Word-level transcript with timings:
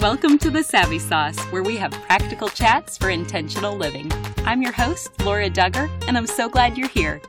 Welcome 0.00 0.38
to 0.38 0.50
the 0.50 0.62
Savvy 0.62 0.98
Sauce, 0.98 1.38
where 1.52 1.62
we 1.62 1.76
have 1.76 1.92
practical 1.92 2.48
chats 2.48 2.96
for 2.96 3.10
intentional 3.10 3.76
living. 3.76 4.10
I'm 4.46 4.62
your 4.62 4.72
host, 4.72 5.10
Laura 5.26 5.50
Dugger, 5.50 5.90
and 6.08 6.16
I'm 6.16 6.26
so 6.26 6.48
glad 6.48 6.78
you're 6.78 6.88
here. 6.88 7.20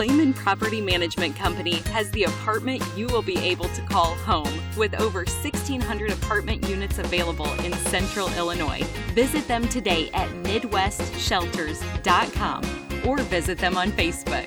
Lehman 0.00 0.32
Property 0.32 0.80
Management 0.80 1.36
Company 1.36 1.74
has 1.92 2.10
the 2.12 2.24
apartment 2.24 2.82
you 2.96 3.06
will 3.08 3.20
be 3.20 3.36
able 3.36 3.68
to 3.68 3.82
call 3.82 4.14
home 4.14 4.48
with 4.74 4.98
over 4.98 5.26
1,600 5.26 6.10
apartment 6.10 6.66
units 6.66 6.98
available 6.98 7.52
in 7.64 7.74
central 7.74 8.32
Illinois. 8.38 8.82
Visit 9.12 9.46
them 9.46 9.68
today 9.68 10.08
at 10.14 10.30
MidwestShelters.com 10.42 13.06
or 13.06 13.18
visit 13.18 13.58
them 13.58 13.76
on 13.76 13.92
Facebook. 13.92 14.46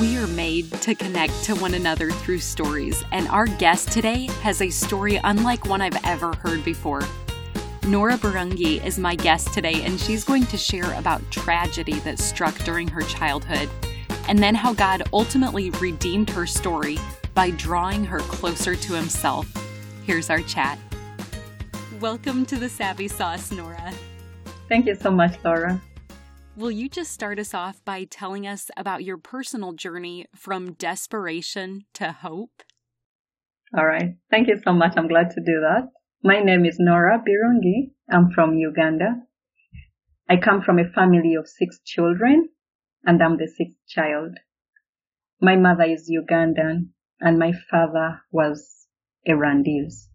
We 0.00 0.16
are 0.16 0.26
made 0.28 0.72
to 0.72 0.94
connect 0.94 1.44
to 1.44 1.54
one 1.56 1.74
another 1.74 2.10
through 2.10 2.38
stories, 2.38 3.04
and 3.12 3.28
our 3.28 3.44
guest 3.44 3.92
today 3.92 4.24
has 4.40 4.62
a 4.62 4.70
story 4.70 5.20
unlike 5.22 5.66
one 5.66 5.82
I've 5.82 6.02
ever 6.02 6.34
heard 6.36 6.64
before. 6.64 7.02
Norah 7.86 8.16
Birungi 8.16 8.82
is 8.82 8.98
my 8.98 9.16
guest 9.16 9.52
today, 9.52 9.82
and 9.82 10.00
she's 10.00 10.24
going 10.24 10.46
to 10.46 10.56
share 10.56 10.94
about 10.94 11.20
tragedy 11.30 11.98
that 12.00 12.18
struck 12.18 12.56
during 12.64 12.88
her 12.88 13.02
childhood 13.02 13.68
and 14.28 14.38
then 14.38 14.54
how 14.54 14.72
God 14.72 15.02
ultimately 15.12 15.70
redeemed 15.70 16.30
her 16.30 16.46
story 16.46 16.98
by 17.34 17.50
drawing 17.50 18.04
her 18.04 18.20
closer 18.20 18.74
to 18.74 18.92
Himself. 18.94 19.46
Here's 20.04 20.30
our 20.30 20.40
chat. 20.40 20.78
Welcome 22.00 22.44
to 22.46 22.56
the 22.56 22.68
Savvy 22.68 23.08
Sauce, 23.08 23.50
Norah. 23.52 23.92
Thank 24.68 24.86
you 24.86 24.94
so 24.94 25.10
much, 25.10 25.36
Laura. 25.44 25.80
Will 26.56 26.70
you 26.70 26.88
just 26.88 27.12
start 27.12 27.38
us 27.38 27.52
off 27.52 27.84
by 27.84 28.04
telling 28.04 28.46
us 28.46 28.70
about 28.76 29.04
your 29.04 29.18
personal 29.18 29.72
journey 29.72 30.26
from 30.34 30.72
desperation 30.72 31.84
to 31.94 32.12
hope? 32.12 32.62
All 33.76 33.84
right. 33.84 34.14
Thank 34.30 34.48
you 34.48 34.58
so 34.64 34.72
much. 34.72 34.94
I'm 34.96 35.08
glad 35.08 35.30
to 35.30 35.40
do 35.40 35.60
that. 35.60 35.88
My 36.22 36.40
name 36.40 36.64
is 36.64 36.76
Norah 36.78 37.18
Birungi. 37.18 37.90
I'm 38.10 38.30
from 38.30 38.54
Uganda. 38.54 39.16
I 40.28 40.36
come 40.36 40.62
from 40.62 40.78
a 40.78 40.90
family 40.90 41.34
of 41.34 41.46
six 41.46 41.78
children 41.84 42.48
and 43.06 43.22
I'm 43.22 43.36
the 43.36 43.46
sixth 43.46 43.78
child. 43.86 44.36
My 45.40 45.54
mother 45.54 45.84
is 45.84 46.10
Ugandan 46.10 46.88
and 47.20 47.38
my 47.38 47.52
father 47.70 48.22
was 48.32 48.88
a 49.24 49.30
Rwandese. 49.30 50.08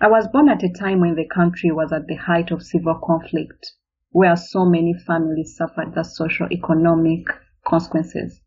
I 0.00 0.06
was 0.08 0.28
born 0.28 0.48
at 0.48 0.62
a 0.62 0.72
time 0.72 1.00
when 1.00 1.16
the 1.16 1.26
country 1.26 1.72
was 1.72 1.92
at 1.92 2.06
the 2.06 2.14
height 2.14 2.52
of 2.52 2.62
civil 2.62 3.00
conflict, 3.04 3.72
where 4.10 4.36
so 4.36 4.64
many 4.64 4.94
families 4.94 5.56
suffered 5.56 5.94
the 5.94 6.04
social 6.04 6.46
economic 6.52 7.26
consequences. 7.66 8.40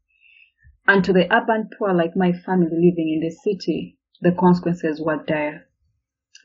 And 0.88 1.04
to 1.04 1.12
the 1.12 1.32
urban 1.34 1.70
poor 1.78 1.94
like 1.94 2.16
my 2.16 2.32
family 2.32 2.72
living 2.72 3.20
in 3.20 3.20
the 3.20 3.32
city, 3.32 4.00
the 4.22 4.32
consequences 4.32 5.02
were 5.02 5.22
dire. 5.22 5.68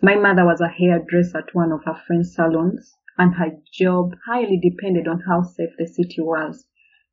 My 0.03 0.17
mother 0.17 0.45
was 0.45 0.61
a 0.61 0.69
hairdresser 0.69 1.39
at 1.39 1.55
one 1.55 1.71
of 1.71 1.85
her 1.85 2.01
friend's 2.07 2.35
salons, 2.35 2.93
and 3.17 3.37
her 3.37 3.57
job 3.73 4.17
highly 4.27 4.59
depended 4.61 5.07
on 5.07 5.21
how 5.29 5.43
safe 5.43 5.71
the 5.79 5.87
city 5.87 6.21
was 6.21 6.67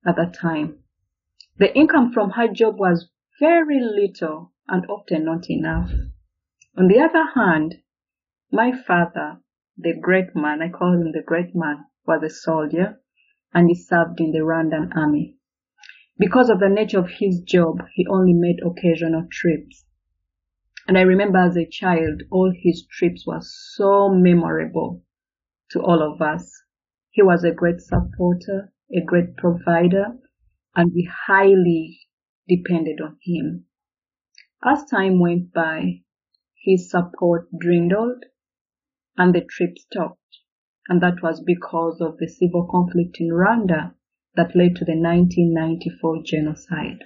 at 0.06 0.16
that 0.16 0.34
time. 0.34 0.80
The 1.58 1.76
income 1.76 2.12
from 2.12 2.32
her 2.32 2.48
job 2.48 2.80
was 2.80 3.10
very 3.40 3.80
little 3.80 4.52
and 4.68 4.86
often 4.88 5.26
not 5.26 5.50
enough. 5.50 5.92
On 6.78 6.88
the 6.88 7.00
other 7.00 7.26
hand, 7.36 7.76
my 8.52 8.72
father, 8.72 9.40
the 9.78 9.94
great 9.94 10.36
man, 10.36 10.62
I 10.62 10.70
call 10.70 10.94
him 10.94 11.12
the 11.12 11.24
great 11.26 11.56
man, 11.56 11.86
was 12.06 12.24
a 12.24 12.30
soldier 12.30 13.02
and 13.53 13.68
he 13.68 13.75
served 13.75 14.20
in 14.20 14.31
the 14.31 14.40
Rwandan 14.40 14.96
army. 14.96 15.36
Because 16.18 16.50
of 16.50 16.59
the 16.59 16.70
nature 16.70 17.00
of 17.00 17.09
his 17.09 17.42
job, 17.42 17.84
he 17.94 18.06
only 18.08 18.34
made 18.34 18.59
occasional 18.64 19.28
trips. 19.31 19.86
And 20.88 20.98
I 20.98 21.02
remember 21.02 21.40
as 21.40 21.58
a 21.58 21.66
child, 21.66 22.24
all 22.31 22.52
his 22.56 22.86
trips 22.86 23.25
were 23.25 23.42
so 23.42 24.09
memorable 24.09 25.04
to 25.72 25.81
all 25.81 26.02
of 26.02 26.22
us. 26.22 26.64
He 27.09 27.22
was 27.22 27.44
a 27.44 27.52
great 27.52 27.81
supporter 27.81 28.71
a 28.94 29.02
great 29.06 29.38
provider, 29.38 30.18
and 30.75 30.91
we 30.94 31.09
highly 31.28 32.00
depended 32.47 33.00
on 33.02 33.18
him. 33.24 33.66
As 34.63 34.85
time 34.85 35.19
went 35.19 35.53
by, 35.53 36.02
his 36.63 36.91
support 36.91 37.47
dwindled 37.57 38.25
and 39.18 39.34
the 39.34 39.41
trip 39.41 39.78
stopped. 39.78 40.19
And 40.88 41.01
that 41.01 41.22
was 41.24 41.41
because 41.41 42.01
of 42.01 42.18
the 42.18 42.28
civil 42.28 42.68
conflict 42.69 43.18
in 43.19 43.30
Rwanda 43.30 43.94
that 44.35 44.56
led 44.56 44.75
to 44.75 44.85
the 44.85 44.97
1994 44.97 46.24
genocide. 46.25 47.03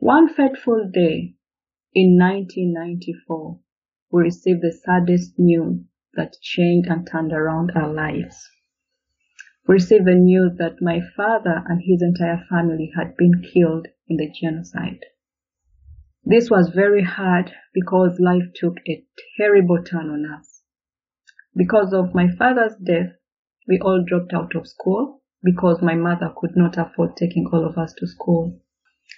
One 0.00 0.28
fateful 0.28 0.90
day 0.92 1.36
in 1.94 2.18
1994, 2.18 3.60
we 4.10 4.22
received 4.22 4.62
the 4.62 4.72
saddest 4.72 5.38
news 5.38 5.80
that 6.14 6.36
changed 6.40 6.88
and 6.88 7.06
turned 7.06 7.32
around 7.32 7.72
our 7.74 7.92
lives 7.92 8.48
received 9.68 10.06
the 10.06 10.14
news 10.14 10.52
that 10.58 10.80
my 10.80 11.00
father 11.16 11.62
and 11.68 11.82
his 11.82 12.02
entire 12.02 12.44
family 12.48 12.92
had 12.96 13.16
been 13.16 13.42
killed 13.42 13.88
in 14.08 14.16
the 14.16 14.30
genocide. 14.30 15.00
This 16.24 16.50
was 16.50 16.70
very 16.74 17.02
hard 17.02 17.52
because 17.72 18.18
life 18.20 18.52
took 18.54 18.78
a 18.88 19.04
terrible 19.36 19.82
turn 19.82 20.10
on 20.10 20.24
us. 20.26 20.62
Because 21.54 21.92
of 21.92 22.14
my 22.14 22.28
father's 22.28 22.74
death, 22.76 23.12
we 23.68 23.78
all 23.80 24.04
dropped 24.06 24.32
out 24.34 24.54
of 24.54 24.68
school 24.68 25.22
because 25.42 25.80
my 25.82 25.94
mother 25.94 26.32
could 26.36 26.56
not 26.56 26.76
afford 26.76 27.16
taking 27.16 27.46
all 27.52 27.66
of 27.66 27.78
us 27.78 27.94
to 27.94 28.06
school. 28.06 28.60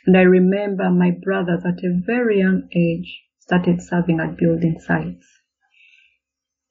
And 0.06 0.16
I 0.16 0.22
remember 0.22 0.90
my 0.90 1.10
brothers 1.10 1.64
at 1.64 1.84
a 1.84 2.00
very 2.04 2.38
young 2.38 2.68
age 2.74 3.22
started 3.38 3.82
serving 3.82 4.20
at 4.20 4.36
building 4.36 4.78
sites. 4.78 5.26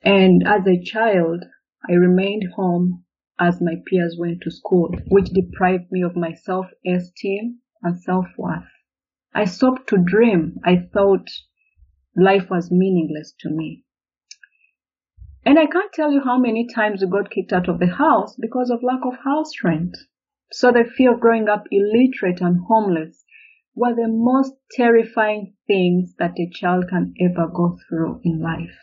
And 0.04 0.44
as 0.48 0.66
a 0.68 0.82
child, 0.84 1.44
I 1.90 1.94
remained 1.94 2.44
home 2.56 3.04
as 3.40 3.62
my 3.62 3.76
peers 3.86 4.16
went 4.20 4.42
to 4.42 4.52
school, 4.52 4.90
which 5.10 5.30
deprived 5.30 5.92
me 5.92 6.02
of 6.02 6.16
my 6.16 6.34
self-esteem 6.34 7.60
and 7.84 8.00
self-worth. 8.00 8.68
I 9.34 9.46
stopped 9.46 9.88
to 9.90 9.98
dream. 9.98 10.58
I 10.66 10.88
thought 10.94 11.30
life 12.16 12.50
was 12.50 12.72
meaningless 12.72 13.34
to 13.42 13.50
me. 13.50 13.84
And 15.46 15.58
I 15.60 15.66
can't 15.66 15.94
tell 15.94 16.12
you 16.12 16.22
how 16.24 16.38
many 16.38 16.68
times 16.68 17.02
we 17.02 17.08
got 17.08 17.30
kicked 17.30 17.54
out 17.54 17.70
of 17.70 17.80
the 17.80 17.88
house 17.88 18.36
because 18.40 18.70
of 18.70 18.84
lack 18.84 19.06
of 19.06 19.18
house 19.24 19.52
rent. 19.64 19.96
So 20.52 20.72
the 20.72 20.84
fear 20.84 21.14
of 21.14 21.20
growing 21.20 21.48
up 21.48 21.66
illiterate 21.72 22.42
and 22.42 22.60
homeless 22.68 23.24
were 23.76 23.94
the 23.94 24.08
most 24.08 24.54
terrifying 24.72 25.54
things 25.68 26.16
that 26.18 26.40
a 26.40 26.50
child 26.50 26.86
can 26.90 27.14
ever 27.22 27.48
go 27.48 27.78
through 27.88 28.22
in 28.24 28.42
life. 28.42 28.76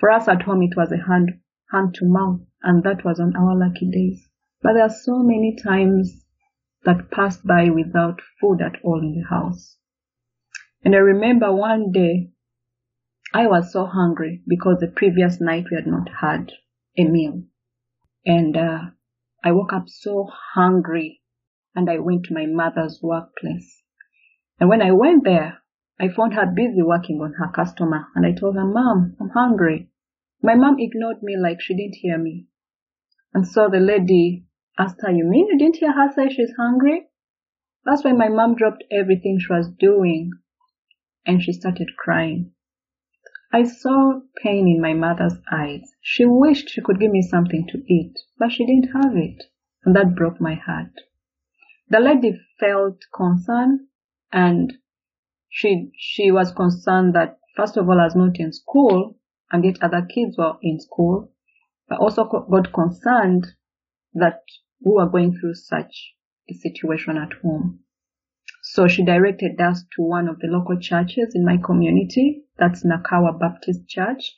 For 0.00 0.10
us 0.10 0.26
at 0.28 0.42
home, 0.42 0.62
it 0.62 0.76
was 0.76 0.90
a 0.90 0.96
hand 0.96 1.40
hand 1.70 1.94
to 1.94 2.06
mouth, 2.06 2.40
and 2.62 2.82
that 2.84 3.04
was 3.04 3.20
on 3.20 3.34
our 3.36 3.56
lucky 3.56 3.90
days. 3.90 4.28
But 4.62 4.74
there 4.74 4.84
are 4.84 4.90
so 4.90 5.18
many 5.18 5.56
times 5.56 6.24
that 6.84 7.10
passed 7.10 7.46
by 7.46 7.70
without 7.70 8.20
food 8.40 8.60
at 8.60 8.80
all 8.82 9.00
in 9.00 9.14
the 9.14 9.28
house. 9.28 9.76
And 10.84 10.94
I 10.94 10.98
remember 10.98 11.52
one 11.52 11.92
day 11.92 12.30
I 13.34 13.46
was 13.46 13.72
so 13.72 13.86
hungry 13.86 14.42
because 14.46 14.78
the 14.80 14.88
previous 14.88 15.40
night 15.40 15.66
we 15.70 15.76
had 15.76 15.86
not 15.86 16.08
had 16.20 16.52
a 16.98 17.04
meal. 17.04 17.44
And 18.26 18.56
uh, 18.56 18.80
I 19.44 19.52
woke 19.52 19.72
up 19.72 19.88
so 19.88 20.28
hungry 20.54 21.22
and 21.74 21.88
I 21.88 21.98
went 21.98 22.24
to 22.26 22.34
my 22.34 22.46
mother's 22.46 23.00
workplace. 23.02 23.82
And 24.60 24.68
when 24.68 24.82
I 24.82 24.92
went 24.92 25.24
there, 25.24 25.58
I 25.98 26.08
found 26.08 26.34
her 26.34 26.46
busy 26.46 26.82
working 26.82 27.20
on 27.20 27.34
her 27.34 27.50
customer 27.52 28.06
and 28.14 28.26
I 28.26 28.32
told 28.32 28.56
her, 28.56 28.64
Mom, 28.64 29.16
I'm 29.20 29.30
hungry. 29.30 29.88
My 30.42 30.54
mom 30.54 30.76
ignored 30.78 31.22
me 31.22 31.36
like 31.36 31.60
she 31.60 31.76
didn't 31.76 31.96
hear 31.96 32.18
me. 32.18 32.46
And 33.34 33.46
so 33.46 33.68
the 33.68 33.80
lady 33.80 34.44
asked 34.78 35.00
her, 35.00 35.10
You 35.10 35.24
mean 35.24 35.48
you 35.48 35.58
didn't 35.58 35.76
hear 35.76 35.92
her 35.92 36.12
say 36.12 36.28
she's 36.28 36.52
hungry? 36.58 37.06
That's 37.84 38.04
when 38.04 38.18
my 38.18 38.28
mom 38.28 38.54
dropped 38.54 38.84
everything 38.90 39.38
she 39.40 39.52
was 39.52 39.68
doing 39.78 40.30
and 41.26 41.42
she 41.42 41.52
started 41.52 41.88
crying. 41.98 42.52
I 43.52 43.64
saw 43.64 44.20
pain 44.42 44.66
in 44.66 44.80
my 44.80 44.94
mother's 44.94 45.38
eyes. 45.50 45.94
She 46.00 46.24
wished 46.24 46.70
she 46.70 46.80
could 46.80 46.98
give 46.98 47.10
me 47.10 47.22
something 47.22 47.66
to 47.68 47.82
eat, 47.86 48.18
but 48.38 48.50
she 48.50 48.64
didn't 48.64 48.92
have 48.94 49.16
it. 49.16 49.44
And 49.84 49.94
that 49.96 50.14
broke 50.14 50.40
my 50.40 50.54
heart. 50.54 50.92
The 51.88 52.00
lady 52.00 52.40
felt 52.58 52.98
concern 53.14 53.88
and 54.32 54.72
she, 55.50 55.90
she 55.98 56.30
was 56.30 56.52
concerned 56.52 57.14
that 57.14 57.38
first 57.54 57.76
of 57.76 57.88
all, 57.88 58.00
I 58.00 58.04
was 58.04 58.16
not 58.16 58.38
in 58.38 58.52
school 58.52 59.18
and 59.50 59.64
yet 59.64 59.82
other 59.82 60.02
kids 60.02 60.38
were 60.38 60.56
in 60.62 60.80
school, 60.80 61.31
but 61.92 62.00
also 62.00 62.24
got 62.24 62.72
concerned 62.72 63.48
that 64.14 64.40
we 64.82 64.92
were 64.92 65.10
going 65.10 65.36
through 65.38 65.54
such 65.54 66.14
a 66.48 66.54
situation 66.54 67.18
at 67.18 67.34
home. 67.42 67.80
So 68.62 68.88
she 68.88 69.04
directed 69.04 69.60
us 69.60 69.84
to 69.96 70.02
one 70.02 70.26
of 70.26 70.38
the 70.38 70.46
local 70.46 70.78
churches 70.80 71.34
in 71.34 71.44
my 71.44 71.58
community, 71.58 72.44
that's 72.58 72.82
Nakawa 72.82 73.38
Baptist 73.38 73.86
Church, 73.88 74.34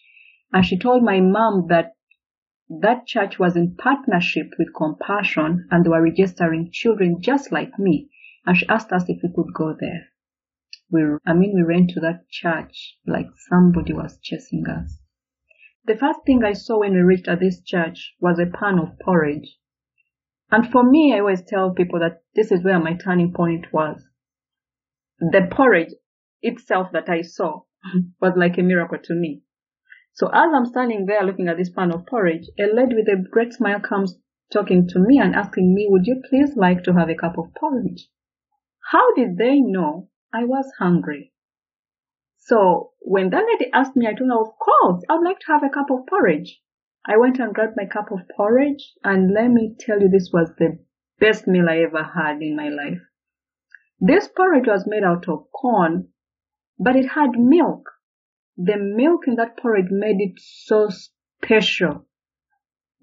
and 0.53 0.67
she 0.67 0.77
told 0.77 1.05
my 1.05 1.21
mom 1.21 1.67
that 1.69 1.93
that 2.81 3.06
church 3.06 3.39
was 3.39 3.55
in 3.55 3.77
partnership 3.77 4.55
with 4.59 4.75
Compassion 4.77 5.69
and 5.71 5.85
they 5.85 5.91
were 5.91 6.03
registering 6.03 6.71
children 6.73 7.21
just 7.21 7.53
like 7.53 7.79
me. 7.79 8.11
And 8.47 8.56
she 8.56 8.67
asked 8.69 8.91
us 8.91 9.05
if 9.06 9.19
we 9.23 9.31
could 9.33 9.55
go 9.55 9.77
there. 9.79 10.09
We, 10.91 11.03
I 11.25 11.35
mean, 11.35 11.53
we 11.55 11.62
ran 11.62 11.87
to 11.89 12.01
that 12.01 12.29
church 12.29 12.97
like 13.06 13.29
somebody 13.49 13.93
was 13.93 14.19
chasing 14.23 14.65
us. 14.67 14.99
The 15.86 15.96
first 15.96 16.20
thing 16.25 16.42
I 16.42 16.54
saw 16.54 16.81
when 16.81 16.94
we 16.94 17.02
reached 17.02 17.28
at 17.28 17.40
this 17.40 17.60
church 17.62 18.14
was 18.19 18.38
a 18.38 18.46
pan 18.46 18.78
of 18.78 18.98
porridge. 19.00 19.58
And 20.50 20.66
for 20.70 20.82
me, 20.82 21.12
I 21.14 21.19
always 21.19 21.42
tell 21.42 21.75
people 21.75 22.00
that 22.00 22.22
this 22.34 22.50
is 22.50 22.64
where 22.64 22.78
my 22.78 22.94
turning 22.94 23.34
point 23.34 23.70
was. 23.70 24.02
The 25.19 25.46
porridge 25.50 25.92
itself 26.40 26.90
that 26.92 27.10
I 27.10 27.20
saw 27.20 27.64
was 28.20 28.32
like 28.34 28.56
a 28.56 28.62
miracle 28.62 28.98
to 28.98 29.14
me. 29.14 29.42
So 30.14 30.28
as 30.28 30.54
I'm 30.54 30.64
standing 30.64 31.04
there 31.04 31.22
looking 31.22 31.48
at 31.48 31.58
this 31.58 31.70
pan 31.70 31.92
of 31.92 32.06
porridge, 32.06 32.48
a 32.58 32.64
lady 32.64 32.94
with 32.94 33.08
a 33.08 33.22
great 33.31 33.52
smile 33.52 33.81
comes 33.81 34.19
talking 34.50 34.88
to 34.88 34.98
me 34.98 35.19
and 35.19 35.34
asking 35.34 35.75
me, 35.75 35.86
would 35.90 36.06
you 36.06 36.22
please 36.31 36.56
like 36.56 36.82
to 36.84 36.94
have 36.94 37.10
a 37.10 37.14
cup 37.14 37.36
of 37.36 37.52
porridge? 37.54 38.08
How 38.90 39.14
did 39.14 39.36
they 39.36 39.60
know 39.60 40.08
I 40.32 40.44
was 40.44 40.72
hungry? 40.78 41.33
So 42.46 42.93
when 43.00 43.31
that 43.31 43.44
lady 43.46 43.70
asked 43.73 43.96
me, 43.96 44.06
I 44.06 44.14
told 44.14 44.31
her, 44.31 44.41
of 44.41 44.58
course, 44.58 45.02
I'd 45.08 45.25
like 45.25 45.38
to 45.41 45.46
have 45.52 45.62
a 45.62 45.69
cup 45.69 45.91
of 45.91 46.06
porridge. 46.06 46.61
I 47.06 47.17
went 47.17 47.38
and 47.38 47.55
grabbed 47.55 47.76
my 47.76 47.87
cup 47.87 48.11
of 48.11 48.20
porridge 48.37 48.93
and 49.02 49.32
let 49.32 49.49
me 49.49 49.75
tell 49.79 50.00
you, 50.00 50.08
this 50.08 50.31
was 50.32 50.50
the 50.58 50.79
best 51.20 51.46
meal 51.46 51.69
I 51.69 51.79
ever 51.79 52.02
had 52.02 52.43
in 52.43 52.56
my 52.56 52.69
life. 52.69 53.00
This 54.00 54.29
porridge 54.29 54.67
was 54.67 54.85
made 54.87 55.05
out 55.05 55.29
of 55.29 55.46
corn, 55.52 56.08
but 56.79 56.96
it 56.96 57.08
had 57.08 57.38
milk 57.38 57.88
the 58.56 58.76
milk 58.76 59.26
in 59.26 59.35
that 59.37 59.56
porridge 59.56 59.91
made 59.91 60.20
it 60.20 60.38
so 60.38 60.88
special 60.88 62.06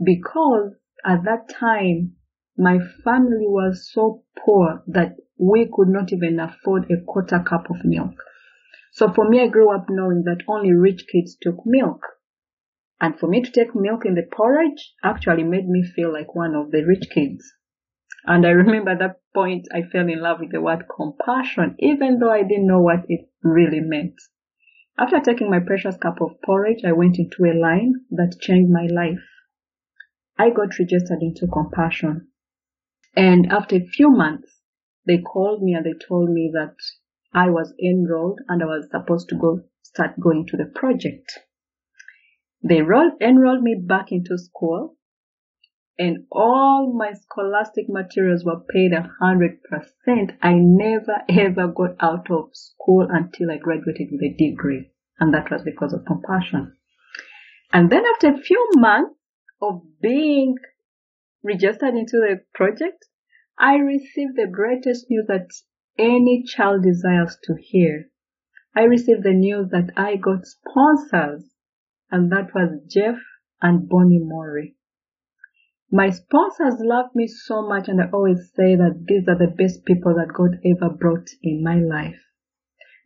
because 0.04 0.74
at 1.06 1.24
that 1.24 1.50
time 1.50 2.14
my 2.58 2.80
family 3.04 3.48
was 3.48 3.90
so 3.92 4.24
poor 4.38 4.84
that 4.88 5.16
we 5.38 5.70
could 5.74 5.90
not 5.90 6.14
even 6.14 6.40
afford 6.40 6.90
a 6.90 7.04
quarter 7.06 7.40
cup 7.40 7.70
of 7.70 7.84
milk. 7.84 8.14
So 8.92 9.12
for 9.12 9.28
me, 9.28 9.42
I 9.42 9.48
grew 9.48 9.74
up 9.74 9.86
knowing 9.90 10.24
that 10.26 10.44
only 10.48 10.74
rich 10.74 11.06
kids 11.12 11.38
took 11.42 11.66
milk. 11.66 12.02
And 13.00 13.18
for 13.18 13.28
me 13.28 13.42
to 13.42 13.52
take 13.52 13.74
milk 13.74 14.06
in 14.06 14.16
the 14.16 14.28
porridge 14.32 14.94
actually 15.04 15.44
made 15.44 15.68
me 15.68 15.84
feel 15.84 16.12
like 16.14 16.36
one 16.36 16.56
of 16.56 16.72
the 16.72 16.84
rich 16.84 17.10
kids. 17.10 17.54
And 18.26 18.46
I 18.46 18.50
remember 18.64 18.96
that 18.98 19.22
point 19.34 19.68
I 19.74 19.84
fell 19.84 20.08
in 20.08 20.22
love 20.22 20.42
with 20.42 20.52
the 20.52 20.62
word 20.62 20.86
compassion, 20.94 21.76
even 21.80 22.20
though 22.20 22.32
I 22.32 22.44
didn't 22.44 22.68
know 22.68 22.82
what 22.82 23.06
it 23.08 23.30
really 23.44 23.80
meant. 23.80 24.16
After 25.00 25.20
taking 25.20 25.50
my 25.50 25.60
precious 25.60 25.98
cup 25.98 26.22
of 26.22 26.42
porridge, 26.46 26.84
I 26.86 26.92
went 26.92 27.18
into 27.18 27.46
a 27.46 27.58
line 27.58 27.94
that 28.12 28.40
changed 28.40 28.72
my 28.72 28.88
life. 28.88 29.26
I 30.38 30.50
got 30.50 30.78
registered 30.78 31.22
into 31.22 31.48
Compassion. 31.48 32.28
And 33.16 33.52
after 33.52 33.78
a 33.78 33.86
few 33.86 34.10
months, 34.10 34.62
they 35.08 35.18
called 35.18 35.64
me 35.64 35.74
and 35.74 35.86
they 35.86 35.94
told 35.94 36.30
me 36.30 36.52
that 36.54 36.76
I 37.34 37.50
was 37.50 37.74
enrolled 37.82 38.40
and 38.48 38.62
I 38.62 38.66
was 38.66 38.90
supposed 38.92 39.30
to 39.30 39.36
go 39.36 39.62
start 39.84 40.20
going 40.20 40.46
to 40.48 40.58
the 40.58 40.66
project. 40.66 41.40
They 42.64 42.80
enrolled 42.80 43.64
me 43.64 43.82
back 43.84 44.12
into 44.12 44.38
school 44.38 44.98
and 45.98 46.26
all 46.32 46.94
my 46.98 47.14
scholastic 47.14 47.86
materials 47.88 48.44
were 48.44 48.62
paid 48.74 48.92
a 48.92 49.10
hundred 49.20 49.62
percent. 49.64 50.32
I 50.42 50.54
never 50.56 51.22
ever 51.30 51.68
got 51.68 51.96
out 52.00 52.32
of 52.32 52.50
school 52.54 53.08
until 53.10 53.52
I 53.52 53.58
graduated 53.58 54.10
with 54.12 54.22
a 54.24 54.36
degree. 54.36 54.90
And 55.20 55.34
that 55.34 55.52
was 55.52 55.62
because 55.62 55.94
of 55.94 56.06
compassion. 56.06 56.76
And 57.72 57.92
then 57.92 58.04
after 58.06 58.30
a 58.30 58.42
few 58.42 58.70
months 58.76 59.16
of 59.62 59.82
being 60.02 60.56
registered 61.44 61.94
into 61.94 62.18
the 62.18 62.42
project, 62.54 63.06
I 63.60 63.76
received 63.76 64.36
the 64.36 64.48
greatest 64.48 65.06
news 65.10 65.26
that 65.28 65.50
any 66.02 66.44
child 66.44 66.82
desires 66.82 67.38
to 67.44 67.54
hear. 67.62 68.10
I 68.76 68.84
received 68.84 69.24
the 69.24 69.34
news 69.34 69.70
that 69.70 69.92
I 69.96 70.16
got 70.16 70.46
sponsors, 70.46 71.44
and 72.10 72.32
that 72.32 72.56
was 72.56 72.82
Jeff 72.90 73.20
and 73.62 73.88
Bonnie 73.88 74.20
Mori. 74.20 74.76
My 75.92 76.10
sponsors 76.10 76.76
love 76.80 77.14
me 77.14 77.28
so 77.28 77.68
much 77.68 77.88
and 77.88 78.02
I 78.02 78.10
always 78.12 78.50
say 78.56 78.76
that 78.78 79.04
these 79.08 79.28
are 79.28 79.38
the 79.38 79.54
best 79.56 79.86
people 79.86 80.16
that 80.16 80.34
God 80.34 80.58
ever 80.66 80.94
brought 80.96 81.28
in 81.44 81.62
my 81.64 81.76
life. 81.76 82.20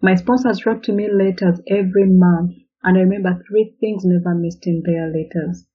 My 0.01 0.13
sponsors 0.13 0.65
wrote 0.65 0.83
to 0.83 0.93
me 0.93 1.09
letters 1.11 1.59
every 1.67 2.05
month 2.05 2.51
and 2.83 2.97
I 2.97 3.01
remember 3.01 3.41
three 3.49 3.75
things 3.79 4.03
never 4.05 4.35
missed 4.35 4.67
in 4.67 4.83
their 4.85 5.07
letters. 5.07 5.65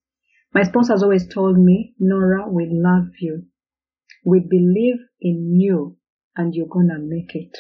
My 0.55 0.63
sponsors 0.63 1.03
always 1.03 1.27
told 1.27 1.59
me, 1.59 1.95
Norah, 1.99 2.49
we 2.49 2.69
love 2.71 3.11
you. 3.21 3.47
We 4.25 4.41
believe 4.49 5.01
in 5.21 5.59
you 5.61 5.97
and 6.37 6.55
you're 6.55 6.67
gonna 6.67 6.99
make 6.99 7.35
it. 7.35 7.57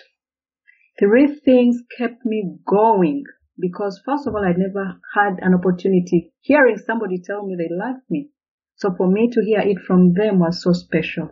Three 0.98 1.28
things 1.28 1.82
kept 1.96 2.24
me 2.24 2.58
going 2.66 3.24
because 3.58 4.02
first 4.04 4.26
of 4.26 4.34
all, 4.34 4.44
I 4.44 4.52
never 4.56 5.00
had 5.14 5.38
an 5.40 5.54
opportunity 5.54 6.32
hearing 6.40 6.78
somebody 6.78 7.20
tell 7.22 7.46
me 7.46 7.56
they 7.56 7.68
loved 7.70 8.02
me. 8.10 8.30
So 8.76 8.94
for 8.96 9.10
me 9.10 9.30
to 9.30 9.44
hear 9.44 9.60
it 9.60 9.78
from 9.80 10.14
them 10.14 10.38
was 10.38 10.62
so 10.62 10.72
special. 10.72 11.30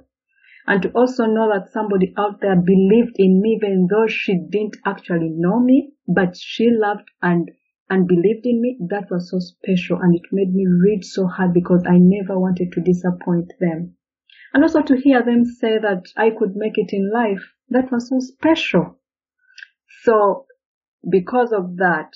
And 0.66 0.82
to 0.82 0.90
also 0.90 1.24
know 1.24 1.48
that 1.52 1.72
somebody 1.72 2.12
out 2.18 2.40
there 2.40 2.56
believed 2.56 3.16
in 3.16 3.40
me 3.40 3.56
even 3.56 3.88
though 3.90 4.06
she 4.06 4.38
didn't 4.50 4.76
actually 4.84 5.30
know 5.30 5.60
me, 5.60 5.92
but 6.06 6.36
she 6.36 6.68
loved 6.70 7.08
and 7.22 7.50
and 7.90 8.06
believed 8.06 8.44
in 8.44 8.60
me, 8.60 8.78
that 8.90 9.10
was 9.10 9.30
so 9.30 9.38
special 9.38 9.98
and 9.98 10.14
it 10.14 10.22
made 10.30 10.54
me 10.54 10.66
read 10.66 11.04
so 11.04 11.26
hard 11.26 11.54
because 11.54 11.82
I 11.86 11.96
never 11.98 12.38
wanted 12.38 12.72
to 12.72 12.82
disappoint 12.82 13.52
them. 13.60 13.96
And 14.52 14.62
also 14.62 14.82
to 14.82 14.96
hear 14.96 15.22
them 15.22 15.44
say 15.44 15.78
that 15.78 16.04
I 16.16 16.30
could 16.30 16.56
make 16.56 16.76
it 16.76 16.92
in 16.92 17.10
life, 17.12 17.42
that 17.68 17.92
was 17.92 18.08
so 18.08 18.18
special. 18.20 18.98
So 20.02 20.46
because 21.08 21.52
of 21.52 21.76
that, 21.76 22.12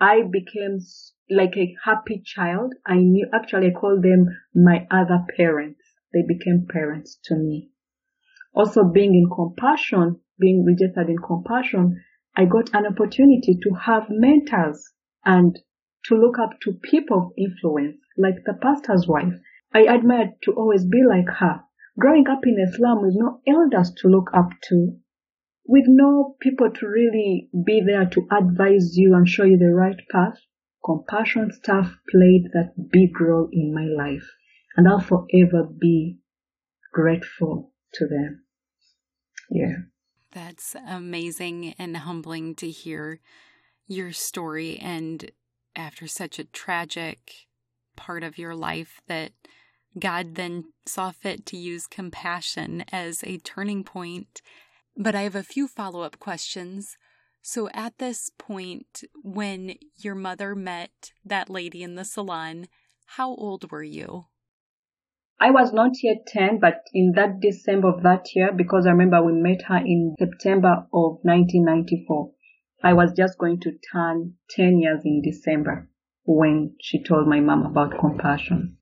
I 0.00 0.22
became 0.22 0.78
like 1.28 1.56
a 1.56 1.74
happy 1.84 2.22
child. 2.24 2.74
I 2.86 2.96
knew, 2.96 3.28
actually 3.32 3.68
I 3.68 3.78
called 3.78 4.02
them 4.02 4.26
my 4.54 4.86
other 4.90 5.24
parents. 5.36 5.80
They 6.12 6.22
became 6.26 6.66
parents 6.68 7.18
to 7.24 7.36
me. 7.36 7.70
Also 8.52 8.82
being 8.84 9.14
in 9.14 9.30
compassion, 9.32 10.20
being 10.40 10.64
registered 10.66 11.08
in 11.08 11.18
compassion, 11.18 12.02
I 12.34 12.46
got 12.46 12.74
an 12.74 12.86
opportunity 12.86 13.58
to 13.62 13.74
have 13.74 14.06
mentors 14.08 14.92
and 15.24 15.56
to 16.06 16.14
look 16.14 16.38
up 16.38 16.58
to 16.62 16.72
people 16.72 17.18
of 17.18 17.32
influence, 17.36 17.98
like 18.16 18.42
the 18.44 18.54
pastor's 18.54 19.06
wife. 19.06 19.34
I 19.72 19.82
admired 19.82 20.34
to 20.42 20.52
always 20.52 20.84
be 20.84 21.02
like 21.08 21.28
her. 21.38 21.60
Growing 21.98 22.26
up 22.28 22.40
in 22.44 22.58
a 22.58 22.70
slum 22.72 23.02
with 23.02 23.14
no 23.16 23.40
elders 23.46 23.92
to 23.98 24.08
look 24.08 24.30
up 24.34 24.50
to, 24.68 24.96
with 25.66 25.84
no 25.86 26.36
people 26.40 26.70
to 26.70 26.86
really 26.86 27.50
be 27.64 27.82
there 27.84 28.06
to 28.06 28.26
advise 28.32 28.96
you 28.96 29.14
and 29.14 29.28
show 29.28 29.44
you 29.44 29.58
the 29.58 29.72
right 29.72 30.00
path, 30.10 30.38
compassion 30.84 31.52
staff 31.52 31.96
played 32.10 32.50
that 32.52 32.72
big 32.90 33.20
role 33.20 33.48
in 33.52 33.74
my 33.74 33.84
life. 33.84 34.28
And 34.76 34.88
I'll 34.88 35.00
forever 35.00 35.68
be 35.78 36.18
grateful 36.92 37.72
to 37.94 38.06
them. 38.06 38.44
Yeah. 39.50 39.74
That's 40.32 40.76
amazing 40.86 41.74
and 41.78 41.96
humbling 41.96 42.54
to 42.56 42.70
hear 42.70 43.20
your 43.86 44.12
story. 44.12 44.78
And 44.78 45.30
after 45.74 46.06
such 46.06 46.38
a 46.38 46.44
tragic 46.44 47.48
part 47.96 48.22
of 48.22 48.38
your 48.38 48.54
life, 48.54 49.00
that 49.08 49.32
God 49.98 50.34
then 50.36 50.64
saw 50.86 51.10
fit 51.10 51.44
to 51.46 51.56
use 51.56 51.86
compassion 51.86 52.84
as 52.92 53.24
a 53.24 53.38
turning 53.38 53.84
point. 53.84 54.40
But 54.96 55.14
I 55.14 55.22
have 55.22 55.34
a 55.34 55.42
few 55.42 55.66
follow 55.66 56.02
up 56.02 56.18
questions. 56.18 56.96
So, 57.42 57.68
at 57.72 57.98
this 57.98 58.30
point, 58.38 59.02
when 59.22 59.76
your 59.96 60.14
mother 60.14 60.54
met 60.54 61.12
that 61.24 61.48
lady 61.48 61.82
in 61.82 61.94
the 61.94 62.04
salon, 62.04 62.68
how 63.06 63.34
old 63.34 63.70
were 63.72 63.82
you? 63.82 64.26
I 65.40 65.50
was 65.50 65.72
not 65.72 65.92
yet 66.02 66.26
10, 66.26 66.60
but 66.60 66.82
in 66.92 67.12
that 67.16 67.40
December 67.40 67.88
of 67.88 68.02
that 68.02 68.26
year, 68.34 68.52
because 68.52 68.86
I 68.86 68.90
remember 68.90 69.24
we 69.24 69.32
met 69.32 69.62
her 69.68 69.78
in 69.78 70.14
September 70.18 70.86
of 70.92 71.18
1994, 71.22 72.30
I 72.82 72.92
was 72.92 73.12
just 73.16 73.38
going 73.38 73.58
to 73.60 73.72
turn 73.90 74.34
10 74.50 74.78
years 74.78 75.00
in 75.04 75.22
December 75.22 75.88
when 76.24 76.76
she 76.80 77.02
told 77.02 77.26
my 77.26 77.40
mom 77.40 77.64
about 77.64 77.98
compassion. 77.98 78.76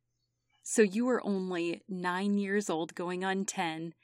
So 0.70 0.82
you 0.82 1.06
were 1.06 1.26
only 1.26 1.80
nine 1.88 2.36
years 2.36 2.68
old, 2.68 2.94
going 2.94 3.24
on 3.24 3.46
10. 3.46 3.94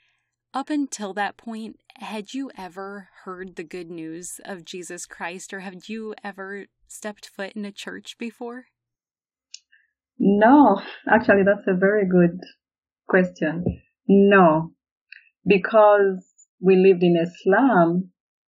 Up 0.55 0.71
until 0.71 1.13
that 1.13 1.37
point, 1.37 1.79
had 1.97 2.33
you 2.33 2.51
ever 2.57 3.11
heard 3.25 3.57
the 3.57 3.63
good 3.63 3.91
news 3.91 4.41
of 4.47 4.65
Jesus 4.65 5.05
Christ, 5.05 5.53
or 5.53 5.61
had 5.61 5.91
you 5.91 6.15
ever 6.25 6.65
stepped 6.89 7.29
foot 7.29 7.53
in 7.53 7.67
a 7.67 7.71
church 7.71 8.17
before? 8.19 8.69
No, 10.19 10.81
actually, 11.07 11.43
that's 11.45 11.69
a 11.69 11.79
very 11.79 12.09
good 12.09 12.41
question. 13.07 13.63
No, 14.09 14.73
because 15.47 16.25
we 16.63 16.77
lived 16.77 17.03
in 17.03 17.15
a 17.15 17.27
slum 17.43 18.11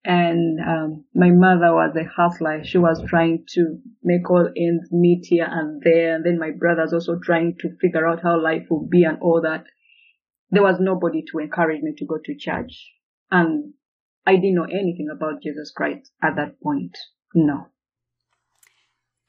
and 0.07 0.61
um, 0.61 1.03
my 1.13 1.31
mother 1.31 1.73
was 1.73 1.93
a 1.97 2.05
hustler. 2.05 2.63
She 2.63 2.77
was 2.77 3.03
trying 3.09 3.43
to 3.49 3.77
make 4.01 4.29
all 4.31 4.47
ends 4.55 4.89
meet 4.89 5.25
here 5.25 5.47
and 5.51 5.81
there, 5.83 6.15
and 6.15 6.25
then 6.25 6.39
my 6.39 6.51
brothers 6.57 6.93
also 6.93 7.19
trying 7.21 7.57
to 7.59 7.75
figure 7.81 8.07
out 8.07 8.23
how 8.23 8.41
life 8.41 8.67
would 8.69 8.89
be 8.89 9.03
and 9.03 9.17
all 9.21 9.41
that. 9.43 9.65
There 10.49 10.63
was 10.63 10.77
nobody 10.79 11.23
to 11.29 11.39
encourage 11.39 11.81
me 11.81 11.93
to 11.97 12.05
go 12.05 12.19
to 12.23 12.37
church, 12.39 12.89
and 13.31 13.73
I 14.25 14.35
didn't 14.35 14.55
know 14.55 14.63
anything 14.63 15.09
about 15.13 15.43
Jesus 15.43 15.73
Christ 15.75 16.09
at 16.23 16.37
that 16.37 16.61
point. 16.63 16.97
No. 17.35 17.67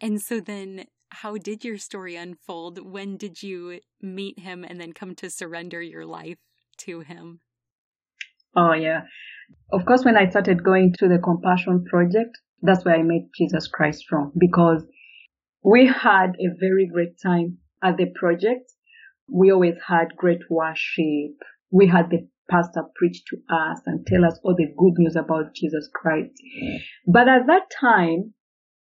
And 0.00 0.22
so 0.22 0.38
then, 0.38 0.84
how 1.10 1.38
did 1.38 1.64
your 1.64 1.78
story 1.78 2.14
unfold? 2.14 2.88
When 2.88 3.16
did 3.16 3.42
you 3.42 3.80
meet 4.00 4.38
him 4.38 4.62
and 4.62 4.80
then 4.80 4.92
come 4.92 5.16
to 5.16 5.28
surrender 5.28 5.82
your 5.82 6.06
life 6.06 6.38
to 6.86 7.00
him? 7.00 7.40
Oh, 8.56 8.72
yeah. 8.72 9.02
Of 9.72 9.84
course, 9.84 10.04
when 10.04 10.16
I 10.16 10.28
started 10.28 10.64
going 10.64 10.94
to 10.98 11.08
the 11.08 11.18
Compassion 11.18 11.84
Project, 11.84 12.38
that's 12.62 12.84
where 12.84 12.96
I 12.96 13.02
met 13.02 13.28
Jesus 13.36 13.68
Christ 13.68 14.04
from 14.08 14.32
because 14.38 14.84
we 15.62 15.86
had 15.86 16.30
a 16.40 16.56
very 16.58 16.88
great 16.92 17.20
time 17.22 17.58
at 17.82 17.96
the 17.96 18.06
project. 18.14 18.72
We 19.30 19.52
always 19.52 19.74
had 19.86 20.16
great 20.16 20.40
worship. 20.50 21.36
We 21.70 21.86
had 21.86 22.10
the 22.10 22.26
pastor 22.50 22.84
preach 22.96 23.22
to 23.26 23.36
us 23.54 23.80
and 23.86 24.06
tell 24.06 24.24
us 24.24 24.40
all 24.42 24.54
the 24.56 24.72
good 24.76 24.94
news 24.96 25.16
about 25.16 25.54
Jesus 25.54 25.88
Christ. 25.94 26.32
Mm. 26.62 26.78
But 27.06 27.28
at 27.28 27.46
that 27.46 27.70
time, 27.78 28.32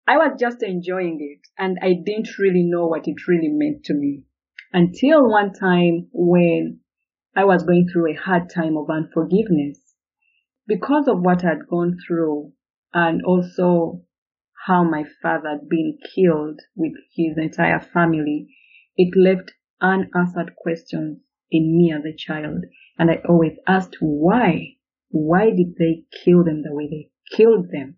I 0.07 0.16
was 0.16 0.37
just 0.38 0.62
enjoying 0.62 1.19
it 1.21 1.47
and 1.59 1.78
I 1.81 1.95
didn't 2.04 2.38
really 2.38 2.64
know 2.64 2.87
what 2.87 3.07
it 3.07 3.28
really 3.28 3.50
meant 3.50 3.85
to 3.85 3.95
me 3.95 4.25
until 4.73 5.31
one 5.31 5.52
time 5.52 6.09
when 6.12 6.81
I 7.34 7.44
was 7.44 7.62
going 7.62 7.88
through 7.88 8.12
a 8.12 8.20
hard 8.20 8.50
time 8.50 8.76
of 8.76 8.90
unforgiveness 8.90 9.94
because 10.66 11.08
of 11.08 11.20
what 11.20 11.44
I'd 11.44 11.66
gone 11.68 11.96
through 12.06 12.52
and 12.92 13.22
also 13.24 14.02
how 14.66 14.84
my 14.84 15.04
father 15.22 15.48
had 15.48 15.68
been 15.68 15.98
killed 16.14 16.60
with 16.76 16.92
his 17.14 17.36
entire 17.36 17.80
family, 17.80 18.48
it 18.96 19.16
left 19.16 19.52
unanswered 19.80 20.54
questions 20.56 21.18
in 21.50 21.76
me 21.76 21.92
as 21.92 22.04
a 22.04 22.16
child. 22.16 22.64
And 22.98 23.10
I 23.10 23.22
always 23.28 23.58
asked 23.66 23.96
why? 24.00 24.76
Why 25.08 25.50
did 25.50 25.74
they 25.78 26.04
kill 26.24 26.44
them 26.44 26.62
the 26.62 26.74
way 26.74 26.88
they 26.88 27.36
killed 27.36 27.66
them? 27.72 27.96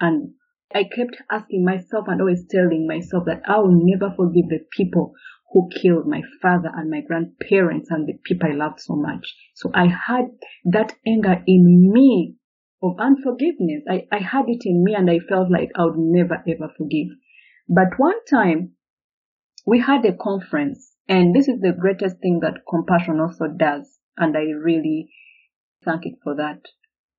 And 0.00 0.34
I 0.74 0.84
kept 0.84 1.20
asking 1.30 1.64
myself 1.64 2.06
and 2.08 2.20
always 2.20 2.46
telling 2.48 2.86
myself 2.86 3.24
that 3.26 3.42
I 3.46 3.58
will 3.58 3.78
never 3.84 4.14
forgive 4.14 4.48
the 4.48 4.60
people 4.70 5.14
who 5.50 5.68
killed 5.80 6.06
my 6.06 6.22
father 6.42 6.70
and 6.74 6.90
my 6.90 7.00
grandparents 7.00 7.90
and 7.90 8.06
the 8.06 8.18
people 8.24 8.48
I 8.50 8.54
loved 8.54 8.80
so 8.80 8.94
much. 8.94 9.34
So 9.54 9.70
I 9.74 9.86
had 9.86 10.26
that 10.66 10.94
anger 11.06 11.42
in 11.46 11.90
me 11.92 12.36
of 12.82 12.98
unforgiveness. 12.98 13.82
I, 13.88 14.06
I 14.12 14.18
had 14.18 14.44
it 14.48 14.62
in 14.64 14.84
me 14.84 14.94
and 14.94 15.10
I 15.10 15.18
felt 15.20 15.50
like 15.50 15.70
I 15.74 15.84
would 15.84 15.98
never 15.98 16.42
ever 16.46 16.72
forgive. 16.76 17.08
But 17.68 17.98
one 17.98 18.24
time 18.30 18.72
we 19.66 19.80
had 19.80 20.04
a 20.04 20.16
conference 20.16 20.94
and 21.08 21.34
this 21.34 21.48
is 21.48 21.60
the 21.60 21.72
greatest 21.72 22.18
thing 22.20 22.40
that 22.42 22.62
compassion 22.68 23.18
also 23.18 23.46
does. 23.48 23.98
And 24.16 24.36
I 24.36 24.42
really 24.42 25.10
thank 25.84 26.04
it 26.04 26.14
for 26.22 26.34
that. 26.36 26.60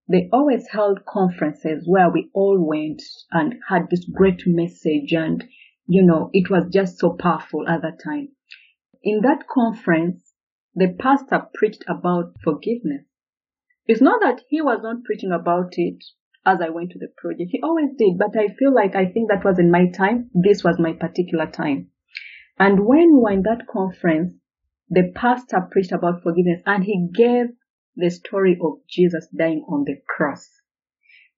They 0.07 0.29
always 0.31 0.67
held 0.71 1.05
conferences 1.05 1.83
where 1.87 2.09
we 2.09 2.29
all 2.33 2.57
went 2.59 3.01
and 3.31 3.55
had 3.67 3.89
this 3.89 4.05
great 4.05 4.41
message 4.45 5.13
and 5.13 5.43
you 5.91 6.03
know, 6.03 6.29
it 6.33 6.51
was 6.51 6.69
just 6.71 6.99
so 6.99 7.17
powerful 7.19 7.67
at 7.67 7.81
that 7.81 7.99
time. 8.03 8.29
In 9.01 9.21
that 9.21 9.47
conference, 9.51 10.21
the 10.75 10.95
pastor 10.99 11.47
preached 11.55 11.83
about 11.87 12.35
forgiveness. 12.43 13.05
It's 13.87 13.99
not 13.99 14.21
that 14.21 14.43
he 14.49 14.61
was 14.61 14.81
not 14.83 15.03
preaching 15.03 15.31
about 15.31 15.73
it 15.77 16.03
as 16.45 16.59
I 16.61 16.69
went 16.69 16.91
to 16.91 16.99
the 16.99 17.07
project. 17.17 17.49
He 17.51 17.59
always 17.63 17.89
did, 17.97 18.19
but 18.19 18.37
I 18.39 18.49
feel 18.53 18.71
like 18.71 18.95
I 18.95 19.07
think 19.07 19.31
that 19.31 19.43
was 19.43 19.57
in 19.57 19.71
my 19.71 19.87
time. 19.89 20.29
This 20.35 20.63
was 20.63 20.77
my 20.77 20.93
particular 20.93 21.47
time. 21.47 21.89
And 22.59 22.85
when 22.85 23.15
we 23.15 23.21
were 23.21 23.31
in 23.31 23.41
that 23.43 23.65
conference, 23.67 24.35
the 24.89 25.11
pastor 25.15 25.67
preached 25.71 25.91
about 25.91 26.21
forgiveness 26.21 26.61
and 26.67 26.83
he 26.83 27.09
gave 27.11 27.47
the 27.95 28.11
story 28.11 28.59
of 28.61 28.73
Jesus 28.87 29.27
dying 29.35 29.65
on 29.67 29.85
the 29.85 29.95
cross. 30.07 30.47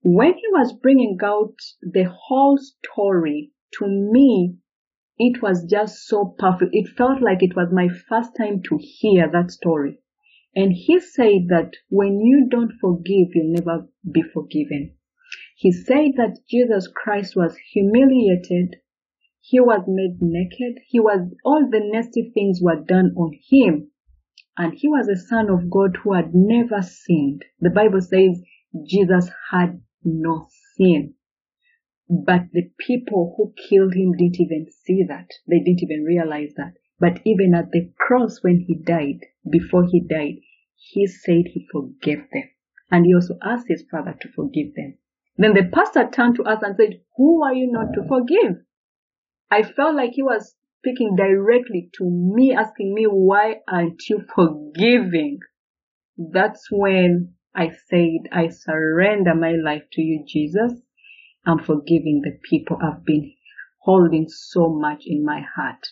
When 0.03 0.33
he 0.33 0.47
was 0.51 0.73
bringing 0.73 1.17
out 1.23 1.55
the 1.81 2.11
whole 2.13 2.57
story 2.57 3.51
to 3.79 3.87
me, 3.87 4.57
it 5.17 5.41
was 5.41 5.65
just 5.69 6.07
so 6.07 6.35
perfect. 6.37 6.71
It 6.73 6.89
felt 6.97 7.21
like 7.21 7.41
it 7.41 7.55
was 7.55 7.69
my 7.71 7.89
first 8.09 8.31
time 8.35 8.61
to 8.69 8.79
hear 8.81 9.29
that 9.31 9.51
story. 9.51 9.99
And 10.55 10.73
he 10.73 10.99
said 10.99 11.47
that 11.49 11.73
when 11.89 12.19
you 12.19 12.47
don't 12.49 12.73
forgive, 12.81 13.29
you'll 13.33 13.53
never 13.53 13.87
be 14.11 14.21
forgiven. 14.21 14.95
He 15.55 15.71
said 15.71 16.13
that 16.17 16.39
Jesus 16.49 16.87
Christ 16.87 17.35
was 17.35 17.55
humiliated. 17.71 18.77
He 19.41 19.59
was 19.59 19.83
made 19.87 20.17
naked. 20.21 20.81
He 20.87 20.99
was, 20.99 21.31
all 21.45 21.69
the 21.69 21.81
nasty 21.83 22.31
things 22.33 22.59
were 22.61 22.83
done 22.83 23.13
on 23.15 23.31
him. 23.49 23.91
And 24.57 24.73
he 24.73 24.87
was 24.87 25.07
a 25.07 25.15
son 25.15 25.49
of 25.49 25.69
God 25.69 25.97
who 26.03 26.13
had 26.13 26.33
never 26.33 26.81
sinned. 26.81 27.45
The 27.59 27.69
Bible 27.69 28.01
says 28.01 28.41
Jesus 28.85 29.29
had 29.51 29.81
no 30.03 30.47
sin. 30.75 31.13
But 32.13 32.51
the 32.51 32.69
people 32.77 33.33
who 33.37 33.53
killed 33.69 33.93
him 33.93 34.11
didn't 34.11 34.41
even 34.41 34.67
see 34.69 35.05
that. 35.07 35.29
They 35.47 35.59
didn't 35.59 35.81
even 35.81 36.03
realize 36.03 36.51
that. 36.57 36.73
But 36.99 37.21
even 37.23 37.53
at 37.55 37.71
the 37.71 37.89
cross 37.97 38.43
when 38.43 38.65
he 38.67 38.75
died, 38.75 39.21
before 39.49 39.85
he 39.89 40.01
died, 40.01 40.41
he 40.75 41.07
said 41.07 41.45
he 41.47 41.65
forgave 41.71 42.29
them. 42.33 42.49
And 42.91 43.05
he 43.05 43.15
also 43.15 43.37
asked 43.41 43.69
his 43.69 43.85
father 43.89 44.13
to 44.19 44.27
forgive 44.35 44.75
them. 44.75 44.97
Then 45.37 45.53
the 45.53 45.69
pastor 45.73 46.09
turned 46.11 46.35
to 46.35 46.43
us 46.43 46.61
and 46.61 46.75
said, 46.75 46.99
who 47.15 47.45
are 47.45 47.53
you 47.53 47.71
not 47.71 47.93
to 47.93 48.05
forgive? 48.05 48.61
I 49.49 49.63
felt 49.63 49.95
like 49.95 50.11
he 50.11 50.21
was 50.21 50.53
speaking 50.79 51.15
directly 51.15 51.91
to 51.93 52.03
me, 52.03 52.53
asking 52.53 52.93
me, 52.93 53.05
why 53.05 53.61
aren't 53.69 54.01
you 54.09 54.25
forgiving? 54.35 55.39
That's 56.17 56.67
when 56.69 57.35
I 57.55 57.69
said, 57.69 58.27
I 58.33 58.49
surrender 58.49 59.33
my 59.33 59.53
life 59.53 59.83
to 59.93 60.01
you, 60.01 60.25
Jesus. 60.27 60.73
I'm 61.45 61.59
forgiving 61.59 62.21
the 62.23 62.37
people 62.49 62.77
I've 62.81 63.03
been 63.03 63.33
holding 63.79 64.27
so 64.29 64.69
much 64.69 65.03
in 65.05 65.25
my 65.25 65.41
heart. 65.55 65.87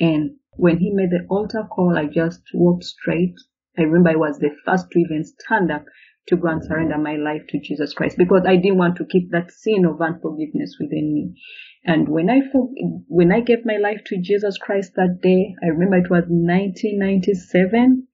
And 0.00 0.36
when 0.52 0.78
he 0.78 0.90
made 0.90 1.10
the 1.10 1.26
altar 1.28 1.64
call, 1.70 1.98
I 1.98 2.06
just 2.06 2.42
walked 2.54 2.84
straight. 2.84 3.34
I 3.78 3.82
remember 3.82 4.10
I 4.10 4.16
was 4.16 4.38
the 4.38 4.50
first 4.64 4.90
to 4.90 4.98
even 4.98 5.24
stand 5.24 5.70
up 5.70 5.84
to 6.28 6.36
go 6.36 6.48
and 6.48 6.64
surrender 6.64 6.98
my 6.98 7.16
life 7.16 7.42
to 7.48 7.60
Jesus 7.60 7.92
Christ 7.92 8.16
because 8.18 8.42
I 8.46 8.56
didn't 8.56 8.78
want 8.78 8.96
to 8.96 9.06
keep 9.06 9.30
that 9.30 9.50
sin 9.50 9.84
of 9.84 10.00
unforgiveness 10.00 10.76
within 10.80 11.12
me. 11.12 11.34
And 11.84 12.08
when 12.08 12.28
I 12.28 12.40
when 13.08 13.32
I 13.32 13.40
gave 13.40 13.64
my 13.64 13.76
life 13.76 14.00
to 14.06 14.20
Jesus 14.20 14.58
Christ 14.58 14.92
that 14.96 15.20
day, 15.22 15.54
I 15.62 15.68
remember 15.68 15.96
it 15.98 16.10
was 16.10 16.24
1997. 16.28 18.06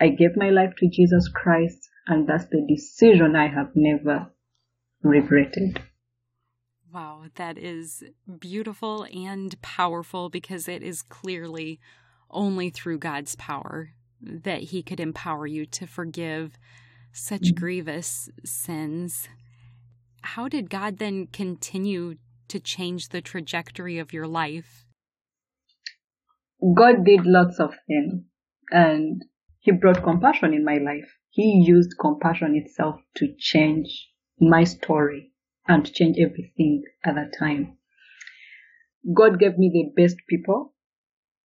I 0.00 0.08
gave 0.08 0.36
my 0.36 0.50
life 0.50 0.74
to 0.78 0.88
Jesus 0.88 1.28
Christ, 1.28 1.88
and 2.06 2.28
that's 2.28 2.46
the 2.46 2.64
decision 2.68 3.34
I 3.36 3.48
have 3.48 3.70
never 3.74 4.30
regretted. 5.02 5.80
Wow, 6.92 7.22
that 7.36 7.56
is 7.56 8.04
beautiful 8.38 9.06
and 9.14 9.60
powerful 9.62 10.28
because 10.28 10.68
it 10.68 10.82
is 10.82 11.00
clearly 11.00 11.80
only 12.30 12.68
through 12.68 12.98
God's 12.98 13.34
power 13.36 13.94
that 14.20 14.64
He 14.64 14.82
could 14.82 15.00
empower 15.00 15.46
you 15.46 15.64
to 15.66 15.86
forgive 15.86 16.58
such 17.10 17.42
mm-hmm. 17.42 17.60
grievous 17.60 18.28
sins. 18.44 19.28
How 20.20 20.48
did 20.48 20.68
God 20.68 20.98
then 20.98 21.28
continue 21.28 22.16
to 22.48 22.60
change 22.60 23.08
the 23.08 23.22
trajectory 23.22 23.98
of 23.98 24.12
your 24.12 24.26
life? 24.26 24.84
God 26.76 27.06
did 27.06 27.24
lots 27.24 27.58
of 27.58 27.70
things 27.86 28.22
and 28.70 29.22
He 29.60 29.72
brought 29.72 30.02
compassion 30.02 30.52
in 30.52 30.62
my 30.62 30.76
life. 30.76 31.10
He 31.30 31.64
used 31.66 31.94
compassion 31.98 32.54
itself 32.54 33.00
to 33.16 33.34
change 33.38 34.10
my 34.38 34.64
story 34.64 35.31
and 35.68 35.92
change 35.92 36.16
everything 36.18 36.82
at 37.04 37.14
that 37.14 37.32
time. 37.38 37.76
God 39.14 39.38
gave 39.38 39.58
me 39.58 39.70
the 39.72 40.02
best 40.02 40.16
people, 40.28 40.74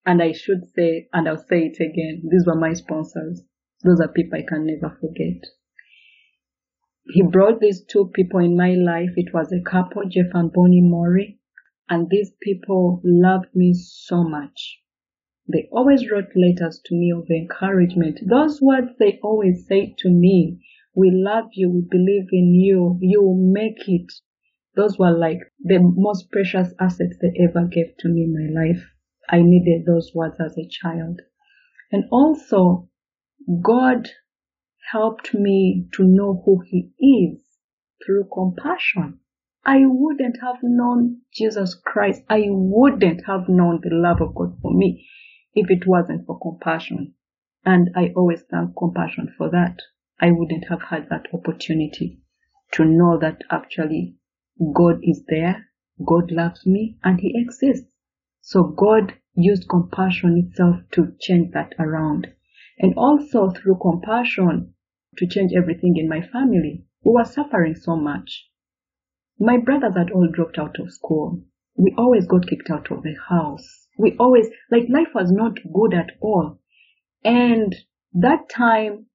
and 0.05 0.21
I 0.21 0.31
should 0.31 0.65
say, 0.75 1.07
and 1.13 1.27
I'll 1.27 1.37
say 1.37 1.65
it 1.65 1.77
again, 1.79 2.23
these 2.29 2.45
were 2.45 2.55
my 2.55 2.73
sponsors. 2.73 3.43
Those 3.83 3.99
are 3.99 4.07
people 4.07 4.39
I 4.39 4.45
can 4.47 4.65
never 4.65 4.95
forget. 4.99 5.43
He 7.09 7.21
brought 7.21 7.59
these 7.59 7.83
two 7.85 8.11
people 8.13 8.39
in 8.39 8.57
my 8.57 8.73
life. 8.73 9.11
It 9.15 9.33
was 9.33 9.51
a 9.51 9.61
couple, 9.61 10.03
Jeff 10.09 10.27
and 10.33 10.51
Bonnie 10.51 10.81
Mori, 10.81 11.39
and 11.89 12.09
these 12.09 12.31
people 12.41 13.01
loved 13.03 13.55
me 13.55 13.73
so 13.73 14.23
much. 14.23 14.81
They 15.47 15.69
always 15.71 16.11
wrote 16.11 16.35
letters 16.35 16.81
to 16.85 16.95
me 16.95 17.11
of 17.11 17.29
encouragement. 17.29 18.19
Those 18.27 18.61
words 18.61 18.89
they 18.99 19.19
always 19.23 19.65
say 19.65 19.95
to 19.99 20.09
me 20.09 20.61
we 20.97 21.11
love 21.13 21.49
you. 21.53 21.69
We 21.69 21.81
believe 21.87 22.29
in 22.31 22.55
you. 22.55 22.97
You 23.01 23.21
will 23.21 23.37
make 23.37 23.87
it. 23.87 24.11
Those 24.75 24.97
were 24.97 25.15
like 25.15 25.37
the 25.63 25.77
most 25.79 26.31
precious 26.31 26.73
assets 26.79 27.17
they 27.21 27.31
ever 27.43 27.67
gave 27.67 27.95
to 27.99 28.09
me 28.09 28.23
in 28.23 28.33
my 28.33 28.61
life. 28.61 28.83
I 29.29 29.43
needed 29.43 29.85
those 29.85 30.11
words 30.15 30.37
as 30.43 30.57
a 30.57 30.67
child. 30.67 31.21
And 31.91 32.05
also, 32.11 32.89
God 33.61 34.09
helped 34.91 35.35
me 35.35 35.85
to 35.93 36.03
know 36.03 36.41
who 36.43 36.63
He 36.65 36.89
is 36.99 37.45
through 38.03 38.29
compassion. 38.33 39.19
I 39.63 39.81
wouldn't 39.83 40.37
have 40.41 40.63
known 40.63 41.21
Jesus 41.31 41.75
Christ. 41.75 42.23
I 42.27 42.45
wouldn't 42.47 43.23
have 43.27 43.47
known 43.47 43.81
the 43.83 43.93
love 43.93 44.19
of 44.19 44.33
God 44.33 44.57
for 44.63 44.73
me 44.73 45.05
if 45.53 45.69
it 45.69 45.85
wasn't 45.85 46.25
for 46.25 46.39
compassion. 46.39 47.13
And 47.63 47.91
I 47.95 48.13
always 48.15 48.41
thank 48.49 48.75
compassion 48.75 49.31
for 49.37 49.51
that. 49.51 49.77
I 50.19 50.31
wouldn't 50.31 50.67
have 50.69 50.81
had 50.81 51.09
that 51.09 51.27
opportunity 51.33 52.19
to 52.73 52.85
know 52.85 53.17
that 53.19 53.41
actually 53.49 54.15
God 54.73 54.99
is 55.03 55.23
there, 55.27 55.67
God 56.03 56.31
loves 56.31 56.65
me, 56.65 56.97
and 57.03 57.19
He 57.19 57.33
exists. 57.35 57.87
So 58.41 58.63
God 58.63 59.13
used 59.35 59.69
compassion 59.69 60.37
itself 60.37 60.77
to 60.91 61.13
change 61.19 61.51
that 61.53 61.73
around. 61.79 62.27
And 62.79 62.93
also 62.95 63.51
through 63.51 63.79
compassion 63.81 64.73
to 65.17 65.27
change 65.27 65.51
everything 65.55 65.97
in 65.97 66.09
my 66.09 66.21
family. 66.21 66.85
who 67.03 67.13
were 67.13 67.25
suffering 67.25 67.75
so 67.75 67.95
much. 67.95 68.49
My 69.39 69.57
brothers 69.57 69.95
had 69.95 70.11
all 70.11 70.27
dropped 70.27 70.57
out 70.57 70.79
of 70.79 70.91
school. 70.91 71.43
We 71.75 71.93
always 71.97 72.25
got 72.25 72.47
kicked 72.47 72.69
out 72.69 72.91
of 72.91 73.03
the 73.03 73.15
house. 73.29 73.87
We 73.97 74.17
always, 74.17 74.47
like 74.71 74.89
life 74.89 75.13
was 75.13 75.31
not 75.31 75.59
good 75.73 75.93
at 75.93 76.11
all. 76.19 76.59
And 77.23 77.75
that 78.13 78.49
time, 78.49 79.05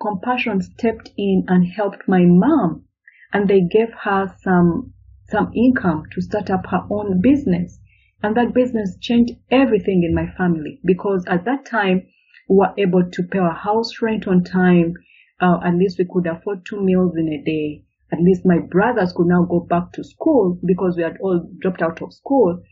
compassion 0.00 0.60
stepped 0.60 1.10
in 1.16 1.44
and 1.48 1.66
helped 1.66 2.08
my 2.08 2.24
mom 2.24 2.84
and 3.32 3.48
they 3.48 3.60
gave 3.60 3.92
her 4.02 4.34
some, 4.42 4.92
some 5.28 5.52
income 5.54 6.04
to 6.12 6.20
start 6.20 6.50
up 6.50 6.66
her 6.66 6.86
own 6.90 7.20
business. 7.20 7.78
And 8.22 8.36
that 8.36 8.54
business 8.54 8.96
changed 9.00 9.34
everything 9.50 10.02
in 10.02 10.14
my 10.14 10.30
family 10.36 10.80
because 10.84 11.24
at 11.26 11.44
that 11.44 11.66
time 11.66 12.06
we 12.48 12.56
were 12.56 12.74
able 12.78 13.10
to 13.10 13.22
pay 13.22 13.38
our 13.38 13.54
house 13.54 14.00
rent 14.00 14.26
on 14.26 14.44
time. 14.44 14.94
Uh, 15.40 15.58
at 15.64 15.74
least 15.74 15.98
we 15.98 16.06
could 16.10 16.26
afford 16.26 16.64
two 16.64 16.80
meals 16.80 17.16
in 17.16 17.28
a 17.28 17.42
day 17.44 17.84
at 18.14 18.22
least 18.22 18.44
my 18.44 18.58
brothers 18.58 19.12
could 19.12 19.26
now 19.26 19.42
go 19.42 19.60
back 19.60 19.92
to 19.92 20.04
school 20.04 20.58
because 20.64 20.96
we 20.96 21.02
had 21.02 21.16
all 21.20 21.48
dropped 21.58 21.82
out 21.82 22.00
of 22.00 22.12
school. 22.12 22.62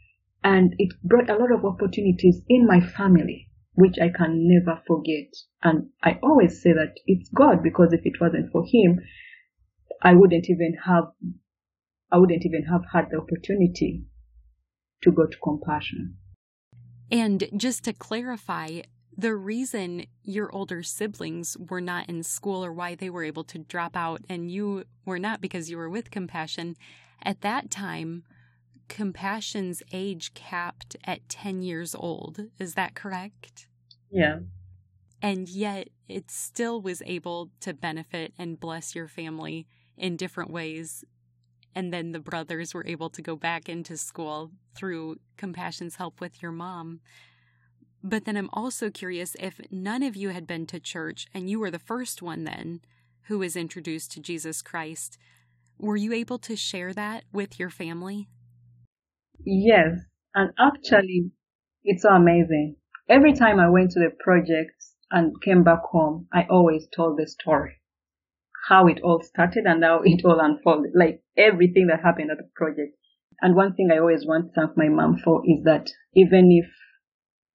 And 0.44 0.74
it 0.78 0.94
brought 1.02 1.30
a 1.30 1.36
lot 1.36 1.52
of 1.52 1.64
opportunities 1.64 2.42
in 2.48 2.66
my 2.66 2.80
family, 2.80 3.48
which 3.74 3.96
I 4.00 4.08
can 4.08 4.48
never 4.48 4.80
forget. 4.86 5.34
And 5.62 5.90
I 6.02 6.18
always 6.22 6.62
say 6.62 6.72
that 6.72 6.94
it's 7.06 7.30
God 7.30 7.62
because 7.62 7.92
if 7.92 8.00
it 8.04 8.20
wasn't 8.20 8.52
for 8.52 8.64
Him, 8.66 9.00
I 10.02 10.14
wouldn't 10.14 10.48
even 10.48 10.74
have, 10.84 11.04
I 12.10 12.18
wouldn't 12.18 12.44
even 12.44 12.64
have 12.64 12.82
had 12.92 13.06
the 13.10 13.18
opportunity 13.18 14.04
to 15.02 15.12
go 15.12 15.26
to 15.26 15.38
compassion. 15.42 16.16
And 17.10 17.44
just 17.56 17.84
to 17.84 17.92
clarify, 17.92 18.82
the 19.16 19.34
reason 19.34 20.06
your 20.22 20.52
older 20.54 20.82
siblings 20.82 21.56
were 21.58 21.80
not 21.80 22.08
in 22.08 22.22
school 22.22 22.64
or 22.64 22.72
why 22.72 22.94
they 22.94 23.10
were 23.10 23.24
able 23.24 23.44
to 23.44 23.58
drop 23.58 23.96
out 23.96 24.22
and 24.28 24.50
you 24.50 24.84
were 25.04 25.18
not 25.18 25.40
because 25.40 25.70
you 25.70 25.76
were 25.76 25.90
with 25.90 26.10
Compassion, 26.10 26.76
at 27.22 27.42
that 27.42 27.70
time, 27.70 28.24
Compassion's 28.92 29.82
age 29.90 30.34
capped 30.34 30.96
at 31.04 31.26
10 31.30 31.62
years 31.62 31.94
old. 31.94 32.40
Is 32.58 32.74
that 32.74 32.94
correct? 32.94 33.66
Yeah. 34.10 34.40
And 35.22 35.48
yet 35.48 35.88
it 36.08 36.30
still 36.30 36.78
was 36.78 37.00
able 37.06 37.48
to 37.60 37.72
benefit 37.72 38.34
and 38.38 38.60
bless 38.60 38.94
your 38.94 39.08
family 39.08 39.66
in 39.96 40.18
different 40.18 40.50
ways. 40.50 41.06
And 41.74 41.90
then 41.90 42.12
the 42.12 42.20
brothers 42.20 42.74
were 42.74 42.86
able 42.86 43.08
to 43.08 43.22
go 43.22 43.34
back 43.34 43.66
into 43.66 43.96
school 43.96 44.50
through 44.74 45.16
Compassion's 45.38 45.96
help 45.96 46.20
with 46.20 46.42
your 46.42 46.52
mom. 46.52 47.00
But 48.04 48.26
then 48.26 48.36
I'm 48.36 48.50
also 48.52 48.90
curious 48.90 49.34
if 49.40 49.58
none 49.70 50.02
of 50.02 50.16
you 50.16 50.28
had 50.28 50.46
been 50.46 50.66
to 50.66 50.78
church 50.78 51.28
and 51.32 51.48
you 51.48 51.58
were 51.58 51.70
the 51.70 51.78
first 51.78 52.20
one 52.20 52.44
then 52.44 52.82
who 53.22 53.38
was 53.38 53.56
introduced 53.56 54.12
to 54.12 54.20
Jesus 54.20 54.60
Christ, 54.60 55.16
were 55.78 55.96
you 55.96 56.12
able 56.12 56.38
to 56.40 56.56
share 56.56 56.92
that 56.92 57.24
with 57.32 57.58
your 57.58 57.70
family? 57.70 58.28
Yes. 59.44 59.98
And 60.34 60.52
actually, 60.58 61.32
it's 61.84 62.02
so 62.02 62.10
amazing. 62.10 62.76
Every 63.08 63.34
time 63.34 63.60
I 63.60 63.68
went 63.68 63.90
to 63.92 64.00
the 64.00 64.10
project 64.18 64.72
and 65.10 65.40
came 65.42 65.62
back 65.64 65.82
home, 65.90 66.28
I 66.32 66.46
always 66.48 66.88
told 66.94 67.18
the 67.18 67.26
story. 67.26 67.76
How 68.68 68.86
it 68.86 69.00
all 69.02 69.20
started 69.22 69.64
and 69.66 69.82
how 69.84 70.00
it 70.04 70.24
all 70.24 70.40
unfolded. 70.40 70.92
Like 70.94 71.22
everything 71.36 71.88
that 71.88 72.00
happened 72.02 72.30
at 72.30 72.38
the 72.38 72.48
project. 72.54 72.96
And 73.40 73.56
one 73.56 73.74
thing 73.74 73.90
I 73.92 73.98
always 73.98 74.24
want 74.24 74.46
to 74.46 74.60
thank 74.60 74.76
my 74.76 74.88
mom 74.88 75.18
for 75.18 75.42
is 75.44 75.64
that 75.64 75.90
even 76.14 76.50
if 76.52 76.70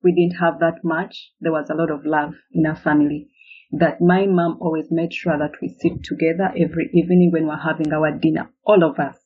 we 0.03 0.13
didn't 0.13 0.39
have 0.39 0.59
that 0.59 0.83
much. 0.83 1.31
There 1.41 1.51
was 1.51 1.69
a 1.69 1.75
lot 1.75 1.91
of 1.91 2.05
love 2.05 2.33
in 2.53 2.65
our 2.65 2.75
family. 2.75 3.29
That 3.71 3.99
my 3.99 4.25
mom 4.25 4.57
always 4.61 4.87
made 4.91 5.13
sure 5.13 5.37
that 5.37 5.59
we 5.61 5.69
sit 5.69 6.03
together 6.03 6.49
every 6.55 6.89
evening 6.93 7.31
when 7.33 7.47
we're 7.47 7.57
having 7.57 7.91
our 7.91 8.11
dinner, 8.11 8.49
all 8.65 8.83
of 8.83 8.99
us. 8.99 9.17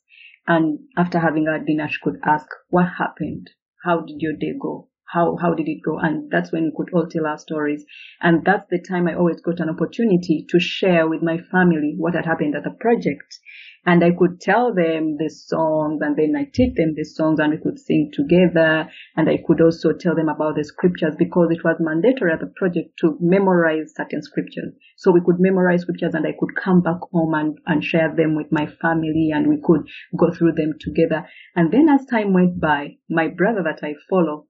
And 0.53 0.89
after 0.97 1.19
having 1.19 1.47
our 1.47 1.59
dinner, 1.59 1.87
she 1.87 2.01
could 2.03 2.19
ask, 2.25 2.45
what 2.67 2.89
happened? 2.97 3.51
How 3.85 4.01
did 4.01 4.21
your 4.21 4.33
day 4.33 4.53
go? 4.61 4.90
How, 5.11 5.37
how 5.41 5.53
did 5.53 5.67
it 5.67 5.81
go? 5.83 5.97
And 5.99 6.31
that's 6.31 6.51
when 6.51 6.65
we 6.65 6.73
could 6.75 6.93
all 6.93 7.07
tell 7.07 7.27
our 7.27 7.37
stories. 7.37 7.85
And 8.21 8.45
that's 8.45 8.69
the 8.69 8.79
time 8.79 9.07
I 9.07 9.15
always 9.15 9.41
got 9.41 9.59
an 9.59 9.69
opportunity 9.69 10.45
to 10.49 10.59
share 10.59 11.07
with 11.07 11.21
my 11.21 11.37
family 11.51 11.95
what 11.97 12.15
had 12.15 12.25
happened 12.25 12.55
at 12.55 12.63
the 12.63 12.71
project 12.79 13.39
and 13.85 14.03
I 14.03 14.11
could 14.11 14.39
tell 14.39 14.73
them 14.73 15.17
the 15.17 15.29
songs 15.29 16.01
and 16.03 16.15
then 16.15 16.35
I 16.37 16.45
teach 16.53 16.75
them 16.75 16.93
the 16.95 17.03
songs 17.03 17.39
and 17.39 17.51
we 17.51 17.57
could 17.57 17.79
sing 17.79 18.11
together 18.13 18.87
and 19.15 19.27
I 19.27 19.39
could 19.45 19.59
also 19.59 19.91
tell 19.93 20.15
them 20.15 20.29
about 20.29 20.55
the 20.55 20.63
scriptures 20.63 21.15
because 21.17 21.49
it 21.49 21.63
was 21.63 21.77
mandatory 21.79 22.31
at 22.31 22.41
the 22.41 22.53
project 22.55 22.97
to 22.99 23.17
memorize 23.19 23.93
certain 23.95 24.21
scriptures. 24.21 24.73
So 24.97 25.11
we 25.11 25.21
could 25.25 25.39
memorize 25.39 25.81
scriptures 25.81 26.13
and 26.13 26.27
I 26.27 26.33
could 26.39 26.55
come 26.55 26.81
back 26.81 26.99
home 27.11 27.33
and, 27.33 27.57
and 27.65 27.83
share 27.83 28.13
them 28.15 28.35
with 28.35 28.51
my 28.51 28.67
family 28.67 29.31
and 29.33 29.47
we 29.47 29.57
could 29.63 29.87
go 30.15 30.31
through 30.31 30.53
them 30.53 30.73
together. 30.79 31.25
And 31.55 31.71
then 31.73 31.89
as 31.89 32.05
time 32.05 32.33
went 32.33 32.59
by, 32.59 32.97
my 33.09 33.29
brother 33.29 33.63
that 33.63 33.83
I 33.83 33.95
follow 34.09 34.45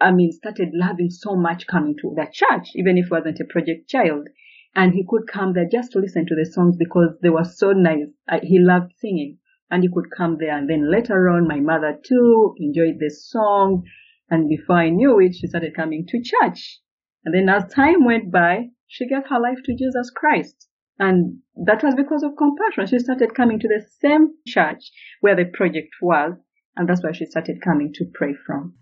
I 0.00 0.12
mean, 0.12 0.32
started 0.32 0.70
loving 0.72 1.10
so 1.10 1.36
much 1.36 1.66
coming 1.66 1.96
to 2.02 2.14
the 2.14 2.26
church, 2.32 2.68
even 2.74 2.98
if 2.98 3.06
he 3.06 3.10
wasn't 3.10 3.40
a 3.40 3.44
project 3.44 3.88
child 3.88 4.28
and 4.74 4.92
he 4.92 5.04
could 5.08 5.26
come 5.26 5.52
there 5.52 5.68
just 5.70 5.92
to 5.92 5.98
listen 5.98 6.26
to 6.26 6.34
the 6.34 6.44
songs 6.44 6.76
because 6.76 7.16
they 7.22 7.28
were 7.28 7.44
so 7.44 7.72
nice. 7.72 8.06
he 8.42 8.58
loved 8.60 8.92
singing 8.98 9.38
and 9.70 9.82
he 9.82 9.88
could 9.92 10.10
come 10.16 10.36
there. 10.38 10.56
And 10.56 10.68
then 10.68 10.90
later 10.90 11.28
on, 11.28 11.48
my 11.48 11.60
mother 11.60 11.98
too 12.04 12.54
enjoyed 12.58 12.98
the 12.98 13.10
song. 13.10 13.84
And 14.28 14.48
before 14.48 14.76
I 14.76 14.90
knew 14.90 15.18
it, 15.18 15.34
she 15.34 15.48
started 15.48 15.74
coming 15.74 16.06
to 16.08 16.22
church. 16.22 16.80
And 17.24 17.34
then 17.34 17.48
as 17.48 17.72
time 17.72 18.04
went 18.04 18.30
by, 18.30 18.68
she 18.86 19.08
gave 19.08 19.26
her 19.28 19.40
life 19.40 19.58
to 19.64 19.74
Jesus 19.74 20.10
Christ. 20.14 20.68
And 20.98 21.38
that 21.66 21.82
was 21.82 21.94
because 21.94 22.22
of 22.22 22.36
compassion. 22.36 22.86
She 22.86 23.02
started 23.02 23.34
coming 23.34 23.58
to 23.58 23.68
the 23.68 23.84
same 24.00 24.34
church 24.46 24.90
where 25.20 25.34
the 25.34 25.46
project 25.46 25.90
was. 26.00 26.34
And 26.76 26.88
that's 26.88 27.02
where 27.02 27.14
she 27.14 27.26
started 27.26 27.60
coming 27.62 27.92
to 27.94 28.04
pray 28.14 28.34
from. 28.46 28.74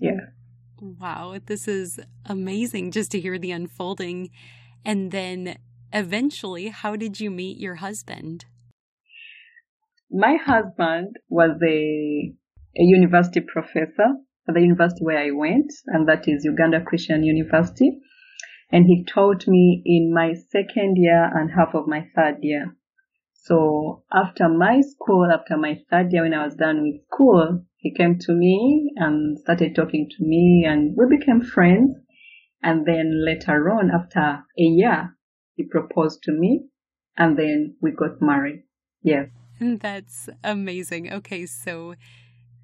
Yeah. 0.00 0.20
Wow. 0.80 1.38
This 1.44 1.66
is 1.66 2.00
amazing 2.26 2.92
just 2.92 3.10
to 3.12 3.20
hear 3.20 3.38
the 3.38 3.50
unfolding 3.50 4.30
and 4.84 5.10
then 5.10 5.58
eventually, 5.92 6.68
how 6.68 6.96
did 6.96 7.20
you 7.20 7.30
meet 7.30 7.58
your 7.58 7.76
husband? 7.76 8.44
My 10.10 10.36
husband 10.36 11.16
was 11.28 11.60
a, 11.62 12.32
a 12.76 12.82
university 12.82 13.40
professor 13.40 14.16
at 14.48 14.54
the 14.54 14.60
university 14.60 15.04
where 15.04 15.18
I 15.18 15.30
went, 15.30 15.70
and 15.86 16.08
that 16.08 16.26
is 16.26 16.44
Uganda 16.44 16.82
Christian 16.82 17.22
University. 17.22 17.98
And 18.70 18.86
he 18.86 19.04
taught 19.04 19.46
me 19.46 19.82
in 19.84 20.12
my 20.14 20.34
second 20.34 20.96
year 20.96 21.30
and 21.34 21.50
half 21.50 21.74
of 21.74 21.86
my 21.86 22.06
third 22.14 22.38
year. 22.40 22.74
So 23.34 24.04
after 24.12 24.48
my 24.48 24.80
school, 24.80 25.30
after 25.32 25.56
my 25.56 25.80
third 25.90 26.12
year, 26.12 26.22
when 26.22 26.34
I 26.34 26.44
was 26.44 26.54
done 26.54 26.82
with 26.82 27.02
school, 27.06 27.64
he 27.78 27.94
came 27.94 28.18
to 28.18 28.32
me 28.32 28.92
and 28.96 29.38
started 29.38 29.74
talking 29.74 30.08
to 30.10 30.24
me 30.24 30.66
and 30.68 30.96
we 30.96 31.16
became 31.16 31.40
friends. 31.40 31.96
And 32.60 32.84
then 32.84 33.24
later 33.24 33.70
on, 33.70 33.90
after 33.90 34.20
a 34.20 34.62
year, 34.62 35.16
he 35.54 35.62
proposed 35.64 36.24
to 36.24 36.32
me 36.32 36.66
and 37.16 37.38
then 37.38 37.76
we 37.80 37.92
got 37.92 38.20
married. 38.20 38.64
Yes. 39.02 39.28
That's 39.60 40.28
amazing. 40.42 41.12
Okay, 41.12 41.46
so 41.46 41.94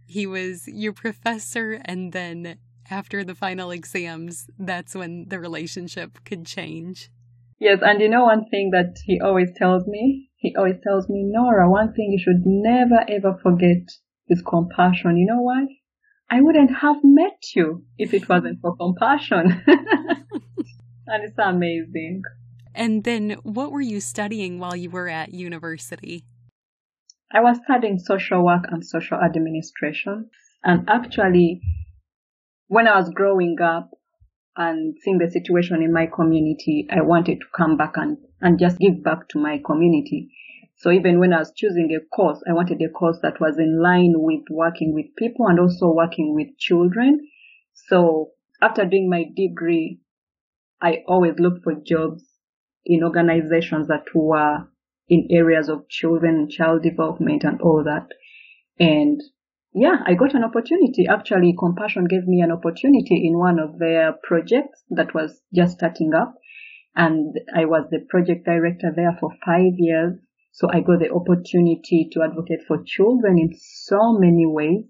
he 0.05 0.27
was 0.27 0.67
your 0.67 0.93
professor 0.93 1.81
and 1.85 2.13
then 2.13 2.59
after 2.91 3.23
the 3.23 3.37
final 3.37 3.71
exams, 3.71 4.49
that's 4.59 4.97
when 4.97 5.29
the 5.29 5.39
relationship 5.39 6.19
could 6.25 6.45
change. 6.45 7.09
Yes, 7.61 7.79
and 7.83 8.01
you 8.01 8.09
know 8.09 8.25
one 8.25 8.47
thing 8.51 8.71
that 8.73 8.97
he 9.05 9.21
always 9.21 9.51
tells 9.57 9.87
me? 9.87 10.29
He 10.37 10.55
always 10.57 10.77
tells 10.83 11.09
me, 11.09 11.23
Norah, 11.25 11.71
one 11.71 11.95
thing 11.95 12.11
you 12.11 12.19
should 12.19 12.43
never 12.45 13.05
ever 13.09 13.39
forget 13.43 13.89
is 14.29 14.43
compassion. 14.43 15.17
You 15.17 15.27
know 15.27 15.41
why? 15.41 15.67
I 16.31 16.41
wouldn't 16.41 16.75
have 16.77 16.97
met 17.03 17.55
you 17.55 17.85
if 17.99 18.15
it 18.15 18.29
wasn't 18.29 18.61
for 18.61 18.77
compassion. 18.77 19.63
and 19.67 21.25
it's 21.25 21.39
amazing. 21.39 22.23
And 22.75 23.05
then 23.05 23.37
what 23.43 23.71
were 23.71 23.81
you 23.81 24.01
studying 24.01 24.59
while 24.59 24.75
you 24.75 24.91
were 24.91 25.09
at 25.09 25.33
university? 25.33 26.25
I 27.33 27.41
was 27.41 27.59
studying 27.65 27.99
social 27.99 28.45
work 28.45 28.65
and 28.71 28.85
social 28.85 29.19
administration. 29.19 30.31
And 30.65 30.89
actually, 30.89 31.61
when 32.69 32.89
I 32.89 32.97
was 32.97 33.11
growing 33.11 33.57
up 33.61 33.91
and 34.57 34.95
seeing 35.03 35.19
the 35.19 35.29
situation 35.31 35.83
in 35.83 35.93
my 35.93 36.07
community, 36.07 36.87
I 36.91 37.03
wanted 37.03 37.41
to 37.41 37.47
come 37.57 37.77
back 37.77 37.93
and, 37.97 38.17
and 38.41 38.59
just 38.59 38.79
give 38.79 39.03
back 39.03 39.29
to 39.31 39.39
my 39.39 39.61
community. 39.65 40.31
So 40.85 40.91
even 40.91 41.19
when 41.19 41.33
I 41.33 41.39
was 41.39 41.51
choosing 41.57 41.97
a 41.97 42.05
course, 42.15 42.43
I 42.47 42.53
wanted 42.53 42.83
a 42.83 42.91
course 42.91 43.17
that 43.23 43.41
was 43.41 43.59
in 43.59 43.81
line 43.81 44.13
with 44.17 44.43
working 44.51 44.93
with 44.93 45.07
people 45.17 45.47
and 45.47 45.59
also 45.59 45.91
working 45.91 46.35
with 46.35 46.59
children. 46.59 47.27
So 47.73 48.33
after 48.61 48.85
doing 48.85 49.09
my 49.09 49.25
degree, 49.35 50.01
I 50.83 50.99
always 51.09 51.39
looked 51.39 51.65
for 51.65 51.73
jobs 51.73 52.23
in 52.85 53.03
organizations 53.03 53.89
that 53.89 54.05
were 54.15 54.69
in 55.09 55.29
areas 55.31 55.71
of 55.71 55.89
children 55.89 56.51
child 56.51 56.83
development 56.83 57.45
and 57.45 57.63
all 57.63 57.83
that. 57.85 58.09
And 58.79 59.23
yeah, 59.73 60.01
I 60.05 60.13
got 60.13 60.35
an 60.35 60.45
opportunity. 60.45 61.07
Actually, 61.09 61.55
Compassion 61.59 62.09
gave 62.11 62.27
me 62.27 62.43
an 62.43 62.53
opportunity 62.53 63.27
in 63.27 63.39
one 63.39 63.59
of 63.59 63.79
their 63.79 64.17
projects 64.23 64.85
that 64.91 65.15
was 65.15 65.41
just 65.55 65.79
starting 65.79 66.13
up. 66.13 66.35
And 66.95 67.35
I 67.57 67.65
was 67.65 67.87
the 67.91 68.05
project 68.11 68.45
director 68.45 68.93
there 68.95 69.17
for 69.19 69.31
five 69.47 69.73
years. 69.79 70.19
So 70.55 70.69
I 70.73 70.83
got 70.83 71.01
the 71.01 71.11
opportunity 71.11 72.09
to 72.13 72.23
advocate 72.23 72.63
for 72.69 72.79
children 72.87 73.39
in 73.41 73.51
so 73.59 74.17
many 74.17 74.47
ways. 74.47 74.85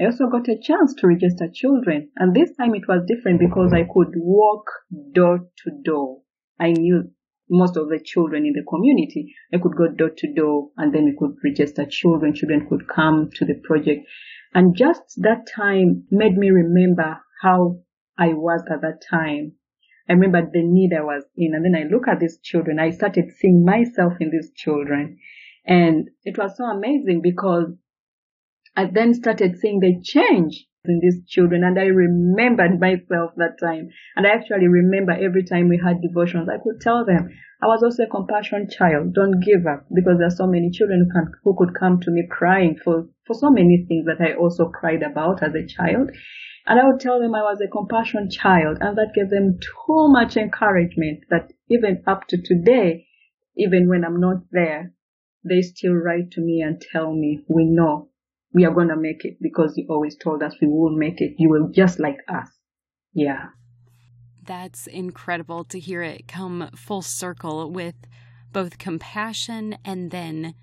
I 0.00 0.04
also 0.04 0.28
got 0.30 0.48
a 0.48 0.56
chance 0.56 0.94
to 0.98 1.08
register 1.08 1.50
children. 1.52 2.10
And 2.16 2.32
this 2.32 2.54
time 2.56 2.76
it 2.76 2.86
was 2.86 3.04
different 3.04 3.40
because 3.40 3.72
I 3.72 3.82
could 3.92 4.14
walk 4.14 4.70
door 5.12 5.38
to 5.38 5.70
door. 5.82 6.22
I 6.60 6.70
knew 6.70 7.10
most 7.50 7.76
of 7.76 7.88
the 7.88 7.98
children 7.98 8.46
in 8.46 8.52
the 8.52 8.62
community. 8.70 9.34
I 9.52 9.58
could 9.58 9.74
go 9.76 9.88
door 9.88 10.10
to 10.16 10.32
door 10.32 10.70
and 10.76 10.94
then 10.94 11.06
we 11.06 11.16
could 11.18 11.34
register 11.42 11.86
children. 11.90 12.32
Children 12.32 12.68
could 12.68 12.86
come 12.86 13.30
to 13.34 13.44
the 13.44 13.60
project. 13.64 14.06
And 14.54 14.76
just 14.76 15.02
that 15.22 15.48
time 15.52 16.04
made 16.12 16.36
me 16.36 16.50
remember 16.50 17.18
how 17.42 17.80
I 18.16 18.28
was 18.28 18.62
at 18.70 18.82
that 18.82 19.02
time. 19.10 19.56
I 20.08 20.12
remember 20.12 20.42
the 20.42 20.62
need 20.62 20.92
I 20.92 21.02
was 21.02 21.24
in. 21.36 21.54
And 21.54 21.64
then 21.64 21.74
I 21.74 21.88
look 21.88 22.08
at 22.08 22.20
these 22.20 22.38
children. 22.42 22.78
I 22.78 22.90
started 22.90 23.32
seeing 23.38 23.64
myself 23.64 24.14
in 24.20 24.30
these 24.30 24.52
children. 24.54 25.18
And 25.66 26.10
it 26.24 26.36
was 26.36 26.56
so 26.56 26.64
amazing 26.64 27.22
because 27.22 27.72
I 28.76 28.86
then 28.86 29.14
started 29.14 29.56
seeing 29.56 29.80
the 29.80 30.00
change 30.02 30.66
in 30.84 31.00
these 31.00 31.24
children 31.26 31.64
and 31.64 31.78
I 31.78 31.86
remembered 31.86 32.80
myself 32.88 33.32
that 33.36 33.58
time. 33.58 33.88
And 34.16 34.26
I 34.26 34.30
actually 34.30 34.68
remember 34.68 35.12
every 35.12 35.44
time 35.44 35.68
we 35.68 35.80
had 35.82 36.02
devotions, 36.02 36.48
I 36.48 36.62
could 36.62 36.80
tell 36.80 37.04
them 37.04 37.30
I 37.62 37.66
was 37.66 37.82
also 37.82 38.02
a 38.02 38.08
compassion 38.08 38.68
child. 38.68 39.14
Don't 39.14 39.40
give 39.40 39.66
up 39.66 39.86
because 39.94 40.18
there 40.18 40.26
are 40.26 40.36
so 40.36 40.46
many 40.46 40.70
children 40.70 41.06
who 41.06 41.12
can, 41.18 41.32
who 41.44 41.56
could 41.56 41.74
come 41.74 41.98
to 42.00 42.10
me 42.10 42.26
crying 42.30 42.76
for, 42.76 43.08
for 43.26 43.32
so 43.32 43.50
many 43.50 43.86
things 43.88 44.04
that 44.04 44.20
I 44.20 44.34
also 44.34 44.68
cried 44.68 45.02
about 45.02 45.42
as 45.42 45.54
a 45.54 45.66
child. 45.66 46.10
And 46.66 46.80
I 46.80 46.86
would 46.86 47.00
tell 47.00 47.20
them 47.20 47.34
I 47.34 47.42
was 47.42 47.60
a 47.60 47.68
compassion 47.68 48.30
child 48.30 48.78
and 48.80 48.96
that 48.96 49.12
gave 49.14 49.28
them 49.28 49.58
too 49.60 50.08
much 50.08 50.36
encouragement 50.36 51.24
that 51.30 51.52
even 51.68 52.02
up 52.06 52.26
to 52.28 52.40
today, 52.40 53.06
even 53.56 53.88
when 53.88 54.04
I'm 54.04 54.18
not 54.18 54.38
there, 54.50 54.92
they 55.44 55.60
still 55.60 55.92
write 55.92 56.30
to 56.32 56.40
me 56.40 56.62
and 56.62 56.80
tell 56.80 57.12
me, 57.12 57.44
we 57.48 57.64
know 57.64 58.08
we 58.54 58.64
are 58.64 58.72
going 58.72 58.88
to 58.88 58.96
make 58.96 59.24
it 59.24 59.36
because 59.42 59.74
you 59.76 59.86
always 59.90 60.16
told 60.16 60.42
us 60.42 60.54
we 60.60 60.68
will 60.68 60.96
make 60.96 61.20
it. 61.20 61.34
You 61.38 61.50
will 61.50 61.68
just 61.68 62.00
like 62.00 62.18
us. 62.28 62.48
Yeah. 63.12 63.48
That's 64.42 64.86
incredible 64.86 65.64
to 65.64 65.78
hear 65.78 66.02
it 66.02 66.28
come 66.28 66.70
full 66.74 67.02
circle 67.02 67.70
with 67.70 67.94
both 68.52 68.78
compassion 68.78 69.76
and 69.84 70.10
then 70.10 70.54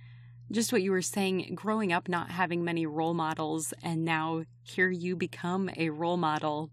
just 0.52 0.72
what 0.72 0.82
you 0.82 0.92
were 0.92 1.02
saying, 1.02 1.54
growing 1.56 1.94
up 1.94 2.10
not 2.10 2.32
having 2.32 2.64
many 2.64 2.86
role 2.86 3.14
models, 3.14 3.74
and 3.84 4.04
now 4.04 4.44
here 4.64 4.90
you 4.90 5.16
become 5.16 5.70
a 5.78 5.90
role 5.90 6.18
model 6.18 6.72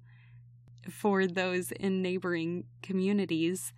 for 0.91 1.27
those 1.27 1.71
in 1.73 2.03
neighboring 2.03 2.65
communities. 2.83 3.73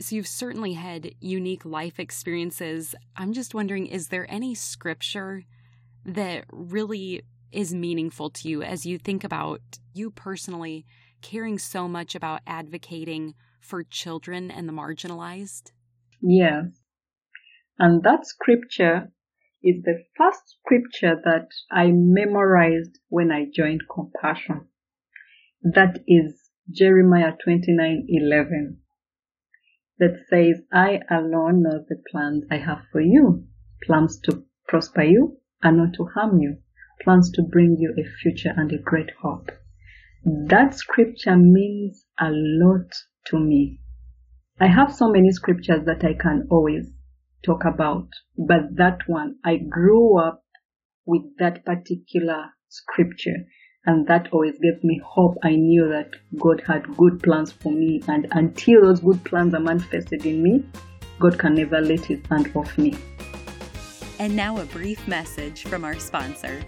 So 0.00 0.16
you've 0.16 0.26
certainly 0.26 0.74
had 0.74 1.14
unique 1.20 1.64
life 1.64 1.98
experiences. 1.98 2.94
I'm 3.16 3.32
just 3.32 3.54
wondering 3.54 3.86
is 3.86 4.08
there 4.08 4.26
any 4.30 4.54
scripture 4.54 5.44
that 6.04 6.44
really 6.50 7.22
is 7.52 7.74
meaningful 7.74 8.30
to 8.30 8.48
you 8.48 8.62
as 8.62 8.84
you 8.84 8.98
think 8.98 9.24
about 9.24 9.60
you 9.94 10.10
personally 10.10 10.84
caring 11.22 11.58
so 11.58 11.88
much 11.88 12.14
about 12.14 12.40
advocating 12.46 13.34
for 13.60 13.82
children 13.82 14.50
and 14.50 14.68
the 14.68 14.72
marginalized? 14.72 15.72
Yeah. 16.20 16.62
And 17.78 18.02
that 18.02 18.26
scripture 18.26 19.10
is 19.66 19.82
the 19.82 20.04
first 20.16 20.56
scripture 20.60 21.20
that 21.24 21.48
I 21.72 21.90
memorized 21.92 23.00
when 23.08 23.32
I 23.32 23.46
joined 23.52 23.82
Compassion. 23.92 24.68
That 25.62 25.98
is 26.06 26.50
Jeremiah 26.70 27.32
29:11 27.44 28.76
that 29.98 30.24
says, 30.28 30.62
I 30.72 31.00
alone 31.10 31.62
know 31.62 31.84
the 31.88 32.00
plans 32.10 32.44
I 32.48 32.58
have 32.58 32.82
for 32.92 33.00
you, 33.00 33.44
plans 33.82 34.20
to 34.20 34.44
prosper 34.68 35.02
you 35.02 35.38
and 35.62 35.78
not 35.78 35.94
to 35.94 36.04
harm 36.04 36.38
you, 36.38 36.58
plans 37.00 37.32
to 37.32 37.42
bring 37.42 37.76
you 37.76 37.92
a 37.98 38.04
future 38.04 38.54
and 38.56 38.70
a 38.70 38.78
great 38.78 39.10
hope. 39.20 39.50
That 40.24 40.74
scripture 40.74 41.36
means 41.36 42.06
a 42.20 42.30
lot 42.30 42.92
to 43.26 43.40
me. 43.40 43.80
I 44.60 44.68
have 44.68 44.94
so 44.94 45.10
many 45.10 45.32
scriptures 45.32 45.84
that 45.86 46.04
I 46.04 46.14
can 46.14 46.46
always 46.50 46.92
talk 47.46 47.64
about, 47.64 48.08
but 48.36 48.76
that 48.76 48.98
one, 49.06 49.36
I 49.44 49.56
grew 49.56 50.18
up 50.18 50.42
with 51.06 51.22
that 51.38 51.64
particular 51.64 52.46
scripture 52.68 53.46
and 53.86 54.06
that 54.08 54.28
always 54.32 54.58
gave 54.58 54.82
me 54.82 55.00
hope. 55.06 55.36
I 55.44 55.54
knew 55.54 55.88
that 55.88 56.10
God 56.38 56.60
had 56.66 56.96
good 56.96 57.22
plans 57.22 57.52
for 57.52 57.72
me 57.72 58.02
and 58.08 58.26
until 58.32 58.82
those 58.82 59.00
good 59.00 59.24
plans 59.24 59.54
are 59.54 59.60
manifested 59.60 60.26
in 60.26 60.42
me, 60.42 60.64
God 61.20 61.38
can 61.38 61.54
never 61.54 61.80
let 61.80 62.04
his 62.04 62.20
hand 62.28 62.50
off 62.54 62.76
me. 62.76 62.94
And 64.18 64.34
now 64.34 64.58
a 64.58 64.64
brief 64.64 65.06
message 65.06 65.64
from 65.64 65.84
our 65.84 65.98
sponsor. 65.98 66.62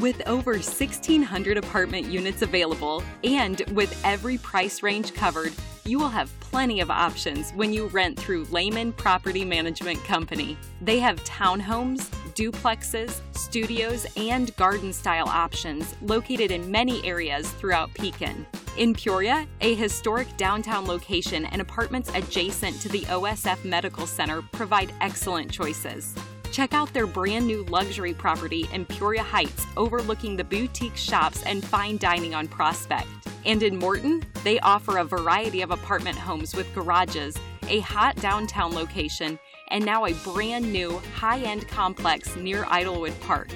With 0.00 0.26
over 0.26 0.52
1,600 0.52 1.56
apartment 1.56 2.06
units 2.06 2.42
available 2.42 3.02
and 3.24 3.62
with 3.72 3.98
every 4.04 4.38
price 4.38 4.82
range 4.82 5.14
covered, 5.14 5.52
you 5.86 5.98
will 5.98 6.08
have 6.08 6.32
plenty 6.40 6.80
of 6.80 6.90
options 6.90 7.52
when 7.52 7.72
you 7.72 7.86
rent 7.88 8.18
through 8.18 8.44
Lehman 8.46 8.92
Property 8.92 9.44
Management 9.44 10.02
Company. 10.04 10.58
They 10.80 10.98
have 10.98 11.22
townhomes, 11.24 12.08
duplexes, 12.34 13.20
studios, 13.36 14.06
and 14.16 14.54
garden 14.56 14.92
style 14.92 15.28
options 15.28 15.94
located 16.02 16.50
in 16.50 16.70
many 16.70 17.04
areas 17.06 17.50
throughout 17.52 17.94
Pekin. 17.94 18.46
In 18.76 18.94
Peoria, 18.94 19.46
a 19.60 19.74
historic 19.74 20.36
downtown 20.36 20.86
location 20.86 21.46
and 21.46 21.62
apartments 21.62 22.10
adjacent 22.14 22.80
to 22.80 22.88
the 22.88 23.02
OSF 23.02 23.64
Medical 23.64 24.06
Center 24.06 24.42
provide 24.42 24.92
excellent 25.00 25.50
choices. 25.50 26.14
Check 26.56 26.72
out 26.72 26.90
their 26.94 27.06
brand 27.06 27.46
new 27.46 27.64
luxury 27.64 28.14
property 28.14 28.66
in 28.72 28.86
Peoria 28.86 29.22
Heights, 29.22 29.66
overlooking 29.76 30.36
the 30.36 30.44
boutique 30.44 30.96
shops 30.96 31.42
and 31.42 31.62
fine 31.62 31.98
dining 31.98 32.34
on 32.34 32.48
Prospect. 32.48 33.06
And 33.44 33.62
in 33.62 33.76
Morton, 33.76 34.24
they 34.42 34.58
offer 34.60 34.96
a 34.96 35.04
variety 35.04 35.60
of 35.60 35.70
apartment 35.70 36.16
homes 36.16 36.56
with 36.56 36.74
garages, 36.74 37.36
a 37.68 37.80
hot 37.80 38.16
downtown 38.22 38.72
location, 38.72 39.38
and 39.68 39.84
now 39.84 40.06
a 40.06 40.14
brand 40.14 40.72
new 40.72 40.98
high 41.14 41.40
end 41.40 41.68
complex 41.68 42.34
near 42.36 42.64
Idlewood 42.70 43.20
Park. 43.20 43.50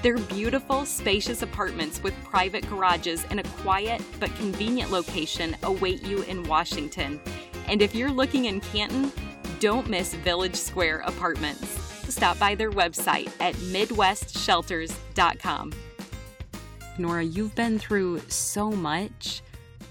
Their 0.00 0.16
beautiful, 0.16 0.86
spacious 0.86 1.42
apartments 1.42 2.02
with 2.02 2.14
private 2.24 2.66
garages 2.70 3.26
in 3.30 3.38
a 3.38 3.48
quiet 3.60 4.00
but 4.18 4.34
convenient 4.36 4.90
location 4.90 5.54
await 5.62 6.02
you 6.06 6.22
in 6.22 6.42
Washington. 6.44 7.20
And 7.68 7.82
if 7.82 7.94
you're 7.94 8.10
looking 8.10 8.46
in 8.46 8.62
Canton, 8.62 9.12
don't 9.60 9.90
miss 9.90 10.14
Village 10.14 10.56
Square 10.56 11.00
Apartments 11.00 11.85
stop 12.12 12.38
by 12.38 12.54
their 12.54 12.70
website 12.70 13.30
at 13.40 13.54
MidwestShelters.com. 13.54 15.72
Norah, 16.98 17.24
you've 17.24 17.54
been 17.54 17.78
through 17.78 18.20
so 18.28 18.70
much. 18.70 19.42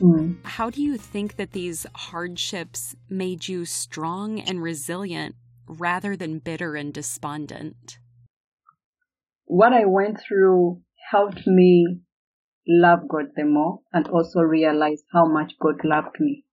Mm. 0.02 0.38
How 0.44 0.70
do 0.70 0.82
you 0.82 0.98
think 0.98 1.38
that 1.38 1.52
these 1.52 1.86
hardships 1.96 2.96
made 3.10 3.48
you 3.48 3.66
strong 3.66 4.40
and 4.40 4.62
resilient 4.62 5.36
rather 5.68 6.16
than 6.16 6.40
bitter 6.40 6.76
and 6.76 6.94
despondent? 6.94 8.00
What 9.46 9.74
I 9.74 9.86
went 9.86 10.20
through 10.20 10.82
helped 11.12 11.46
me 11.46 12.02
love 12.68 13.08
God 13.08 13.26
the 13.36 13.46
more 13.46 13.80
and 13.94 14.08
also 14.08 14.40
realize 14.40 15.04
how 15.14 15.26
much 15.26 15.54
God 15.62 15.76
loved 15.84 16.20
me. 16.20 16.46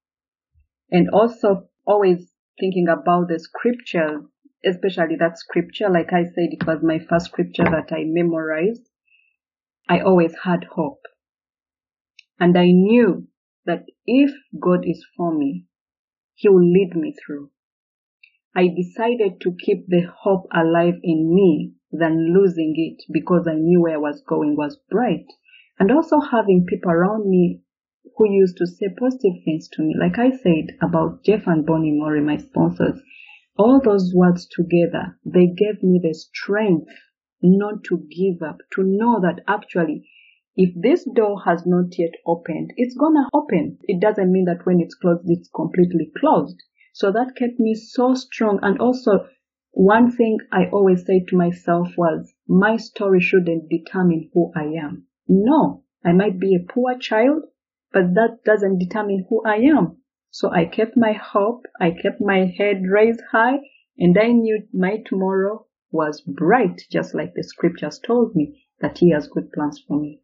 And 0.91 1.09
also 1.11 1.69
always 1.87 2.31
thinking 2.61 2.87
about 2.89 3.29
the 3.29 3.39
scriptures 3.39 4.25
especially 4.65 5.17
that 5.17 5.39
scripture. 5.39 5.89
Like 5.89 6.13
I 6.13 6.25
said, 6.25 6.51
it 6.53 6.67
was 6.67 6.83
my 6.83 6.99
first 6.99 7.27
scripture 7.27 7.65
that 7.65 7.93
I 7.93 8.05
memorized. 8.05 8.89
I 9.89 10.01
always 10.01 10.35
had 10.45 10.65
hope. 10.65 11.01
And 12.39 12.57
I 12.57 12.67
knew 12.67 13.29
that 13.67 13.85
if 14.07 14.31
God 14.61 14.85
is 14.85 15.05
for 15.17 15.37
me, 15.37 15.67
He 16.35 16.49
will 16.49 16.65
lead 16.65 16.95
me 16.95 17.15
through. 17.25 17.51
I 18.55 18.69
decided 18.69 19.41
to 19.41 19.57
keep 19.65 19.87
the 19.89 20.03
hope 20.03 20.47
alive 20.55 20.97
in 21.03 21.35
me 21.35 21.73
than 21.91 22.35
losing 22.35 22.75
it 22.77 23.03
because 23.13 23.47
I 23.49 23.55
knew 23.55 23.81
where 23.81 23.95
I 23.95 23.99
was 23.99 24.23
going 24.29 24.57
was 24.57 24.79
bright. 24.91 25.27
And 25.79 25.91
also 25.91 26.21
having 26.21 26.67
people 26.69 26.91
around 26.91 27.29
me 27.29 27.63
who 28.17 28.31
used 28.31 28.57
to 28.59 28.67
say 28.67 28.89
positive 28.99 29.43
things 29.45 29.69
to 29.73 29.83
me. 29.83 29.95
Like 29.99 30.19
I 30.19 30.31
said 30.31 30.77
about 30.83 31.25
Jeff 31.25 31.47
and 31.47 31.65
Bonnie 31.65 31.99
Murray, 31.99 32.21
my 32.21 32.37
sponsors, 32.37 33.01
all 33.57 33.81
those 33.85 34.13
words 34.15 34.47
together, 34.47 35.19
they 35.25 35.47
gave 35.47 35.83
me 35.83 36.01
the 36.03 36.15
strength 36.15 36.91
not 37.43 37.85
to 37.85 38.07
give 38.11 38.43
up, 38.43 38.59
to 38.73 38.83
know 38.83 39.21
that 39.21 39.43
actually, 39.49 40.09
if 40.57 40.71
this 40.75 41.09
door 41.15 41.43
has 41.45 41.65
not 41.67 41.99
yet 41.99 42.13
opened, 42.27 42.73
it's 42.77 42.97
gonna 42.97 43.29
open. 43.33 43.79
It 43.83 44.01
doesn't 44.01 44.31
mean 44.31 44.45
that 44.45 44.65
when 44.65 44.81
it's 44.81 44.95
closed, 44.95 45.23
it's 45.27 45.49
completely 45.55 46.11
closed. 46.19 46.63
So 46.93 47.11
that 47.11 47.37
kept 47.37 47.59
me 47.59 47.75
so 47.75 48.15
strong. 48.15 48.59
And 48.63 48.79
also, 48.79 49.27
one 49.73 50.11
thing 50.11 50.39
I 50.53 50.67
always 50.67 51.07
say 51.07 51.25
to 51.29 51.37
myself 51.37 51.89
was, 51.97 52.35
my 52.47 52.77
story 52.77 53.21
shouldn't 53.21 53.71
determine 53.71 54.31
who 54.35 54.53
I 54.55 54.65
am. 54.83 55.07
No, 55.27 55.85
I 56.05 56.13
might 56.13 56.39
be 56.39 56.55
a 56.55 56.73
poor 56.73 56.99
child, 56.99 57.45
but 57.93 58.15
that 58.15 58.45
doesn't 58.45 58.79
determine 58.79 59.27
who 59.29 59.43
I 59.47 59.57
am. 59.57 60.02
So 60.35 60.51
I 60.51 60.65
kept 60.65 60.97
my 60.97 61.13
hope, 61.13 61.67
I 61.79 61.91
kept 61.91 62.19
my 62.19 62.47
head 62.47 62.85
raised 62.89 63.21
high, 63.33 63.59
and 63.99 64.17
I 64.19 64.29
knew 64.29 64.67
my 64.73 65.03
tomorrow 65.05 65.67
was 65.91 66.23
bright, 66.23 66.81
just 66.91 67.15
like 67.15 67.35
the 67.35 67.45
scriptures 67.45 67.99
told 67.99 68.35
me 68.35 68.65
that 68.81 68.97
He 68.97 69.11
has 69.11 69.29
good 69.29 69.53
plans 69.53 69.85
for 69.87 70.01
me. 70.01 70.21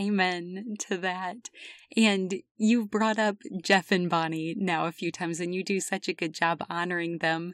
Amen 0.00 0.76
to 0.88 0.96
that. 0.96 1.50
And 1.94 2.36
you've 2.56 2.90
brought 2.90 3.18
up 3.18 3.36
Jeff 3.62 3.92
and 3.92 4.08
Bonnie 4.08 4.54
now 4.56 4.86
a 4.86 4.92
few 4.92 5.12
times, 5.12 5.40
and 5.40 5.54
you 5.54 5.62
do 5.62 5.78
such 5.78 6.08
a 6.08 6.14
good 6.14 6.32
job 6.32 6.64
honoring 6.70 7.18
them. 7.18 7.52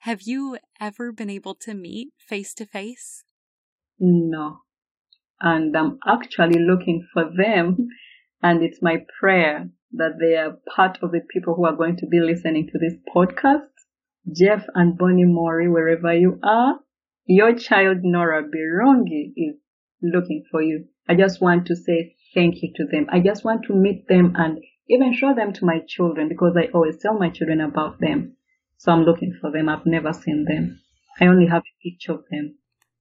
Have 0.00 0.20
you 0.22 0.58
ever 0.78 1.10
been 1.10 1.30
able 1.30 1.54
to 1.54 1.72
meet 1.72 2.12
face 2.18 2.52
to 2.54 2.66
face? 2.66 3.24
No. 3.98 4.58
And 5.40 5.74
I'm 5.74 5.98
actually 6.06 6.60
looking 6.60 7.08
for 7.14 7.24
them. 7.34 7.88
And 8.42 8.62
it's 8.62 8.82
my 8.82 9.04
prayer 9.18 9.70
that 9.92 10.18
they 10.20 10.36
are 10.36 10.58
part 10.74 10.98
of 11.02 11.10
the 11.12 11.20
people 11.28 11.54
who 11.54 11.66
are 11.66 11.76
going 11.76 11.96
to 11.96 12.06
be 12.06 12.20
listening 12.20 12.68
to 12.68 12.78
this 12.78 12.94
podcast. 13.14 13.66
Jeff 14.34 14.64
and 14.74 14.96
Bonnie 14.96 15.24
Mori, 15.24 15.68
wherever 15.68 16.14
you 16.14 16.38
are, 16.42 16.78
your 17.26 17.54
child 17.54 17.98
Norah 18.02 18.42
Birungi 18.44 19.32
is 19.36 19.56
looking 20.02 20.44
for 20.50 20.62
you. 20.62 20.86
I 21.08 21.14
just 21.14 21.40
want 21.40 21.66
to 21.66 21.76
say 21.76 22.16
thank 22.34 22.62
you 22.62 22.72
to 22.76 22.84
them. 22.90 23.06
I 23.10 23.20
just 23.20 23.44
want 23.44 23.64
to 23.66 23.74
meet 23.74 24.06
them 24.08 24.34
and 24.36 24.58
even 24.88 25.14
show 25.14 25.34
them 25.34 25.52
to 25.54 25.64
my 25.64 25.80
children 25.86 26.28
because 26.28 26.56
I 26.56 26.70
always 26.72 26.98
tell 26.98 27.18
my 27.18 27.30
children 27.30 27.60
about 27.60 28.00
them. 28.00 28.36
So 28.78 28.92
I'm 28.92 29.02
looking 29.02 29.36
for 29.40 29.50
them. 29.50 29.68
I've 29.68 29.86
never 29.86 30.12
seen 30.12 30.44
them. 30.44 30.80
I 31.20 31.26
only 31.26 31.46
have 31.46 31.62
a 31.62 31.88
picture 31.88 32.12
of 32.12 32.24
them. 32.30 32.56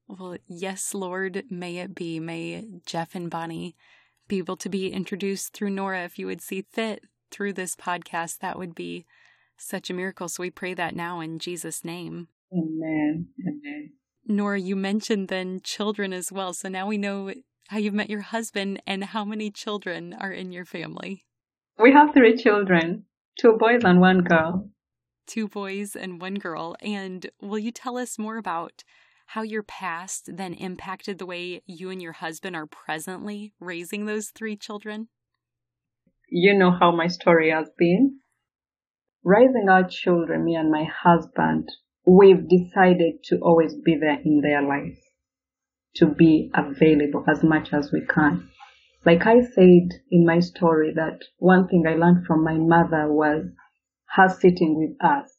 Well, 0.08 0.38
yes, 0.47 0.93
Lord, 0.93 1.43
may 1.49 1.78
it 1.78 1.93
be. 1.93 2.19
May 2.19 2.65
Jeff 2.86 3.15
and 3.15 3.30
Bonnie 3.30 3.75
be 4.29 4.37
able 4.37 4.55
to 4.55 4.69
be 4.69 4.93
introduced 4.93 5.53
through 5.53 5.71
Norah 5.71 6.05
if 6.05 6.17
you 6.17 6.27
would 6.27 6.41
see 6.41 6.61
fit 6.61 7.03
through 7.31 7.53
this 7.53 7.75
podcast. 7.75 8.39
That 8.39 8.57
would 8.57 8.73
be 8.73 9.05
such 9.57 9.89
a 9.89 9.93
miracle. 9.93 10.29
So 10.29 10.43
we 10.43 10.49
pray 10.49 10.73
that 10.75 10.95
now 10.95 11.19
in 11.19 11.39
Jesus' 11.39 11.83
name. 11.83 12.29
Amen. 12.53 13.27
Amen. 13.45 13.91
Norah, 14.25 14.59
you 14.59 14.75
mentioned 14.75 15.27
then 15.27 15.59
children 15.61 16.13
as 16.13 16.31
well. 16.31 16.53
So 16.53 16.69
now 16.69 16.87
we 16.87 16.97
know 16.97 17.33
how 17.67 17.77
you've 17.77 17.93
met 17.93 18.09
your 18.09 18.21
husband 18.21 18.81
and 18.87 19.03
how 19.03 19.25
many 19.25 19.51
children 19.51 20.15
are 20.17 20.31
in 20.31 20.51
your 20.51 20.65
family. 20.65 21.25
We 21.77 21.91
have 21.91 22.13
three 22.13 22.37
children 22.37 23.05
two 23.39 23.57
boys 23.57 23.81
and 23.83 23.99
one 23.99 24.21
girl. 24.21 24.69
Two 25.27 25.47
boys 25.47 25.95
and 25.95 26.21
one 26.21 26.35
girl. 26.35 26.75
And 26.81 27.29
will 27.41 27.59
you 27.59 27.71
tell 27.71 27.97
us 27.97 28.19
more 28.19 28.37
about 28.37 28.83
how 29.33 29.43
your 29.43 29.61
past 29.61 30.27
then 30.37 30.55
impacted 30.55 31.19
the 31.19 31.25
way 31.25 31.61
you 31.67 31.91
and 31.91 32.01
your 32.01 32.13
husband 32.13 32.55
are 32.55 32.65
presently 32.65 33.53
raising 33.59 34.05
those 34.05 34.31
three 34.31 34.55
children? 34.55 35.07
You 36.29 36.57
know 36.57 36.71
how 36.71 36.91
my 36.91 37.05
story 37.05 37.51
has 37.51 37.69
been. 37.77 38.21
Raising 39.23 39.67
our 39.69 39.87
children, 39.87 40.45
me 40.45 40.55
and 40.55 40.71
my 40.71 40.83
husband, 40.83 41.69
we've 42.07 42.49
decided 42.49 43.23
to 43.25 43.37
always 43.43 43.75
be 43.75 43.95
there 44.01 44.19
in 44.25 44.41
their 44.41 44.63
lives, 44.63 44.97
to 45.97 46.07
be 46.07 46.49
available 46.55 47.23
as 47.29 47.43
much 47.43 47.71
as 47.71 47.91
we 47.91 48.03
can. 48.07 48.49
Like 49.05 49.27
I 49.27 49.41
said 49.41 49.89
in 50.09 50.25
my 50.25 50.39
story 50.39 50.91
that 50.95 51.19
one 51.37 51.67
thing 51.67 51.85
I 51.87 51.93
learned 51.93 52.25
from 52.25 52.43
my 52.43 52.57
mother 52.57 53.13
was 53.13 53.45
her 54.15 54.27
sitting 54.27 54.75
with 54.75 54.97
us 55.07 55.38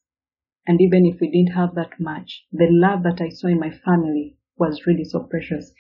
and 0.71 0.81
even 0.81 1.05
if 1.05 1.21
we 1.21 1.29
didn't 1.29 1.57
have 1.57 1.75
that 1.75 1.99
much, 1.99 2.47
the 2.53 2.69
love 2.71 3.03
that 3.03 3.21
I 3.21 3.29
saw 3.31 3.49
in 3.49 3.59
my 3.59 3.73
family 3.73 4.37
was 4.57 4.87
really 4.87 5.03
so 5.03 5.27
precious. 5.29 5.73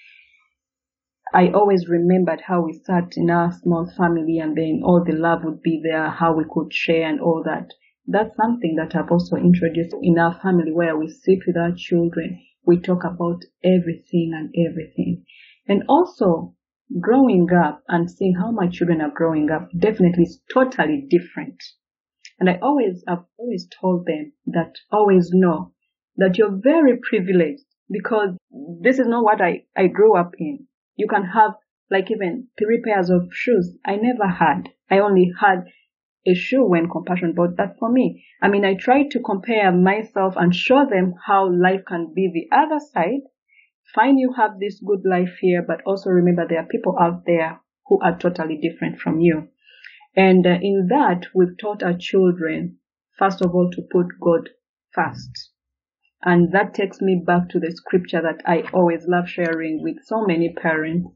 I 1.32 1.52
always 1.52 1.88
remembered 1.88 2.40
how 2.40 2.62
we 2.62 2.72
sat 2.72 3.12
in 3.16 3.30
our 3.30 3.52
small 3.52 3.88
family 3.96 4.38
and 4.38 4.56
then 4.56 4.82
all 4.84 5.04
the 5.04 5.12
love 5.12 5.44
would 5.44 5.62
be 5.62 5.80
there, 5.80 6.10
how 6.10 6.36
we 6.36 6.42
could 6.50 6.74
share 6.74 7.08
and 7.08 7.20
all 7.20 7.40
that. 7.44 7.70
That's 8.08 8.34
something 8.34 8.74
that 8.78 8.96
I've 8.96 9.12
also 9.12 9.36
introduced 9.36 9.94
in 10.02 10.18
our 10.18 10.34
family 10.40 10.72
where 10.72 10.96
we 10.96 11.06
sit 11.06 11.38
with 11.46 11.56
our 11.56 11.72
children. 11.76 12.42
We 12.66 12.80
talk 12.80 13.04
about 13.04 13.44
everything 13.62 14.32
and 14.34 14.52
everything. 14.58 15.24
And 15.68 15.84
also 15.88 16.56
growing 16.98 17.46
up 17.52 17.84
and 17.86 18.10
seeing 18.10 18.34
how 18.34 18.50
my 18.50 18.66
children 18.66 19.00
are 19.00 19.14
growing 19.14 19.52
up 19.52 19.68
definitely 19.78 20.24
is 20.24 20.42
totally 20.52 21.06
different 21.08 21.62
and 22.40 22.48
I 22.48 22.58
always, 22.62 23.04
I've 23.06 23.24
always 23.36 23.68
told 23.80 24.06
them 24.06 24.32
that 24.46 24.72
always 24.90 25.30
know 25.32 25.72
that 26.16 26.38
you're 26.38 26.58
very 26.62 26.96
privileged 26.96 27.64
because 27.90 28.30
this 28.80 28.98
is 28.98 29.06
not 29.06 29.22
what 29.22 29.42
I, 29.42 29.64
I 29.76 29.88
grew 29.88 30.16
up 30.16 30.32
in. 30.38 30.66
You 30.96 31.06
can 31.06 31.24
have 31.24 31.52
like 31.90 32.10
even 32.10 32.48
three 32.58 32.80
pairs 32.82 33.10
of 33.10 33.28
shoes. 33.30 33.76
I 33.84 33.96
never 33.96 34.26
had. 34.26 34.70
I 34.90 35.00
only 35.00 35.32
had 35.38 35.64
a 36.26 36.34
shoe 36.34 36.64
when 36.64 36.88
compassion 36.88 37.34
bought 37.34 37.56
that 37.58 37.76
for 37.78 37.92
me. 37.92 38.24
I 38.42 38.48
mean, 38.48 38.64
I 38.64 38.74
tried 38.74 39.10
to 39.10 39.20
compare 39.20 39.70
myself 39.70 40.34
and 40.36 40.54
show 40.54 40.86
them 40.86 41.14
how 41.26 41.50
life 41.50 41.82
can 41.86 42.12
be 42.14 42.30
the 42.32 42.56
other 42.56 42.78
side. 42.78 43.20
Fine, 43.94 44.18
you 44.18 44.32
have 44.36 44.58
this 44.58 44.80
good 44.80 45.02
life 45.04 45.36
here, 45.40 45.62
but 45.66 45.82
also 45.84 46.10
remember 46.10 46.46
there 46.48 46.60
are 46.60 46.66
people 46.66 46.96
out 46.98 47.24
there 47.26 47.60
who 47.86 48.00
are 48.00 48.16
totally 48.16 48.56
different 48.56 48.98
from 48.98 49.20
you. 49.20 49.48
And 50.16 50.46
uh, 50.46 50.58
in 50.60 50.88
that, 50.88 51.26
we've 51.34 51.56
taught 51.56 51.82
our 51.82 51.96
children, 51.96 52.78
first 53.18 53.40
of 53.42 53.54
all, 53.54 53.70
to 53.70 53.82
put 53.82 54.06
God 54.20 54.50
first. 54.92 55.50
And 56.22 56.52
that 56.52 56.74
takes 56.74 57.00
me 57.00 57.22
back 57.24 57.48
to 57.50 57.60
the 57.60 57.70
scripture 57.70 58.20
that 58.20 58.42
I 58.44 58.68
always 58.74 59.06
love 59.06 59.28
sharing 59.28 59.82
with 59.82 60.04
so 60.04 60.26
many 60.26 60.52
parents. 60.52 61.08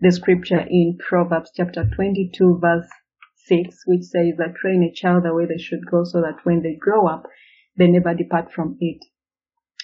The 0.00 0.10
scripture 0.10 0.66
in 0.68 0.98
Proverbs 0.98 1.52
chapter 1.56 1.88
22 1.88 2.58
verse 2.60 2.88
6, 3.46 3.82
which 3.86 4.02
says 4.02 4.36
that 4.38 4.56
train 4.56 4.82
a 4.82 4.92
child 4.92 5.24
the 5.24 5.34
way 5.34 5.46
they 5.46 5.58
should 5.58 5.86
go 5.90 6.04
so 6.04 6.20
that 6.20 6.44
when 6.44 6.62
they 6.62 6.74
grow 6.74 7.06
up, 7.06 7.26
they 7.76 7.86
never 7.86 8.12
depart 8.12 8.52
from 8.52 8.76
it. 8.80 8.98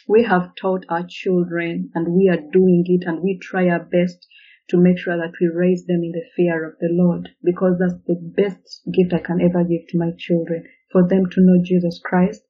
We 0.09 0.25
have 0.25 0.55
taught 0.55 0.85
our 0.88 1.07
children 1.09 1.90
and 1.94 2.14
we 2.14 2.29
are 2.29 2.51
doing 2.53 2.85
it 2.87 3.07
and 3.07 3.23
we 3.23 3.38
try 3.38 3.68
our 3.68 3.85
best 3.85 4.27
to 4.69 4.77
make 4.77 4.99
sure 4.99 5.17
that 5.17 5.33
we 5.41 5.49
raise 5.49 5.87
them 5.87 6.03
in 6.03 6.13
the 6.13 6.25
fear 6.37 6.69
of 6.69 6.79
the 6.79 6.89
Lord 6.91 7.31
because 7.43 7.79
that's 7.79 8.01
the 8.07 8.21
best 8.21 8.83
gift 8.93 9.15
I 9.15 9.19
can 9.19 9.41
ever 9.41 9.65
give 9.65 9.87
to 9.89 9.99
my 9.99 10.11
children 10.19 10.65
for 10.93 11.07
them 11.07 11.25
to 11.31 11.41
know 11.41 11.63
Jesus 11.65 12.01
Christ 12.05 12.43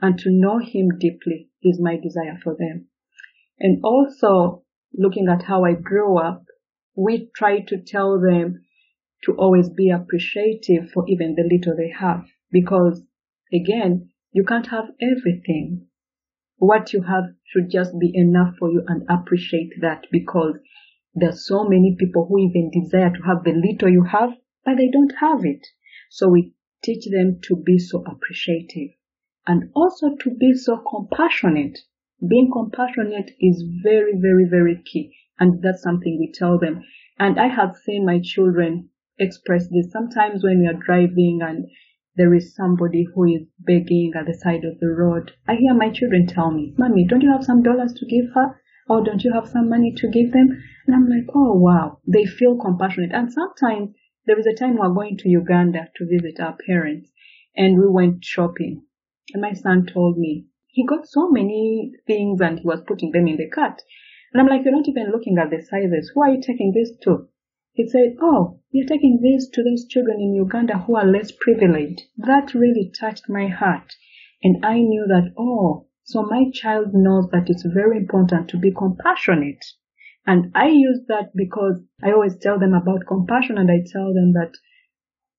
and 0.00 0.18
to 0.18 0.30
know 0.30 0.58
Him 0.58 0.98
deeply 0.98 1.50
is 1.62 1.80
my 1.80 1.96
desire 1.96 2.38
for 2.42 2.56
them. 2.58 2.86
And 3.58 3.80
also 3.84 4.64
looking 4.96 5.28
at 5.28 5.42
how 5.42 5.64
I 5.64 5.74
grew 5.74 6.18
up, 6.18 6.44
we 6.96 7.30
try 7.34 7.60
to 7.60 7.82
tell 7.82 8.20
them 8.20 8.62
to 9.24 9.32
always 9.32 9.68
be 9.68 9.90
appreciative 9.90 10.90
for 10.92 11.04
even 11.08 11.34
the 11.34 11.48
little 11.50 11.76
they 11.76 11.90
have 11.98 12.26
because 12.50 13.02
again, 13.52 14.10
you 14.32 14.44
can't 14.44 14.66
have 14.68 14.86
everything. 15.00 15.86
What 16.56 16.92
you 16.92 17.02
have 17.02 17.24
should 17.44 17.70
just 17.70 17.98
be 17.98 18.12
enough 18.14 18.54
for 18.58 18.70
you 18.70 18.82
and 18.86 19.06
appreciate 19.08 19.72
that 19.80 20.06
because 20.10 20.56
there's 21.14 21.46
so 21.46 21.64
many 21.64 21.96
people 21.98 22.26
who 22.26 22.38
even 22.38 22.70
desire 22.70 23.10
to 23.10 23.22
have 23.22 23.44
the 23.44 23.52
little 23.52 23.88
you 23.88 24.04
have, 24.04 24.30
but 24.64 24.76
they 24.76 24.88
don't 24.90 25.14
have 25.20 25.44
it. 25.44 25.66
So 26.10 26.28
we 26.28 26.52
teach 26.82 27.06
them 27.10 27.38
to 27.42 27.56
be 27.56 27.78
so 27.78 28.04
appreciative 28.06 28.90
and 29.46 29.70
also 29.74 30.14
to 30.20 30.30
be 30.30 30.54
so 30.54 30.78
compassionate. 30.78 31.78
Being 32.26 32.50
compassionate 32.52 33.30
is 33.40 33.64
very, 33.82 34.12
very, 34.18 34.46
very 34.48 34.82
key. 34.84 35.14
And 35.38 35.62
that's 35.62 35.82
something 35.82 36.18
we 36.18 36.32
tell 36.32 36.58
them. 36.58 36.82
And 37.18 37.38
I 37.38 37.48
have 37.48 37.76
seen 37.76 38.06
my 38.06 38.20
children 38.22 38.88
express 39.18 39.68
this 39.68 39.92
sometimes 39.92 40.42
when 40.42 40.60
we 40.60 40.66
are 40.66 40.84
driving 40.84 41.40
and 41.42 41.66
there 42.16 42.34
is 42.34 42.54
somebody 42.54 43.06
who 43.14 43.24
is 43.24 43.42
begging 43.58 44.12
at 44.16 44.26
the 44.26 44.34
side 44.34 44.64
of 44.64 44.78
the 44.80 44.88
road. 44.88 45.32
I 45.48 45.56
hear 45.56 45.74
my 45.74 45.90
children 45.90 46.26
tell 46.26 46.50
me, 46.50 46.74
Mommy, 46.78 47.06
don't 47.08 47.22
you 47.22 47.32
have 47.32 47.44
some 47.44 47.62
dollars 47.62 47.92
to 47.94 48.06
give 48.06 48.26
her? 48.34 48.60
Or 48.88 49.02
don't 49.02 49.24
you 49.24 49.32
have 49.32 49.48
some 49.48 49.68
money 49.68 49.94
to 49.96 50.08
give 50.08 50.32
them? 50.32 50.62
And 50.86 50.94
I'm 50.94 51.08
like, 51.08 51.26
oh 51.34 51.54
wow, 51.54 52.00
they 52.06 52.26
feel 52.26 52.58
compassionate. 52.58 53.12
And 53.12 53.32
sometimes 53.32 53.94
there 54.26 54.36
was 54.36 54.46
a 54.46 54.54
time 54.54 54.74
we 54.74 54.80
were 54.80 54.94
going 54.94 55.16
to 55.18 55.28
Uganda 55.28 55.88
to 55.96 56.06
visit 56.06 56.40
our 56.40 56.56
parents 56.66 57.10
and 57.56 57.78
we 57.78 57.88
went 57.88 58.24
shopping. 58.24 58.82
And 59.32 59.42
my 59.42 59.52
son 59.52 59.86
told 59.86 60.18
me 60.18 60.46
he 60.66 60.84
got 60.84 61.06
so 61.06 61.30
many 61.30 61.92
things 62.06 62.40
and 62.40 62.58
he 62.58 62.66
was 62.66 62.82
putting 62.86 63.12
them 63.12 63.26
in 63.26 63.36
the 63.36 63.48
cart. 63.48 63.80
And 64.32 64.40
I'm 64.40 64.48
like, 64.48 64.64
you're 64.64 64.76
not 64.76 64.88
even 64.88 65.12
looking 65.12 65.38
at 65.38 65.50
the 65.50 65.62
sizes. 65.62 66.10
Who 66.14 66.22
are 66.22 66.30
you 66.30 66.42
taking 66.42 66.72
this 66.72 66.90
to? 67.04 67.28
He 67.72 67.88
said, 67.88 68.16
oh, 68.20 68.60
you're 68.70 68.86
taking 68.86 69.20
this 69.20 69.48
to 69.50 69.62
those 69.62 69.86
children 69.86 70.20
in 70.20 70.34
Uganda 70.34 70.78
who 70.78 70.96
are 70.96 71.06
less 71.06 71.32
privileged. 71.32 72.02
That 72.16 72.54
really 72.54 72.92
touched 72.98 73.28
my 73.28 73.48
heart. 73.48 73.94
And 74.42 74.64
I 74.64 74.80
knew 74.80 75.06
that, 75.08 75.32
oh, 75.38 75.86
so 76.04 76.22
my 76.22 76.50
child 76.52 76.92
knows 76.92 77.28
that 77.32 77.48
it's 77.48 77.64
very 77.64 77.96
important 77.96 78.48
to 78.50 78.58
be 78.58 78.70
compassionate. 78.70 79.64
And 80.26 80.52
I 80.54 80.68
use 80.68 81.00
that 81.08 81.32
because 81.34 81.80
I 82.02 82.12
always 82.12 82.36
tell 82.36 82.58
them 82.58 82.74
about 82.74 83.06
compassion 83.08 83.56
and 83.56 83.70
I 83.70 83.80
tell 83.90 84.12
them 84.12 84.34
that 84.34 84.52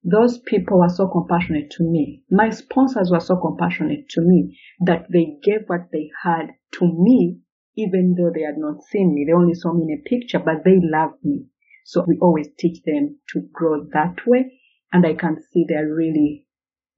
those 0.04 0.40
people 0.40 0.80
were 0.80 0.90
so 0.90 1.08
compassionate 1.08 1.70
to 1.72 1.84
me. 1.84 2.24
My 2.30 2.50
sponsors 2.50 3.12
were 3.12 3.20
so 3.20 3.38
compassionate 3.38 4.10
to 4.10 4.22
me 4.22 4.58
that 4.82 5.06
they 5.12 5.38
gave 5.44 5.68
what 5.68 5.90
they 5.92 6.10
had 6.24 6.56
to 6.74 6.86
me, 6.86 7.40
even 7.76 8.16
though 8.18 8.32
they 8.34 8.44
had 8.44 8.58
not 8.58 8.84
seen 8.84 9.14
me. 9.14 9.26
They 9.26 9.34
only 9.34 9.54
saw 9.54 9.72
me 9.72 9.86
in 9.88 10.00
a 10.00 10.10
picture, 10.10 10.40
but 10.40 10.64
they 10.64 10.80
loved 10.82 11.24
me. 11.24 11.46
So 11.86 12.04
we 12.08 12.18
always 12.20 12.50
teach 12.58 12.82
them 12.84 13.20
to 13.34 13.42
grow 13.54 13.86
that 13.94 14.26
way. 14.26 14.60
And 14.92 15.06
I 15.06 15.14
can 15.14 15.38
see 15.52 15.66
they're 15.68 15.94
really, 15.94 16.48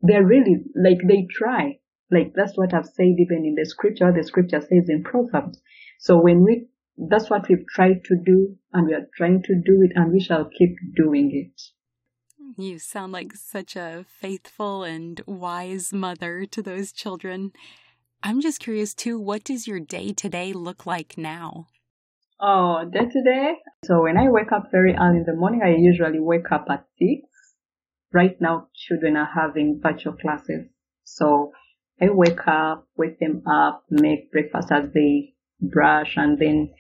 they're 0.02 0.26
really, 0.26 0.64
like 0.76 1.00
they 1.06 1.28
try. 1.30 1.80
Like 2.12 2.34
that's 2.36 2.58
what 2.58 2.74
I've 2.74 2.86
said 2.86 3.16
even 3.20 3.46
in 3.46 3.56
the 3.56 3.66
scripture, 3.66 4.14
the 4.16 4.24
scripture 4.24 4.62
says 4.62 4.88
in 4.88 5.04
Proverbs. 5.04 5.60
So 6.00 6.22
when 6.22 6.44
we, 6.44 6.68
that's 6.98 7.30
what 7.30 7.48
we've 7.50 7.66
tried 7.74 8.04
to 8.06 8.16
do 8.24 8.56
and 8.74 8.88
we 8.88 8.94
are 8.94 9.08
trying 9.16 9.44
to 9.44 9.56
do 9.56 9.82
it 9.82 9.92
and 9.96 10.12
we 10.12 10.20
shall 10.20 10.46
keep 10.46 10.76
doing 10.96 11.32
it. 11.34 11.62
You 12.56 12.80
sound 12.80 13.12
like 13.12 13.34
such 13.34 13.76
a 13.76 14.06
faithful 14.08 14.84
and 14.84 15.22
wise 15.26 15.92
mother 15.92 16.46
to 16.46 16.62
those 16.62 16.92
children. 16.92 17.52
I'm 18.24 18.42
just 18.42 18.60
curious 18.60 18.94
too, 18.94 19.20
what 19.20 19.44
does 19.44 19.68
your 19.68 19.80
day 19.80 20.14
to 20.14 20.30
day 20.30 20.54
look 20.54 20.86
like 20.86 21.18
now? 21.18 21.68
Oh, 22.40 22.86
day 22.92 23.06
to 23.06 23.24
day? 23.24 23.56
So 23.84 24.04
when 24.04 24.18
I 24.18 24.30
wake 24.30 24.52
up 24.52 24.70
very 24.72 24.96
early 24.96 25.18
in 25.18 25.26
the 25.26 25.36
morning, 25.36 25.62
I 25.64 25.76
usually 25.78 26.20
wake 26.20 26.52
up 26.52 26.66
at 26.70 26.86
six. 26.98 27.28
Right 28.14 28.40
now, 28.40 28.70
children 28.76 29.18
are 29.18 29.30
having 29.34 29.80
virtual 29.84 30.14
classes. 30.14 30.68
So 31.04 31.52
I 32.00 32.10
wake 32.10 32.48
up, 32.48 32.88
wake 32.96 33.20
them 33.20 33.44
up, 33.48 33.84
make 33.90 34.32
breakfast 34.32 34.72
as 34.72 34.92
they 34.94 35.34
brush 35.60 36.16
and 36.16 36.38
then 36.38 36.74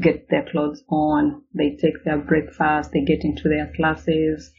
get 0.00 0.28
their 0.28 0.46
clothes 0.50 0.82
on. 0.88 1.42
They 1.54 1.76
take 1.76 2.04
their 2.04 2.18
breakfast, 2.18 2.90
they 2.92 3.04
get 3.04 3.24
into 3.24 3.48
their 3.48 3.72
classes. 3.74 4.52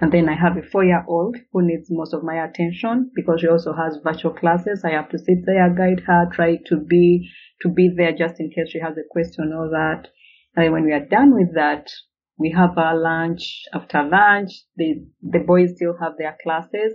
And 0.00 0.12
then 0.12 0.28
I 0.28 0.34
have 0.34 0.56
a 0.56 0.62
four 0.62 0.84
year 0.84 1.04
old 1.08 1.36
who 1.52 1.66
needs 1.66 1.88
most 1.90 2.14
of 2.14 2.22
my 2.22 2.42
attention 2.44 3.10
because 3.14 3.40
she 3.40 3.48
also 3.48 3.72
has 3.74 3.98
virtual 4.02 4.32
classes. 4.32 4.84
I 4.84 4.90
have 4.90 5.10
to 5.10 5.18
sit 5.18 5.44
there, 5.44 5.74
guide 5.74 6.04
her, 6.06 6.30
try 6.32 6.56
to 6.66 6.76
be, 6.76 7.28
to 7.62 7.68
be 7.68 7.92
there 7.94 8.12
just 8.12 8.38
in 8.38 8.50
case 8.50 8.70
she 8.70 8.78
has 8.78 8.96
a 8.96 9.08
question 9.10 9.52
or 9.52 9.68
that. 9.70 10.08
And 10.54 10.64
then 10.64 10.72
when 10.72 10.84
we 10.84 10.92
are 10.92 11.04
done 11.04 11.34
with 11.34 11.54
that, 11.54 11.90
we 12.38 12.52
have 12.56 12.78
our 12.78 12.96
lunch. 12.96 13.64
After 13.74 14.02
lunch, 14.04 14.52
the, 14.76 15.04
the 15.20 15.40
boys 15.40 15.74
still 15.74 15.96
have 16.00 16.12
their 16.16 16.36
classes. 16.42 16.94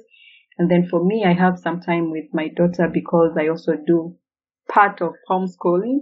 And 0.58 0.70
then 0.70 0.88
for 0.90 1.04
me, 1.04 1.26
I 1.26 1.34
have 1.34 1.60
some 1.60 1.82
time 1.82 2.12
with 2.12 2.26
my 2.34 2.48
daughter 2.48 2.90
because 2.92 3.36
I 3.38 3.48
also 3.48 3.74
do 3.76 4.18
part 4.70 5.02
of 5.02 5.14
homeschooling 5.30 6.02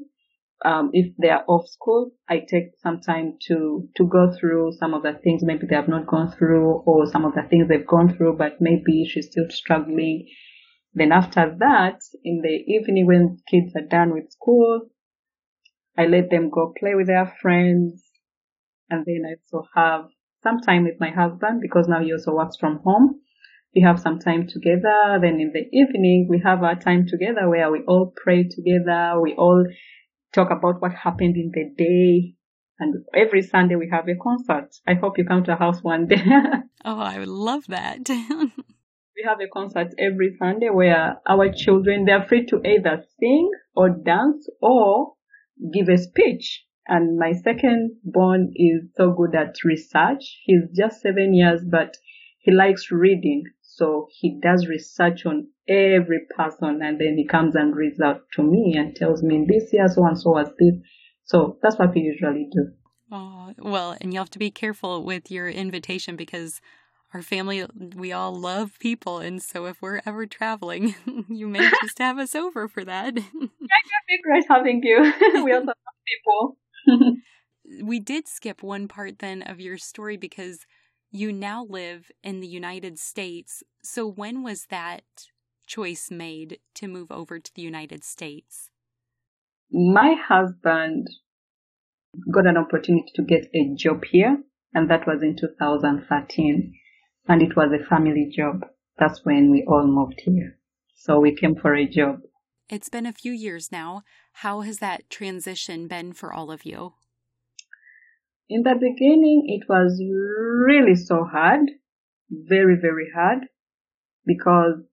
um, 0.64 0.92
if 0.94 1.16
they 1.18 1.30
are 1.30 1.44
off 1.48 1.68
school, 1.68 2.12
I 2.30 2.40
take 2.40 2.78
some 2.84 3.02
time 3.02 3.38
to 3.48 3.90
to 3.96 4.08
go 4.08 4.32
through 4.40 4.74
some 4.74 4.94
of 4.94 5.02
the 5.02 5.14
things 5.24 5.42
maybe 5.44 5.66
they 5.68 5.76
have 5.76 5.88
not 5.88 6.06
gone 6.06 6.32
through, 6.32 6.84
or 6.86 7.08
some 7.08 7.26
of 7.26 7.34
the 7.34 7.44
things 7.50 7.68
they've 7.68 7.88
gone 7.88 8.16
through, 8.16 8.38
but 8.38 8.62
maybe 8.62 9.06
she's 9.06 9.28
still 9.28 9.50
struggling. 9.50 10.28
Then 10.94 11.12
after 11.12 11.56
that, 11.60 12.00
in 12.24 12.42
the 12.42 12.64
evening 12.68 13.08
when 13.08 13.40
kids 13.50 13.76
are 13.76 13.88
done 13.88 14.14
with 14.14 14.32
school, 14.32 14.90
I 15.98 16.06
let 16.06 16.30
them 16.30 16.50
go 16.52 16.74
play 16.80 16.94
with 16.94 17.08
their 17.08 17.34
friends, 17.42 18.04
and 18.90 19.04
then 19.06 19.24
I 19.26 19.36
also 19.42 19.68
have 19.76 20.10
some 20.44 20.60
time 20.60 20.84
with 20.84 21.00
my 21.00 21.10
husband 21.10 21.62
because 21.62 21.88
now 21.88 22.04
he 22.04 22.14
also 22.14 22.36
works 22.36 22.58
from 22.58 22.82
home. 22.84 23.22
We 23.76 23.82
have 23.82 24.00
some 24.00 24.20
time 24.20 24.48
together. 24.48 25.20
Then 25.22 25.40
in 25.40 25.52
the 25.54 25.66
evening, 25.72 26.28
we 26.30 26.42
have 26.44 26.62
our 26.64 26.76
time 26.76 27.06
together 27.08 27.50
where 27.50 27.72
we 27.72 27.82
all 27.88 28.14
pray 28.16 28.44
together. 28.44 29.20
We 29.22 29.34
all 29.38 29.66
talk 30.34 30.50
about 30.52 30.82
what 30.82 30.92
happened 30.94 31.36
in 31.38 31.52
the 31.54 31.72
day. 31.78 32.36
And 32.80 33.06
every 33.16 33.42
Sunday 33.44 33.76
we 33.76 33.90
have 33.92 34.08
a 34.08 34.16
concert. 34.16 34.76
I 34.88 34.96
hope 34.96 35.18
you 35.18 35.26
come 35.26 35.44
to 35.46 35.52
our 35.52 35.58
house 35.58 35.82
one 35.82 36.08
day. 36.08 36.24
oh, 36.86 37.00
I 37.00 37.20
would 37.20 37.28
love 37.28 37.68
that. 37.68 38.00
we 38.10 39.24
have 39.26 39.40
a 39.40 39.48
concert 39.48 39.94
every 40.00 40.36
Sunday 40.38 40.70
where 40.70 41.18
our 41.28 41.52
children, 41.54 42.06
they're 42.06 42.26
free 42.28 42.46
to 42.48 42.62
either 42.66 43.04
sing 43.20 43.52
or 43.76 43.90
dance 43.90 44.50
or 44.62 45.14
give 45.74 45.90
a 45.90 45.98
speech. 45.98 46.66
And 46.88 47.18
my 47.18 47.34
second 47.34 47.98
born 48.04 48.52
is 48.56 48.90
so 48.96 49.12
good 49.12 49.36
at 49.36 49.56
research. 49.64 50.40
He's 50.44 50.64
just 50.76 51.02
seven 51.02 51.34
years, 51.34 51.62
but 51.70 51.96
he 52.40 52.52
likes 52.52 52.92
reading. 52.92 53.44
So 53.82 54.06
he 54.12 54.40
does 54.40 54.68
research 54.68 55.26
on 55.26 55.48
every 55.68 56.20
person 56.38 56.82
and 56.84 57.02
then 57.02 57.18
he 57.18 57.26
comes 57.26 57.56
and 57.56 57.76
reads 57.76 58.00
out 58.00 58.22
to 58.36 58.44
me 58.44 58.76
and 58.78 58.96
tells 58.96 59.24
me 59.24 59.44
this 59.50 59.74
year 59.74 59.88
so 59.88 60.06
and 60.06 60.20
so 60.20 60.30
was 60.30 60.50
this. 60.60 60.76
So 61.24 61.58
that's 61.64 61.80
what 61.80 61.96
we 61.96 62.02
usually 62.02 62.48
do. 62.52 62.68
Oh, 63.12 63.54
well, 63.58 63.98
and 64.00 64.14
you 64.14 64.20
have 64.20 64.30
to 64.30 64.40
be 64.40 64.52
careful 64.52 65.04
with 65.04 65.32
your 65.32 65.50
invitation 65.50 66.16
because 66.16 66.62
our 67.12 67.24
family, 67.24 67.66
we 67.96 68.12
all 68.12 68.40
love 68.40 68.78
people. 68.78 69.18
And 69.18 69.42
so 69.42 69.66
if 69.66 69.82
we're 69.82 70.02
ever 70.06 70.28
traveling, 70.28 70.94
you 71.28 71.48
may 71.48 71.68
just 71.82 71.98
have 71.98 72.20
us 72.20 72.36
over 72.36 72.68
for 72.68 72.86
that. 72.86 73.16
yeah, 73.16 73.24
it'd 73.24 74.08
be 74.08 74.22
great 74.24 74.46
having 74.48 74.82
you. 74.84 75.12
we 75.44 75.54
also 75.54 75.66
love 75.66 75.76
people. 76.08 76.58
we 77.84 78.00
did 78.00 78.28
skip 78.28 78.62
one 78.62 78.88
part 78.88 79.18
then 79.18 79.42
of 79.42 79.60
your 79.60 79.80
story 79.80 80.18
because 80.18 80.68
you 81.12 81.34
now 81.34 81.66
live 81.66 82.10
in 82.24 82.40
the 82.40 82.48
United 82.48 82.98
States. 82.98 83.64
So 83.84 84.08
when 84.08 84.44
was 84.44 84.68
that 84.68 85.04
choice 85.68 86.10
made 86.10 86.60
to 86.76 86.88
move 86.88 87.12
over 87.12 87.40
to 87.40 87.52
the 87.54 87.62
United 87.62 88.04
States? 88.04 88.70
My 89.72 90.16
husband 90.28 91.08
got 92.34 92.48
an 92.48 92.58
opportunity 92.58 93.12
to 93.16 93.24
get 93.24 93.50
a 93.54 93.74
job 93.76 94.04
here, 94.10 94.38
and 94.74 94.90
that 94.90 95.06
was 95.06 95.22
in 95.22 95.36
2013. 95.38 96.74
And 97.28 97.42
it 97.42 97.56
was 97.56 97.72
a 97.72 97.86
family 97.86 98.32
job. 98.36 98.62
That's 98.98 99.22
when 99.24 99.52
we 99.52 99.64
all 99.68 99.88
moved 99.88 100.22
here. 100.26 100.58
So 100.96 101.20
we 101.20 101.36
came 101.36 101.56
for 101.56 101.76
a 101.76 101.88
job. 101.88 102.22
It's 102.70 102.90
been 102.90 103.06
a 103.06 103.14
few 103.14 103.32
years 103.32 103.72
now. 103.72 104.04
How 104.34 104.62
has 104.62 104.80
that 104.80 105.10
transition 105.10 105.88
been 105.88 106.14
for 106.14 106.34
all 106.34 106.52
of 106.52 106.66
you? 106.66 106.94
In 108.50 108.64
the 108.64 108.76
beginning, 108.76 109.46
it 109.48 109.68
was 109.70 110.02
really 110.04 110.96
so 110.96 111.24
hard, 111.24 111.72
very, 112.30 112.76
very 112.82 113.10
hard, 113.16 113.48
because 114.26 114.84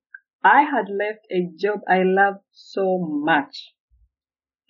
I 0.45 0.63
had 0.63 0.89
left 0.89 1.27
a 1.31 1.51
job 1.59 1.81
I 1.89 2.03
loved 2.05 2.45
so 2.53 2.99
much. 2.99 3.75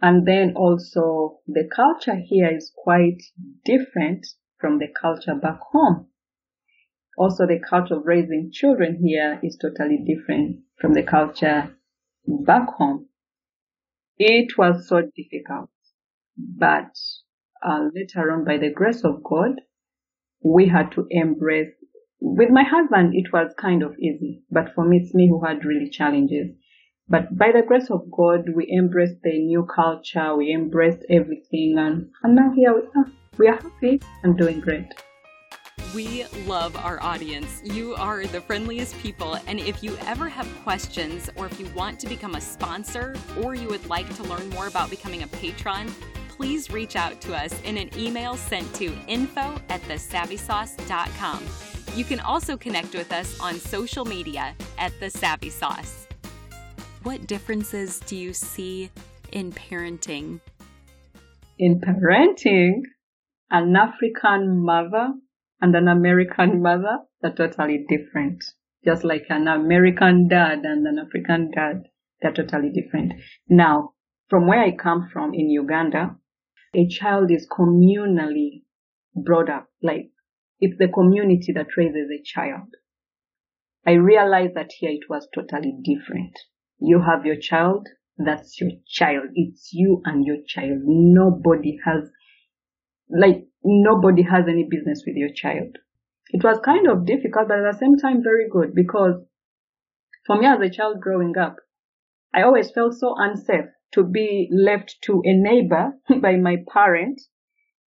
And 0.01 0.27
then 0.27 0.55
also 0.57 1.41
the 1.47 1.69
culture 1.75 2.17
here 2.17 2.55
is 2.57 2.73
quite 2.77 3.23
different 3.65 4.27
from 4.59 4.79
the 4.79 4.89
culture 4.89 5.35
back 5.35 5.61
home. 5.73 6.09
Also 7.17 7.47
the 7.47 7.59
culture 7.59 7.97
of 7.97 8.07
raising 8.07 8.51
children 8.53 9.01
here 9.03 9.41
is 9.43 9.59
totally 9.61 9.99
different 10.07 10.61
from 10.81 10.95
the 10.95 11.03
culture 11.03 11.77
back 12.27 12.69
home. 12.69 13.09
It 14.17 14.57
was 14.57 14.89
so 14.89 15.03
difficult, 15.03 15.71
but 16.37 16.97
uh, 17.67 17.89
later 17.95 18.33
on, 18.33 18.45
by 18.45 18.59
the 18.59 18.71
grace 18.71 19.05
of 19.05 19.23
God, 19.23 19.61
we 20.43 20.69
had 20.69 20.93
to 20.93 21.07
embrace. 21.11 21.73
With 22.21 22.51
my 22.51 22.65
husband, 22.65 23.15
it 23.15 23.33
was 23.33 23.55
kind 23.59 23.83
of 23.83 23.97
easy, 23.99 24.43
but 24.51 24.75
for 24.75 24.85
me, 24.85 24.99
it's 24.99 25.15
me 25.15 25.29
who 25.29 25.45
had 25.45 25.65
really 25.65 25.89
challenges. 25.91 26.49
But 27.09 27.39
by 27.39 27.53
the 27.53 27.63
grace 27.63 27.91
of 27.91 28.11
God, 28.11 28.51
we 28.55 28.71
embraced 28.77 29.23
the 29.23 29.39
new 29.39 29.67
culture, 29.67 30.37
we 30.37 30.53
embraced 30.53 31.05
everything, 31.09 31.77
and, 31.79 32.11
and 32.23 32.35
now 32.35 32.53
here 32.55 32.75
we 32.75 32.83
are. 32.97 33.13
We 33.39 33.49
are 33.49 33.57
happy 33.57 34.01
and 34.25 34.37
doing 34.37 34.61
great. 34.61 34.93
We 35.95 36.27
love 36.47 36.77
our 36.77 37.03
audience. 37.03 37.63
You 37.65 37.95
are 37.95 38.27
the 38.27 38.43
friendliest 38.43 38.99
people. 38.99 39.39
And 39.47 39.59
if 39.59 39.83
you 39.83 39.97
ever 40.07 40.29
have 40.29 40.47
questions, 40.63 41.31
or 41.37 41.47
if 41.47 41.59
you 41.59 41.67
want 41.69 41.99
to 42.01 42.07
become 42.07 42.35
a 42.35 42.41
sponsor, 42.41 43.17
or 43.43 43.55
you 43.55 43.69
would 43.69 43.87
like 43.87 44.15
to 44.17 44.23
learn 44.25 44.51
more 44.51 44.67
about 44.67 44.91
becoming 44.91 45.23
a 45.23 45.27
patron, 45.29 45.91
please 46.39 46.71
reach 46.71 46.95
out 46.95 47.21
to 47.21 47.35
us 47.35 47.53
in 47.63 47.77
an 47.77 47.91
email 47.99 48.37
sent 48.37 48.73
to 48.73 48.97
info 49.09 49.61
at 49.71 49.83
thesavvysauce.com. 49.83 51.45
You 51.97 52.05
can 52.05 52.21
also 52.21 52.57
connect 52.57 52.95
with 52.95 53.11
us 53.13 53.41
on 53.41 53.55
social 53.55 54.05
media 54.05 54.55
at 54.79 54.93
The 55.01 55.11
Savvy 55.11 55.51
Sauce. 55.51 56.07
What 57.03 57.27
differences 57.27 57.99
do 58.07 58.17
you 58.17 58.33
see 58.33 58.89
in 59.33 59.51
parenting? 59.51 60.39
In 61.59 61.81
parenting, 61.81 62.83
an 63.51 63.75
African 63.75 64.65
mother 64.65 65.15
and 65.61 65.75
an 65.75 65.89
American 65.89 66.63
mother 66.63 66.99
are 67.25 67.35
totally 67.35 67.85
different. 67.89 68.45
Just 68.85 69.03
like 69.03 69.25
an 69.29 69.49
American 69.49 70.29
dad 70.29 70.61
and 70.63 70.87
an 70.87 71.01
African 71.05 71.51
dad, 71.51 71.89
they're 72.23 72.33
totally 72.33 72.71
different. 72.71 73.15
Now, 73.49 73.95
from 74.29 74.47
where 74.47 74.63
I 74.63 74.71
come 74.71 75.09
from 75.13 75.35
in 75.35 75.51
Uganda, 75.51 76.17
a 76.75 76.87
child 76.89 77.31
is 77.31 77.49
communally 77.49 78.63
brought 79.15 79.49
up. 79.49 79.69
Like 79.83 80.11
it's 80.61 80.79
the 80.79 80.89
community 80.89 81.53
that 81.53 81.77
raises 81.77 82.11
a 82.11 82.23
child. 82.23 82.75
I 83.87 83.93
realized 83.93 84.55
that 84.55 84.73
here 84.73 84.91
it 84.91 85.09
was 85.09 85.29
totally 85.35 85.75
different. 85.83 86.39
You 86.81 87.01
have 87.01 87.25
your 87.25 87.37
child, 87.37 87.89
that's 88.19 88.61
your 88.61 88.71
child. 88.87 89.29
It's 89.35 89.71
you 89.73 90.03
and 90.05 90.25
your 90.27 90.39
child. 90.47 90.81
Nobody 90.85 91.79
has, 91.85 92.11
like, 93.09 93.47
nobody 93.63 94.23
has 94.23 94.45
any 94.49 94.67
business 94.69 95.05
with 95.07 95.17
your 95.17 95.31
child. 95.33 95.77
It 96.31 96.45
was 96.45 96.61
kind 96.65 96.89
of 96.89 97.07
difficult, 97.07 97.49
but 97.49 97.59
at 97.59 97.73
the 97.73 97.79
same 97.79 97.97
time 97.97 98.23
very 98.23 98.49
good 98.51 98.75
because 98.75 99.15
for 100.27 100.37
me 100.37 100.47
as 100.47 100.61
a 100.61 100.69
child 100.69 101.01
growing 101.01 101.39
up, 101.39 101.57
I 102.35 102.43
always 102.43 102.71
felt 102.71 102.95
so 102.95 103.15
unsafe 103.17 103.71
to 103.93 104.05
be 104.05 104.49
left 104.53 104.97
to 105.03 105.23
a 105.25 105.33
neighbor 105.33 105.93
by 106.21 106.37
my 106.37 106.57
parent 106.73 107.21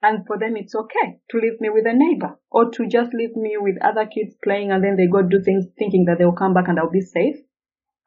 and 0.01 0.25
for 0.25 0.37
them 0.39 0.55
it's 0.55 0.73
okay 0.73 1.19
to 1.29 1.37
leave 1.37 1.59
me 1.59 1.69
with 1.69 1.85
a 1.85 1.93
neighbor 1.93 2.39
or 2.49 2.71
to 2.71 2.87
just 2.87 3.13
leave 3.13 3.35
me 3.35 3.55
with 3.59 3.75
other 3.83 4.05
kids 4.05 4.35
playing 4.43 4.71
and 4.71 4.83
then 4.83 4.95
they 4.97 5.07
go 5.07 5.21
do 5.21 5.41
things 5.43 5.65
thinking 5.77 6.05
that 6.05 6.17
they'll 6.17 6.31
come 6.31 6.53
back 6.53 6.67
and 6.67 6.79
I'll 6.79 6.89
be 6.89 7.01
safe. 7.01 7.35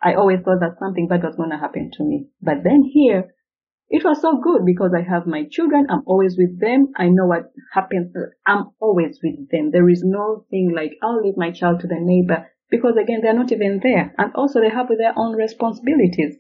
I 0.03 0.15
always 0.15 0.41
thought 0.41 0.61
that 0.61 0.79
something 0.79 1.09
bad 1.09 1.23
was 1.23 1.37
going 1.37 1.51
to 1.51 1.57
happen 1.57 1.91
to 1.95 2.05
me. 2.05 2.27
But 2.43 2.63
then 2.63 2.83
here, 2.83 3.33
it 3.89 4.05
was 4.05 4.21
so 4.21 4.41
good 4.43 4.67
because 4.67 4.93
I 4.93 5.03
have 5.03 5.27
my 5.27 5.45
children. 5.51 5.87
I'm 5.89 6.03
always 6.05 6.37
with 6.37 6.61
them. 6.61 6.93
I 6.97 7.09
know 7.09 7.27
what 7.27 7.53
happens. 7.73 8.13
I'm 8.47 8.71
always 8.81 9.21
with 9.23 9.49
them. 9.51 9.71
There 9.71 9.89
is 9.89 10.03
no 10.05 10.45
thing 10.51 10.73
like 10.75 10.93
I'll 11.03 11.23
leave 11.23 11.37
my 11.37 11.53
child 11.53 11.81
to 11.81 11.87
the 11.87 12.01
neighbor 12.01 12.51
because 12.71 12.97
again, 13.01 13.21
they're 13.23 13.39
not 13.39 13.53
even 13.53 13.81
there. 13.83 14.13
And 14.19 14.35
also 14.35 14.61
they 14.61 14.69
have 14.69 14.89
their 14.89 15.17
own 15.17 15.37
responsibilities. 15.37 16.37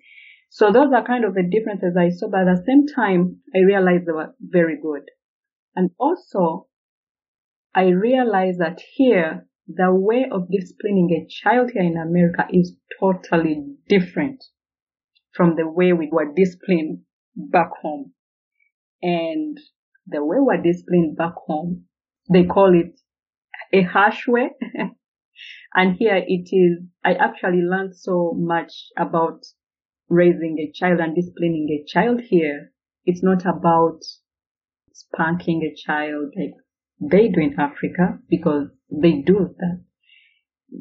So 0.50 0.70
those 0.70 0.92
are 0.94 1.04
kind 1.04 1.24
of 1.24 1.34
the 1.34 1.42
differences 1.42 1.96
I 1.98 2.10
saw, 2.10 2.28
but 2.28 2.46
at 2.46 2.56
the 2.56 2.64
same 2.66 2.86
time, 2.86 3.40
I 3.54 3.60
realized 3.60 4.06
they 4.06 4.12
were 4.12 4.34
very 4.40 4.78
good. 4.80 5.02
And 5.74 5.90
also, 5.98 6.68
I 7.74 7.88
realized 7.88 8.60
that 8.60 8.80
here, 8.94 9.48
the 9.66 9.92
way 9.92 10.26
of 10.30 10.50
disciplining 10.50 11.10
a 11.10 11.26
child 11.28 11.70
here 11.72 11.82
in 11.82 11.96
America 11.96 12.46
is 12.52 12.76
totally 13.00 13.64
different 13.88 14.44
from 15.32 15.56
the 15.56 15.66
way 15.66 15.92
we 15.92 16.08
were 16.12 16.32
disciplined 16.34 17.00
back 17.34 17.70
home. 17.82 18.12
And 19.02 19.58
the 20.06 20.24
way 20.24 20.36
we're 20.38 20.62
disciplined 20.62 21.16
back 21.16 21.34
home, 21.46 21.84
they 22.32 22.44
call 22.44 22.72
it 22.78 23.00
a 23.72 23.82
harsh 23.82 24.28
way. 24.28 24.50
and 25.74 25.96
here 25.96 26.22
it 26.26 26.48
is, 26.52 26.84
I 27.04 27.14
actually 27.14 27.62
learned 27.62 27.96
so 27.96 28.32
much 28.36 28.72
about 28.96 29.40
raising 30.08 30.58
a 30.58 30.72
child 30.72 31.00
and 31.00 31.14
disciplining 31.14 31.68
a 31.70 31.84
child 31.86 32.20
here. 32.20 32.72
It's 33.04 33.22
not 33.22 33.44
about 33.44 34.00
spanking 34.92 35.62
a 35.62 35.74
child 35.74 36.32
like 36.36 36.54
they 37.00 37.28
do 37.28 37.40
in 37.40 37.58
Africa 37.58 38.18
because 38.28 38.68
they 38.90 39.22
do 39.22 39.54
that. 39.58 39.84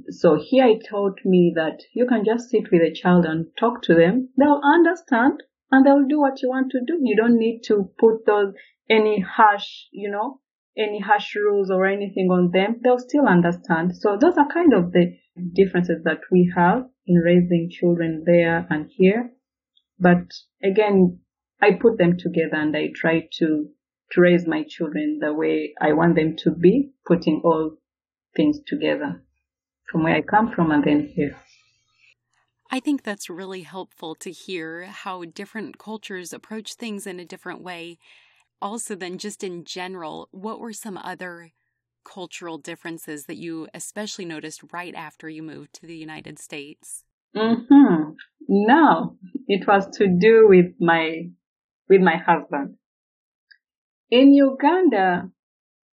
So 0.10 0.40
here 0.42 0.68
it 0.68 0.88
taught 0.90 1.20
me 1.26 1.54
that 1.56 1.80
you 1.94 2.08
can 2.08 2.24
just 2.26 2.50
sit 2.50 2.72
with 2.72 2.82
a 2.82 2.94
child 2.94 3.26
and 3.26 3.48
talk 3.60 3.82
to 3.84 3.94
them. 3.94 4.30
They'll 4.38 4.62
understand 4.64 5.44
and 5.72 5.86
they'll 5.86 6.08
do 6.08 6.20
what 6.20 6.42
you 6.42 6.50
want 6.50 6.72
to 6.72 6.80
do. 6.86 7.00
You 7.02 7.16
don't 7.16 7.38
need 7.38 7.62
to 7.66 7.90
put 8.00 8.26
those 8.26 8.54
any 8.90 9.20
harsh, 9.20 9.68
you 9.92 10.10
know, 10.10 10.40
any 10.78 11.00
harsh 11.00 11.36
rules 11.36 11.70
or 11.70 11.86
anything 11.86 12.30
on 12.32 12.52
them. 12.52 12.80
They'll 12.84 13.00
still 13.00 13.28
understand. 13.28 13.96
So 13.98 14.18
those 14.20 14.38
are 14.38 14.48
kind 14.52 14.74
of 14.74 14.92
the 14.92 15.16
differences 15.54 16.04
that 16.04 16.22
we 16.32 16.52
have 16.56 16.86
in 17.06 17.16
raising 17.16 17.70
children 17.70 18.24
there 18.26 18.66
and 18.70 18.90
here. 18.90 19.32
But 20.00 20.34
again, 20.64 21.20
I 21.62 21.72
put 21.74 21.98
them 21.98 22.18
together 22.18 22.56
and 22.56 22.76
I 22.76 22.90
try 22.96 23.28
to 23.40 23.70
to 24.12 24.22
raise 24.22 24.46
my 24.46 24.64
children 24.64 25.20
the 25.20 25.34
way 25.34 25.74
I 25.82 25.94
want 25.94 26.16
them 26.16 26.36
to 26.44 26.52
be, 26.52 26.92
putting 27.06 27.42
all 27.44 27.78
things 28.36 28.60
together 28.68 29.24
from 29.92 30.04
where 30.04 30.16
I 30.16 30.22
come 30.22 30.52
from 30.52 30.72
and 30.72 30.84
then 30.84 31.12
here. 31.16 31.36
I 32.70 32.80
think 32.80 33.04
that's 33.04 33.30
really 33.30 33.62
helpful 33.62 34.16
to 34.16 34.32
hear 34.32 34.86
how 34.86 35.24
different 35.26 35.78
cultures 35.78 36.34
approach 36.34 36.74
things 36.74 37.08
in 37.08 37.20
a 37.20 37.26
different 37.26 37.62
way. 37.62 37.98
Also, 38.62 38.96
then, 38.96 39.18
just 39.18 39.44
in 39.44 39.66
general, 39.66 40.30
what 40.32 40.60
were 40.60 40.74
some 40.74 40.98
other 40.98 41.52
cultural 42.04 42.58
differences 42.58 43.26
that 43.26 43.38
you 43.38 43.68
especially 43.74 44.26
noticed 44.26 44.62
right 44.72 44.94
after 44.96 45.30
you 45.30 45.44
moved 45.44 45.74
to 45.76 45.88
the 45.88 45.96
United 45.96 46.40
States? 46.40 47.04
Mm-hmm. 47.36 48.12
No, 48.48 49.18
it 49.48 49.68
was 49.68 49.88
to 49.98 50.08
do 50.08 50.48
with 50.48 50.74
my 50.80 51.30
with 51.90 52.02
my 52.02 52.18
husband. 52.18 52.76
In 54.10 54.34
Uganda, 54.34 55.30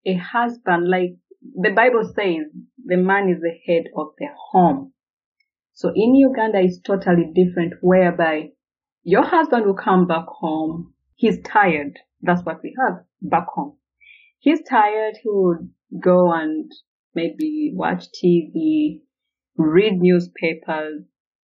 a 0.06 0.14
husband, 0.14 0.88
like 0.88 1.16
the 1.54 1.70
Bible 1.70 2.04
says, 2.04 2.46
the 2.84 2.96
man 2.96 3.28
is 3.28 3.40
the 3.40 3.54
head 3.66 3.84
of 3.96 4.08
the 4.18 4.26
home. 4.50 4.92
So 5.74 5.90
in 5.94 6.14
Uganda, 6.14 6.60
it's 6.60 6.80
totally 6.80 7.30
different, 7.34 7.74
whereby 7.82 8.50
your 9.02 9.24
husband 9.24 9.66
will 9.66 9.74
come 9.74 10.06
back 10.06 10.26
home. 10.26 10.94
He's 11.14 11.40
tired. 11.42 11.98
That's 12.22 12.42
what 12.44 12.62
we 12.62 12.74
have 12.80 13.04
back 13.20 13.46
home. 13.54 13.76
He's 14.38 14.62
tired. 14.62 15.16
He 15.22 15.28
would 15.28 15.70
go 16.00 16.32
and 16.32 16.70
maybe 17.14 17.72
watch 17.74 18.06
TV, 18.12 19.00
read 19.56 19.94
newspapers, 19.98 21.02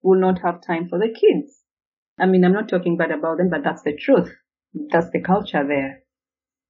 will 0.03 0.21
not 0.21 0.41
have 0.43 0.61
time 0.67 0.89
for 0.89 0.99
the 0.99 1.09
kids. 1.09 1.63
I 2.19 2.27
mean, 2.27 2.45
I'm 2.45 2.53
not 2.53 2.69
talking 2.69 2.97
bad 2.97 3.11
about 3.11 3.39
them, 3.39 3.51
but 3.51 3.63
that's 3.65 3.83
the 3.83 3.97
truth. 3.97 4.33
That's 4.91 5.11
the 5.11 5.21
culture 5.21 5.67
there 5.67 6.03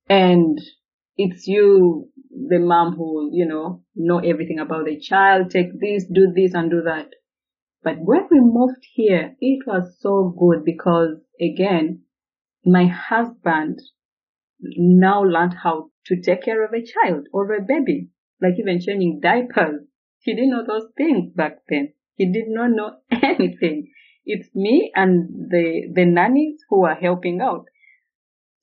and 0.08 0.60
it's 1.16 1.46
you, 1.46 2.10
the 2.30 2.58
mom 2.58 2.94
who, 2.96 3.30
you 3.32 3.46
know, 3.46 3.82
know 3.94 4.18
everything 4.18 4.58
about 4.58 4.84
the 4.84 5.00
child, 5.00 5.50
take 5.50 5.80
this, 5.80 6.04
do 6.12 6.32
this 6.34 6.54
and 6.54 6.70
do 6.70 6.82
that. 6.82 7.08
But 7.82 7.96
when 8.00 8.26
we 8.30 8.40
moved 8.40 8.84
here, 8.94 9.34
it 9.40 9.66
was 9.66 9.96
so 10.00 10.34
good 10.38 10.64
because 10.64 11.16
again, 11.40 12.02
my 12.64 12.86
husband 12.86 13.80
now 14.60 15.22
learned 15.22 15.54
how 15.62 15.90
to 16.06 16.20
take 16.20 16.42
care 16.42 16.64
of 16.64 16.72
a 16.72 16.84
child 16.84 17.26
or 17.32 17.52
a 17.52 17.62
baby, 17.62 18.08
like 18.40 18.54
even 18.58 18.80
changing 18.80 19.20
diapers. 19.22 19.82
He 20.20 20.34
didn't 20.34 20.50
know 20.50 20.64
those 20.66 20.88
things 20.96 21.32
back 21.34 21.58
then. 21.68 21.92
He 22.16 22.32
did 22.32 22.48
not 22.48 22.70
know 22.70 22.96
anything. 23.22 23.92
It's 24.24 24.48
me 24.54 24.90
and 24.94 25.50
the, 25.50 25.92
the 25.94 26.04
nannies 26.04 26.60
who 26.68 26.84
are 26.84 26.96
helping 26.96 27.40
out. 27.40 27.66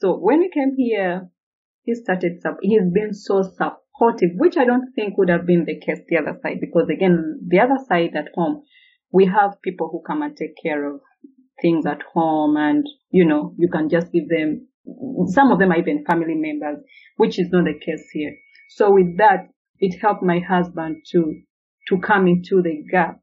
So 0.02 0.18
when 0.18 0.42
he 0.42 0.50
came 0.50 0.76
here, 0.76 1.30
he 1.84 1.96
started, 1.96 2.42
he's 2.62 2.92
been 2.94 3.14
so 3.14 3.42
supportive, 3.42 4.32
which 4.36 4.58
I 4.58 4.66
don't 4.66 4.94
think 4.94 5.18
would 5.18 5.30
have 5.30 5.46
been 5.46 5.66
the 5.66 5.80
case 5.80 6.00
the 6.08 6.18
other 6.18 6.38
side, 6.42 6.60
because 6.60 6.90
again, 6.90 7.40
the 7.48 7.60
other 7.60 7.78
side 7.88 8.16
at 8.16 8.30
home, 8.36 8.64
we 9.12 9.26
have 9.26 9.62
people 9.62 9.90
who 9.90 10.02
come 10.06 10.22
and 10.22 10.36
take 10.36 10.56
care 10.62 10.86
of 10.94 11.02
things 11.62 11.86
at 11.86 12.02
home 12.14 12.58
and, 12.58 12.86
you 13.12 13.26
know, 13.26 13.54
you 13.58 13.70
can 13.70 13.90
just 13.90 14.12
give 14.12 14.28
them, 14.28 14.68
some 15.28 15.52
of 15.52 15.60
them 15.60 15.72
are 15.72 15.80
even 15.80 16.06
family 16.06 16.36
members, 16.36 16.84
which 17.18 17.40
is 17.40 17.50
not 17.52 17.66
the 17.66 17.74
case 17.74 18.08
here. 18.12 18.36
So 18.70 18.92
with 18.92 19.18
that, 19.18 19.50
it 19.80 20.00
helped 20.00 20.24
my 20.24 20.40
husband 20.40 20.98
to, 21.12 21.42
to 21.90 22.00
come 22.00 22.28
into 22.28 22.62
the 22.62 22.84
gap 22.92 23.20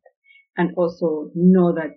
and 0.56 0.74
also 0.76 1.30
know 1.34 1.74
that 1.74 1.96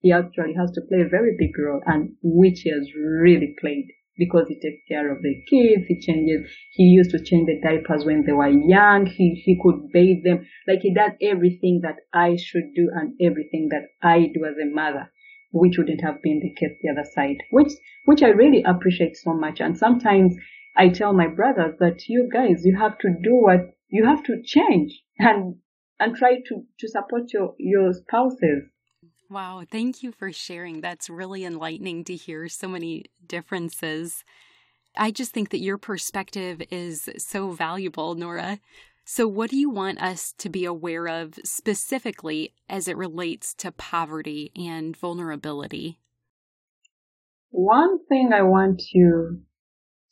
he 0.00 0.12
actually 0.12 0.54
has 0.54 0.70
to 0.72 0.82
play 0.88 1.00
a 1.00 1.08
very 1.08 1.34
big 1.38 1.58
role 1.58 1.80
and 1.86 2.14
which 2.22 2.60
he 2.60 2.70
has 2.70 2.88
really 2.94 3.54
played 3.60 3.88
because 4.16 4.46
he 4.48 4.54
takes 4.60 4.82
care 4.86 5.10
of 5.10 5.22
the 5.22 5.34
kids. 5.48 5.86
He 5.88 6.00
changes, 6.00 6.50
he 6.72 6.84
used 6.84 7.10
to 7.10 7.22
change 7.22 7.46
the 7.46 7.60
diapers 7.62 8.04
when 8.04 8.24
they 8.26 8.32
were 8.32 8.48
young. 8.48 9.06
He, 9.06 9.42
he 9.44 9.58
could 9.62 9.90
bathe 9.92 10.24
them. 10.24 10.46
Like 10.68 10.80
he 10.80 10.94
does 10.94 11.12
everything 11.20 11.80
that 11.82 11.96
I 12.12 12.36
should 12.36 12.74
do 12.74 12.90
and 12.94 13.14
everything 13.20 13.70
that 13.70 13.88
I 14.02 14.30
do 14.32 14.44
as 14.44 14.56
a 14.60 14.72
mother, 14.72 15.10
which 15.54 15.78
wouldn't 15.78 16.02
have 16.02 16.20
been 16.22 16.40
the 16.40 16.52
case 16.54 16.76
the 16.82 16.90
other 16.90 17.08
side, 17.14 17.38
which, 17.50 17.72
which 18.04 18.22
I 18.22 18.28
really 18.28 18.62
appreciate 18.62 19.16
so 19.16 19.32
much. 19.32 19.60
And 19.60 19.78
sometimes 19.78 20.34
I 20.76 20.88
tell 20.90 21.14
my 21.14 21.28
brothers 21.28 21.76
that 21.80 22.08
you 22.08 22.28
guys, 22.30 22.62
you 22.64 22.76
have 22.78 22.98
to 22.98 23.08
do 23.08 23.34
what 23.36 23.74
you 23.88 24.04
have 24.04 24.22
to 24.24 24.42
change 24.44 25.00
and, 25.18 25.56
and 25.98 26.16
try 26.16 26.34
to, 26.48 26.64
to 26.80 26.88
support 26.88 27.32
your, 27.32 27.54
your 27.58 27.92
spouses 27.92 28.64
Wow, 29.30 29.64
thank 29.68 30.02
you 30.02 30.12
for 30.12 30.30
sharing. 30.32 30.80
That's 30.80 31.08
really 31.08 31.44
enlightening 31.44 32.04
to 32.04 32.14
hear 32.14 32.48
so 32.48 32.68
many 32.68 33.06
differences. 33.26 34.22
I 34.96 35.10
just 35.10 35.32
think 35.32 35.50
that 35.50 35.58
your 35.58 35.78
perspective 35.78 36.62
is 36.70 37.08
so 37.18 37.50
valuable, 37.50 38.14
Norah. 38.14 38.60
So, 39.06 39.28
what 39.28 39.50
do 39.50 39.58
you 39.58 39.68
want 39.68 40.00
us 40.00 40.32
to 40.38 40.48
be 40.48 40.64
aware 40.64 41.06
of 41.08 41.38
specifically 41.44 42.54
as 42.70 42.88
it 42.88 42.96
relates 42.96 43.52
to 43.56 43.70
poverty 43.70 44.50
and 44.56 44.96
vulnerability? 44.96 46.00
One 47.50 48.04
thing 48.06 48.32
I 48.32 48.42
want 48.42 48.82
you 48.92 49.42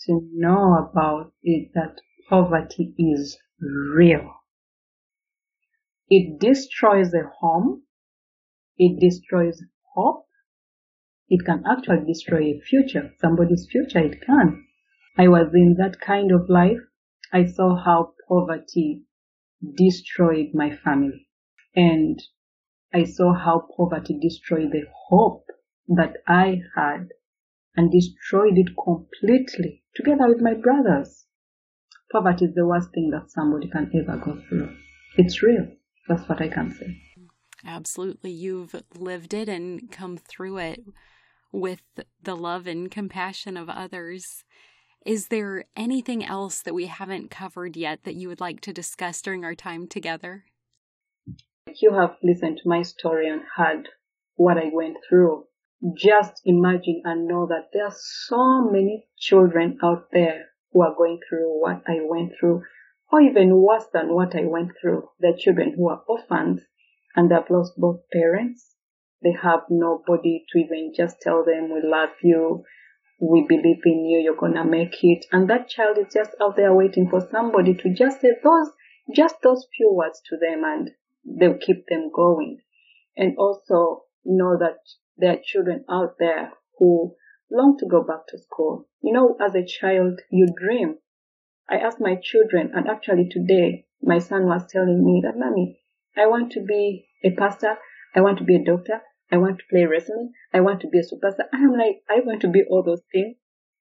to 0.07 0.29
know 0.35 0.75
about 0.75 1.33
is 1.43 1.69
that 1.75 1.97
poverty 2.29 2.95
is 2.99 3.39
real. 3.61 4.31
It 6.09 6.39
destroys 6.39 7.15
a 7.15 7.31
home, 7.41 7.85
it 8.77 9.01
destroys 9.01 9.63
hope. 9.95 10.27
It 11.29 11.47
can 11.47 11.65
actually 11.67 12.05
destroy 12.07 12.51
a 12.51 12.61
future, 12.61 13.13
somebody's 13.19 13.67
future, 13.71 14.01
it 14.01 14.21
can. 14.21 14.67
I 15.17 15.29
was 15.29 15.49
in 15.55 15.77
that 15.79 15.99
kind 16.01 16.31
of 16.31 16.51
life. 16.51 16.79
I 17.33 17.47
saw 17.47 17.77
how 17.83 18.15
poverty 18.29 19.03
destroyed 19.77 20.49
my 20.55 20.77
family. 20.77 21.29
And 21.75 22.21
I 22.93 23.05
saw 23.05 23.33
how 23.33 23.67
poverty 23.77 24.19
destroyed 24.21 24.73
the 24.73 24.85
hope 25.09 25.47
that 25.89 26.17
I 26.29 26.61
had 26.77 27.09
and 27.77 27.91
destroyed 27.91 28.59
it 28.59 28.69
completely 28.83 29.83
together 29.95 30.29
with 30.29 30.41
my 30.41 30.55
brothers. 30.55 31.25
Poverty 32.11 32.47
is 32.47 32.55
the 32.55 32.67
worst 32.67 32.91
thing 32.93 33.11
that 33.11 33.31
somebody 33.31 33.69
can 33.71 33.91
ever 33.95 34.19
go 34.23 34.39
through. 34.49 34.77
It's 35.17 35.43
real. 35.43 35.69
That's 36.09 36.29
what 36.29 36.43
I 36.43 36.49
can 36.49 36.71
say. 36.71 37.01
Absolutely. 37.65 38.31
You've 38.31 38.75
lived 38.95 39.33
it 39.33 39.49
and 39.49 39.91
come 39.91 40.19
through 40.19 40.59
it 40.59 40.85
with 41.53 41.83
the 42.23 42.37
love 42.37 42.67
and 42.67 42.91
compassion 42.91 43.57
of 43.57 43.71
others. 43.71 44.45
Is 45.05 45.29
there 45.29 45.65
anything 45.77 46.25
else 46.25 46.63
that 46.63 46.75
we 46.75 46.87
haven't 46.87 47.31
covered 47.31 47.77
yet 47.77 48.05
that 48.05 48.15
you 48.15 48.29
would 48.29 48.41
like 48.41 48.61
to 48.61 48.73
discuss 48.73 49.21
during 49.21 49.45
our 49.45 49.57
time 49.57 49.89
together? 49.89 50.45
You 51.81 51.95
have 51.95 52.17
listened 52.23 52.59
to 52.59 52.69
my 52.69 52.83
story 52.83 53.29
and 53.29 53.43
heard 53.57 53.89
what 54.37 54.59
I 54.59 54.71
went 54.73 54.99
through. 55.09 55.47
Just 55.97 56.43
imagine 56.45 57.03
and 57.05 57.27
know 57.27 57.47
that 57.47 57.71
there 57.73 57.87
are 57.87 57.97
so 57.97 58.71
many 58.71 59.09
children 59.19 59.79
out 59.83 60.07
there 60.13 60.47
who 60.73 60.83
are 60.83 60.95
going 60.97 61.19
through 61.29 61.61
what 61.61 61.83
I 61.89 61.99
went 62.03 62.35
through, 62.39 62.63
or 63.11 63.21
even 63.21 63.57
worse 63.57 63.87
than 63.93 64.15
what 64.15 64.37
I 64.37 64.45
went 64.45 64.71
through. 64.81 65.09
Are 65.25 65.37
children 65.37 65.75
who 65.77 65.89
are 65.89 66.05
orphans 66.07 66.63
and 67.17 67.29
they've 67.29 67.51
lost 67.51 67.73
both 67.77 68.03
parents. 68.13 68.77
They 69.21 69.33
have 69.43 69.63
nobody 69.69 70.45
to 70.51 70.59
even 70.59 70.93
just 70.97 71.21
tell 71.21 71.45
them, 71.45 71.73
we 71.73 71.81
love 71.83 72.11
you, 72.23 72.65
we 73.23 73.47
believe 73.49 73.81
in 73.85 74.05
you, 74.05 74.19
you're 74.19 74.35
gonna 74.35 74.65
make 74.65 74.97
it. 75.03 75.25
And 75.31 75.49
that 75.49 75.69
child 75.69 75.97
is 75.97 76.13
just 76.13 76.33
out 76.43 76.57
there 76.57 76.75
waiting 76.75 77.09
for 77.09 77.27
somebody 77.31 77.73
to 77.75 77.95
just 77.95 78.21
say 78.21 78.31
those, 78.43 78.71
just 79.15 79.37
those 79.43 79.65
few 79.77 79.93
words 79.93 80.21
to 80.29 80.37
them 80.37 80.65
and 80.65 80.91
they'll 81.25 81.59
keep 81.59 81.87
them 81.87 82.11
going. 82.13 82.59
And 83.17 83.37
also 83.39 84.05
know 84.25 84.57
that 84.59 84.79
there 85.17 85.35
are 85.35 85.43
children 85.45 85.85
out 85.89 86.17
there 86.19 86.53
who 86.79 87.15
long 87.49 87.79
to 87.79 87.87
go 87.87 88.03
back 88.03 88.27
to 88.29 88.39
school. 88.39 88.89
You 89.03 89.13
know, 89.13 89.37
as 89.41 89.55
a 89.55 89.65
child, 89.65 90.21
you 90.31 90.49
dream. 90.59 90.97
I 91.69 91.77
asked 91.77 92.01
my 92.01 92.17
children, 92.21 92.73
and 92.75 92.89
actually 92.89 93.29
today, 93.31 93.87
my 94.03 94.19
son 94.19 94.47
was 94.47 94.65
telling 94.69 95.05
me 95.05 95.23
that, 95.25 95.39
Mommy, 95.39 95.79
I 96.17 96.27
want 96.27 96.51
to 96.53 96.61
be 96.61 97.07
a 97.23 97.31
pastor. 97.31 97.77
I 98.17 98.21
want 98.21 98.39
to 98.39 98.45
be 98.45 98.57
a 98.57 98.65
doctor. 98.65 99.01
I 99.33 99.39
want 99.39 99.59
to 99.59 99.65
play 99.71 99.87
wrestling. 99.87 100.33
I 100.53 100.61
want 100.61 100.83
to 100.83 100.89
be 100.89 100.99
a 100.99 101.03
superstar. 101.03 101.47
I 101.55 101.57
am 101.57 101.73
like, 101.73 102.03
I 102.09 102.21
want 102.21 102.43
to 102.43 102.49
be 102.49 102.65
all 102.69 102.83
those 102.83 103.01
things. 103.11 103.37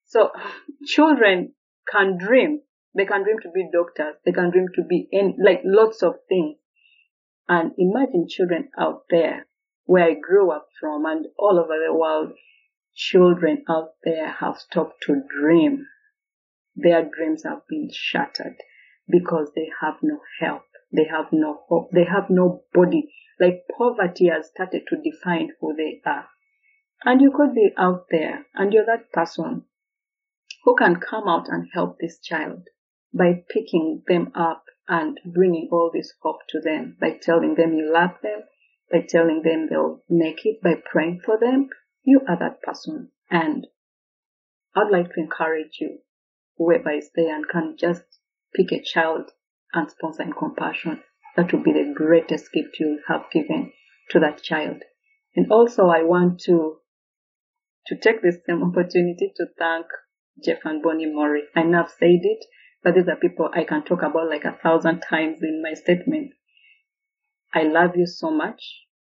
So 0.05 0.31
children 0.85 1.53
can 1.91 2.17
dream. 2.17 2.61
They 2.95 3.05
can 3.05 3.23
dream 3.23 3.37
to 3.43 3.49
be 3.53 3.69
doctors. 3.71 4.15
They 4.25 4.31
can 4.31 4.51
dream 4.51 4.67
to 4.75 4.83
be 4.83 5.09
any, 5.11 5.35
like 5.43 5.61
lots 5.65 6.03
of 6.03 6.15
things. 6.29 6.57
And 7.49 7.73
imagine 7.77 8.27
children 8.29 8.69
out 8.79 9.03
there 9.09 9.45
where 9.85 10.05
I 10.05 10.13
grew 10.13 10.51
up 10.51 10.67
from 10.79 11.05
and 11.05 11.25
all 11.37 11.59
over 11.59 11.77
the 11.85 11.93
world. 11.93 12.31
Children 12.95 13.63
out 13.69 13.91
there 14.03 14.29
have 14.29 14.57
stopped 14.57 15.03
to 15.07 15.21
dream. 15.27 15.85
Their 16.75 17.03
dreams 17.03 17.43
have 17.43 17.67
been 17.67 17.89
shattered 17.91 18.55
because 19.09 19.51
they 19.53 19.69
have 19.81 19.95
no 20.01 20.19
help. 20.39 20.63
They 20.93 21.05
have 21.09 21.27
no 21.33 21.61
hope. 21.67 21.89
They 21.91 22.05
have 22.05 22.29
no 22.29 22.63
body 22.73 23.11
like 23.41 23.65
poverty 23.75 24.27
has 24.27 24.49
started 24.49 24.83
to 24.87 25.01
define 25.01 25.49
who 25.59 25.75
they 25.75 25.99
are. 26.05 26.27
And 27.03 27.19
you 27.19 27.31
could 27.35 27.55
be 27.55 27.71
out 27.75 28.05
there 28.11 28.45
and 28.53 28.71
you're 28.71 28.85
that 28.85 29.11
person 29.11 29.63
who 30.63 30.75
can 30.75 30.97
come 30.97 31.27
out 31.27 31.47
and 31.49 31.67
help 31.73 31.97
this 31.99 32.19
child 32.19 32.67
by 33.11 33.43
picking 33.49 34.03
them 34.07 34.31
up 34.35 34.65
and 34.87 35.19
bringing 35.25 35.69
all 35.71 35.89
this 35.91 36.13
hope 36.21 36.41
to 36.49 36.61
them, 36.61 36.95
by 37.01 37.17
telling 37.19 37.55
them 37.55 37.73
you 37.73 37.91
love 37.91 38.11
them, 38.21 38.43
by 38.91 38.99
telling 39.09 39.41
them 39.41 39.67
they'll 39.69 40.03
make 40.07 40.45
it, 40.45 40.61
by 40.61 40.75
praying 40.75 41.21
for 41.25 41.39
them. 41.39 41.69
You 42.03 42.21
are 42.29 42.37
that 42.37 42.61
person. 42.61 43.09
And 43.31 43.65
I'd 44.75 44.91
like 44.91 45.13
to 45.13 45.19
encourage 45.19 45.77
you, 45.79 45.99
whoever 46.57 46.91
is 46.91 47.09
there 47.15 47.35
and 47.35 47.47
can 47.49 47.75
just 47.79 48.03
pick 48.55 48.71
a 48.71 48.83
child 48.83 49.31
and 49.73 49.89
sponsor 49.89 50.23
in 50.23 50.33
compassion 50.33 51.01
that 51.35 51.51
will 51.51 51.63
be 51.63 51.73
the 51.73 51.93
greatest 51.95 52.51
gift 52.51 52.79
you 52.79 52.99
have 53.07 53.25
given 53.31 53.71
to 54.09 54.19
that 54.19 54.41
child. 54.41 54.83
And 55.35 55.51
also 55.51 55.87
I 55.87 56.03
want 56.03 56.39
to 56.41 56.77
to 57.87 57.95
take 57.97 58.21
this 58.21 58.37
same 58.45 58.63
opportunity 58.63 59.33
to 59.35 59.45
thank 59.57 59.87
Jeff 60.43 60.59
and 60.65 60.83
Bonnie 60.83 61.11
Murray. 61.11 61.43
I 61.55 61.63
know 61.63 61.83
I've 61.83 61.89
said 61.89 62.19
it, 62.21 62.45
but 62.83 62.95
these 62.95 63.07
are 63.07 63.15
people 63.15 63.49
I 63.53 63.63
can 63.63 63.83
talk 63.83 64.01
about 64.03 64.29
like 64.29 64.45
a 64.45 64.57
thousand 64.61 65.01
times 65.01 65.39
in 65.41 65.61
my 65.63 65.73
statement. 65.73 66.33
I 67.53 67.63
love 67.63 67.91
you 67.95 68.05
so 68.05 68.29
much 68.31 68.61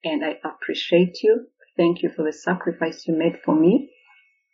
and 0.04 0.24
I 0.24 0.38
appreciate 0.44 1.22
you. 1.24 1.48
Thank 1.78 2.04
you 2.04 2.10
for 2.16 2.24
the 2.24 2.34
sacrifice 2.34 3.08
you 3.08 3.18
made 3.18 3.40
for 3.44 3.56
me. 3.56 3.92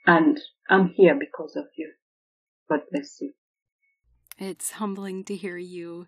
And 0.06 0.40
I'm 0.70 0.90
here 0.90 1.18
because 1.20 1.56
of 1.56 1.66
you. 1.78 1.92
God 2.70 2.82
bless 2.92 3.20
you. 3.22 3.34
It's 4.38 4.72
humbling 4.72 5.24
to 5.26 5.36
hear 5.36 5.58
you 5.58 6.08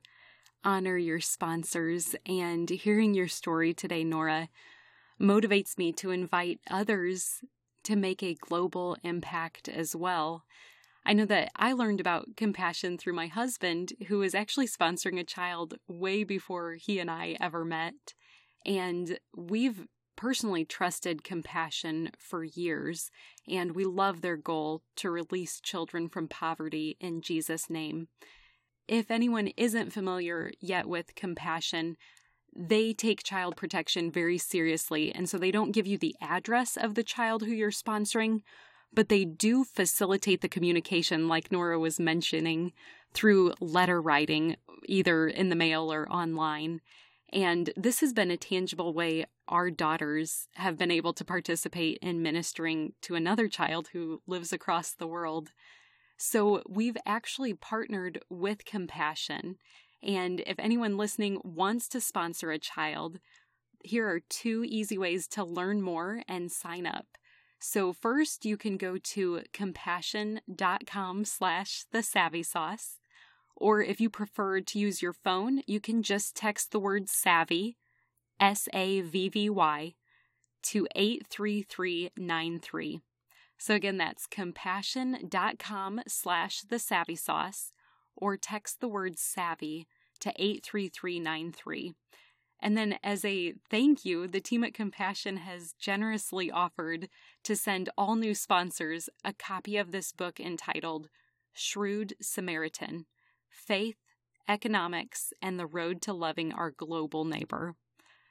honor 0.64 0.97
your 0.97 1.20
sponsors, 1.20 2.16
and 2.26 2.70
hearing 2.70 3.14
your 3.14 3.28
story 3.28 3.74
today, 3.74 4.03
Norah, 4.03 4.49
motivates 5.20 5.78
me 5.78 5.91
to 5.93 6.12
invite 6.12 6.59
others 6.70 7.41
to 7.84 7.95
make 7.95 8.22
a 8.22 8.36
global 8.36 8.97
impact 9.03 9.68
as 9.68 9.95
well. 9.95 10.43
I 11.05 11.14
know 11.14 11.26
that 11.26 11.51
I 11.55 11.74
learned 11.74 11.99
about 11.99 12.36
compassion 12.38 12.97
through 12.97 13.14
my 13.14 13.28
husband, 13.28 13.93
who 14.07 14.20
was 14.20 14.36
actually 14.36 14.68
sponsoring 14.68 15.20
a 15.20 15.24
child 15.24 15.76
way 15.88 16.24
before 16.24 16.74
he 16.74 16.99
and 16.99 17.09
I 17.09 17.38
ever 17.39 17.66
met. 17.66 18.14
And 18.66 19.18
we've 19.36 19.88
personally 20.16 20.64
trusted 20.64 21.24
compassion 21.24 22.12
for 22.20 22.43
years, 22.43 23.09
and 23.47 23.74
we 23.74 23.86
love 23.86 24.22
their 24.22 24.38
goal 24.38 24.84
to 24.97 25.09
release 25.09 25.59
children 25.59 26.07
from 26.07 26.28
poverty 26.28 26.97
in 26.99 27.22
Jesus' 27.22 27.70
name 27.70 28.07
if 28.92 29.10
anyone 29.10 29.48
isn't 29.56 29.94
familiar 29.94 30.52
yet 30.60 30.86
with 30.86 31.16
compassion, 31.16 31.96
they 32.54 32.92
take 32.92 33.24
child 33.24 33.56
protection 33.56 34.12
very 34.12 34.38
seriously. 34.38 35.16
And 35.16 35.30
so 35.30 35.38
they 35.38 35.50
don't 35.50 35.72
give 35.72 35.88
you 35.88 35.98
the 35.98 36.16
address 36.20 36.76
of 36.76 36.96
the 36.96 37.04
child 37.04 37.44
who 37.44 37.54
you're 37.54 37.72
sponsoring, 37.72 38.42
but 38.94 39.08
they 39.08 39.24
do 39.24 39.64
facilitate 39.64 40.42
the 40.42 40.50
communication, 40.50 41.30
like 41.30 41.54
Norah 41.54 41.80
was 41.80 42.02
mentioning, 42.02 42.74
through 43.14 43.54
letter 43.62 44.02
writing, 44.02 44.58
either 44.86 45.26
in 45.26 45.48
the 45.48 45.56
mail 45.56 45.92
or 45.92 46.12
online. 46.12 46.82
And 47.32 47.70
this 47.78 48.02
has 48.02 48.12
been 48.12 48.30
a 48.30 48.36
tangible 48.36 48.94
way 48.94 49.26
our 49.48 49.72
daughters 49.72 50.50
have 50.56 50.78
been 50.78 50.92
able 50.92 51.14
to 51.14 51.24
participate 51.24 51.98
in 52.02 52.22
ministering 52.22 52.92
to 53.04 53.16
another 53.16 53.48
child 53.48 53.89
who 53.94 54.22
lives 54.28 54.52
across 54.52 54.92
the 54.92 55.08
world. 55.08 55.54
So 56.24 56.61
we've 56.69 56.97
actually 57.03 57.55
partnered 57.55 58.24
with 58.30 58.63
Compassion. 58.63 59.57
And 60.03 60.43
if 60.45 60.59
anyone 60.59 60.95
listening 60.95 61.41
wants 61.43 61.88
to 61.88 61.99
sponsor 61.99 62.51
a 62.51 62.59
child, 62.59 63.17
here 63.84 64.07
are 64.07 64.19
two 64.19 64.63
easy 64.63 64.99
ways 64.99 65.28
to 65.30 65.43
learn 65.43 65.82
more 65.82 66.22
and 66.28 66.51
sign 66.51 66.86
up. 66.86 67.17
So 67.57 67.91
first, 67.91 68.45
you 68.45 68.55
can 68.55 68.78
go 68.78 68.99
to 68.99 69.41
compassion.com 69.51 71.26
slash 71.26 71.86
the 71.91 72.03
savvy 72.03 72.43
sauce. 72.43 72.99
Or 73.55 73.82
if 73.82 73.99
you 73.99 74.11
prefer 74.11 74.61
to 74.61 74.78
use 74.78 75.01
your 75.01 75.13
phone, 75.13 75.63
you 75.65 75.80
can 75.80 76.03
just 76.03 76.36
text 76.36 76.72
the 76.72 76.80
word 76.80 77.09
savvy, 77.09 77.78
S 78.39 78.69
A 78.74 79.01
V 79.01 79.28
V 79.28 79.49
Y, 79.49 79.95
to 80.65 80.88
83393. 80.95 83.01
So 83.62 83.76
again, 83.76 83.97
that's 83.97 84.26
compassion.com 84.26 86.01
slash 86.07 86.62
the 86.62 86.80
savvy 86.80 87.16
sauce 87.16 87.72
or 88.16 88.36
text 88.36 88.82
the 88.82 88.88
word 88.88 89.20
savvy 89.20 89.86
to 90.20 90.34
83393. 90.36 91.93
And 92.59 92.76
then, 92.76 92.97
as 93.03 93.24
a 93.24 93.53
thank 93.70 94.03
you, 94.03 94.28
the 94.28 94.39
team 94.39 94.64
at 94.64 94.74
Compassion 94.74 95.38
has 95.38 95.74
generously 95.74 96.49
offered 96.49 97.07
to 97.43 97.55
send 97.55 97.91
all 97.95 98.16
new 98.16 98.34
sponsors 98.34 99.09
a 99.24 99.32
copy 99.32 99.78
of 99.78 99.91
this 99.91 100.12
book 100.12 100.39
entitled 100.39 101.07
Shrewd 101.53 102.16
Samaritan 102.20 103.05
Faith, 103.47 103.97
Economics, 104.49 105.34
and 105.39 105.59
the 105.59 105.68
Road 105.68 106.01
to 106.01 106.14
Loving 106.14 106.51
Our 106.51 106.72
Global 106.72 107.26
Neighbor. 107.26 107.76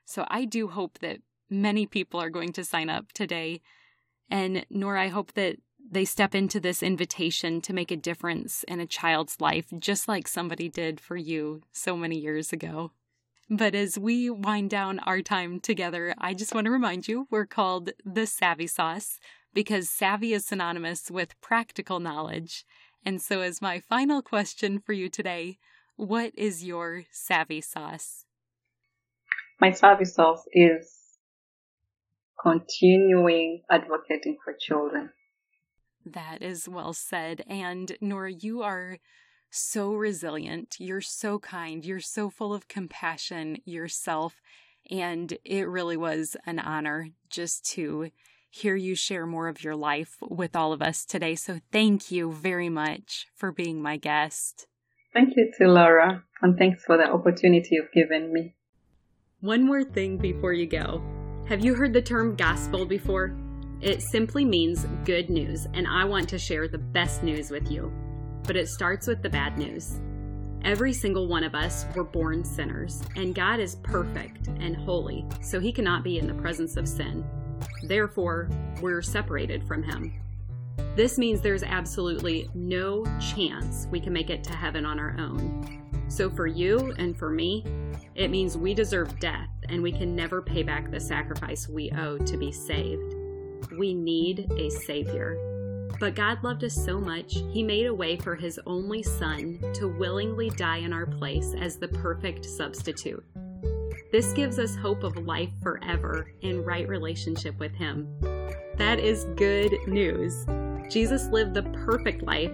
So, 0.05 0.27
I 0.29 0.45
do 0.45 0.67
hope 0.67 0.99
that 0.99 1.19
many 1.49 1.87
people 1.87 2.21
are 2.21 2.31
going 2.31 2.53
to 2.55 2.65
sign 2.65 2.91
up 2.91 3.13
today 3.13 3.61
and 4.31 4.65
Norah, 4.71 5.03
I 5.03 5.09
hope 5.09 5.33
that 5.35 5.57
they 5.91 6.05
step 6.05 6.35
into 6.35 6.61
this 6.61 6.83
invitation 6.83 7.61
to 7.63 7.73
make 7.73 7.91
a 7.91 7.97
difference 7.97 8.63
in 8.65 8.79
a 8.79 8.87
child's 8.87 9.41
life, 9.41 9.67
just 9.79 10.07
like 10.07 10.29
somebody 10.29 10.69
did 10.69 11.01
for 11.01 11.17
you 11.17 11.63
so 11.73 11.97
many 11.97 12.17
years 12.17 12.53
ago. 12.53 12.93
But 13.51 13.75
as 13.75 13.99
we 13.99 14.31
wind 14.31 14.71
down 14.71 15.01
our 15.01 15.21
time 15.23 15.59
together, 15.59 16.15
I 16.19 16.35
just 16.35 16.55
want 16.55 16.67
to 16.67 16.71
remind 16.71 17.09
you 17.09 17.27
we're 17.31 17.47
called 17.47 17.91
the 18.05 18.27
Savvy 18.27 18.69
Sauce 18.69 19.19
because 19.53 19.91
savvy 19.91 20.33
is 20.33 20.47
synonymous 20.47 21.11
with 21.11 21.41
practical 21.41 21.99
knowledge. 21.99 22.65
And 23.05 23.21
so, 23.21 23.41
as 23.41 23.61
my 23.61 23.81
final 23.81 24.23
question 24.23 24.79
for 24.79 24.93
you 24.93 25.09
today, 25.09 25.59
what 25.97 26.33
is 26.37 26.65
your 26.65 27.05
savvy 27.11 27.61
sauce? 27.61 28.25
My 29.61 29.73
savvy 29.73 30.05
sauce 30.05 30.45
is 30.53 31.00
continuing 32.43 33.63
advocating 33.71 34.37
for 34.43 34.55
children. 34.59 35.11
That 36.05 36.43
is 36.43 36.69
well 36.69 36.93
said. 36.93 37.43
And 37.47 37.97
Norah, 38.01 38.33
you 38.33 38.63
are 38.63 38.99
so 39.51 39.93
resilient. 39.93 40.77
You're 40.79 41.01
so 41.01 41.39
kind. 41.39 41.85
You're 41.85 42.01
so 42.01 42.31
full 42.31 42.55
of 42.55 42.69
compassion 42.69 43.59
yourself. 43.65 44.41
And 44.91 45.37
it 45.45 45.69
really 45.69 45.97
was 45.97 46.37
an 46.47 46.59
honor 46.59 47.09
just 47.29 47.65
to 47.73 48.11
hear 48.49 48.75
you 48.75 48.95
share 48.95 49.27
more 49.27 49.49
of 49.49 49.63
your 49.63 49.77
life 49.77 50.17
with 50.21 50.57
all 50.57 50.73
of 50.73 50.83
us 50.83 51.05
today. 51.05 51.35
So 51.35 51.61
thank 51.71 52.11
you 52.11 52.33
very 52.33 52.69
much 52.69 53.27
for 53.35 53.53
being 53.53 53.81
my 53.81 53.97
guest. 53.97 54.67
Thank 55.13 55.35
you 55.37 55.51
to 55.59 55.69
Laura, 55.69 56.25
and 56.41 56.57
thanks 56.57 56.85
for 56.85 56.97
the 56.97 57.11
opportunity 57.11 57.71
you've 57.73 57.93
given 57.93 58.33
me. 58.33 58.55
One 59.41 59.65
more 59.65 59.85
thing 59.85 60.19
before 60.19 60.53
you 60.53 60.67
go. 60.67 61.03
Have 61.51 61.65
you 61.65 61.75
heard 61.75 61.93
the 61.93 62.01
term 62.01 62.37
gospel 62.37 62.87
before? 62.87 63.35
It 63.81 64.03
simply 64.03 64.45
means 64.45 64.87
good 65.05 65.31
news, 65.31 65.67
and 65.75 65.85
I 65.85 66.05
want 66.05 66.29
to 66.29 66.39
share 66.39 66.69
the 66.69 66.79
best 66.79 67.25
news 67.25 67.51
with 67.51 67.69
you. 67.73 67.93
But 68.45 68.55
it 68.57 68.69
starts 68.69 69.09
with 69.09 69.21
the 69.21 69.31
bad 69.31 69.59
news. 69.59 69.99
Every 70.63 70.93
single 70.93 71.27
one 71.27 71.43
of 71.43 71.57
us 71.57 71.87
were 71.97 72.05
born 72.05 72.45
sinners, 72.45 73.03
and 73.17 73.35
God 73.35 73.59
is 73.59 73.75
perfect 73.83 74.47
and 74.61 74.77
holy, 74.77 75.27
so 75.43 75.59
he 75.59 75.73
cannot 75.73 76.05
be 76.05 76.19
in 76.19 76.29
the 76.29 76.41
presence 76.41 76.77
of 76.77 76.87
sin. 76.87 77.27
Therefore, 77.83 78.49
we're 78.81 79.03
separated 79.03 79.67
from 79.67 79.83
him. 79.83 80.15
This 80.95 81.19
means 81.19 81.41
there's 81.41 81.65
absolutely 81.65 82.49
no 82.55 83.05
chance 83.19 83.89
we 83.91 83.99
can 83.99 84.13
make 84.13 84.31
it 84.31 84.45
to 84.45 84.53
heaven 84.53 84.87
on 84.87 85.01
our 85.01 85.17
own. 85.19 85.80
So, 86.11 86.29
for 86.29 86.49
you 86.49 86.93
and 86.99 87.17
for 87.17 87.31
me, 87.31 87.65
it 88.17 88.31
means 88.31 88.59
we 88.59 88.75
deserve 88.75 89.21
death 89.21 89.49
and 89.69 89.81
we 89.81 89.93
can 89.93 90.17
never 90.17 90.43
pay 90.43 90.65
back 90.65 90.91
the 90.91 90.99
sacrifice 90.99 91.69
we 91.69 91.93
owe 91.93 92.19
to 92.19 92.37
be 92.37 92.51
saved. 92.51 93.15
We 93.79 93.95
need 93.95 94.51
a 94.59 94.71
Savior. 94.71 95.39
But 96.01 96.17
God 96.17 96.43
loved 96.43 96.65
us 96.65 96.75
so 96.75 96.99
much, 96.99 97.35
He 97.53 97.63
made 97.63 97.87
a 97.87 97.95
way 97.95 98.17
for 98.17 98.35
His 98.35 98.59
only 98.67 99.05
Son 99.05 99.61
to 99.75 99.87
willingly 99.87 100.51
die 100.51 100.79
in 100.79 100.93
our 100.93 101.07
place 101.07 101.55
as 101.59 101.77
the 101.77 101.89
perfect 101.89 102.45
substitute. 102.45 103.25
This 104.11 104.33
gives 104.33 104.59
us 104.59 104.75
hope 104.75 105.05
of 105.05 105.17
life 105.17 105.53
forever 105.63 106.33
in 106.41 106.65
right 106.65 106.89
relationship 106.89 107.57
with 107.61 107.75
Him. 107.77 108.09
That 108.77 108.99
is 108.99 109.27
good 109.37 109.77
news. 109.87 110.45
Jesus 110.93 111.29
lived 111.29 111.55
the 111.55 111.71
perfect 111.85 112.23
life 112.23 112.51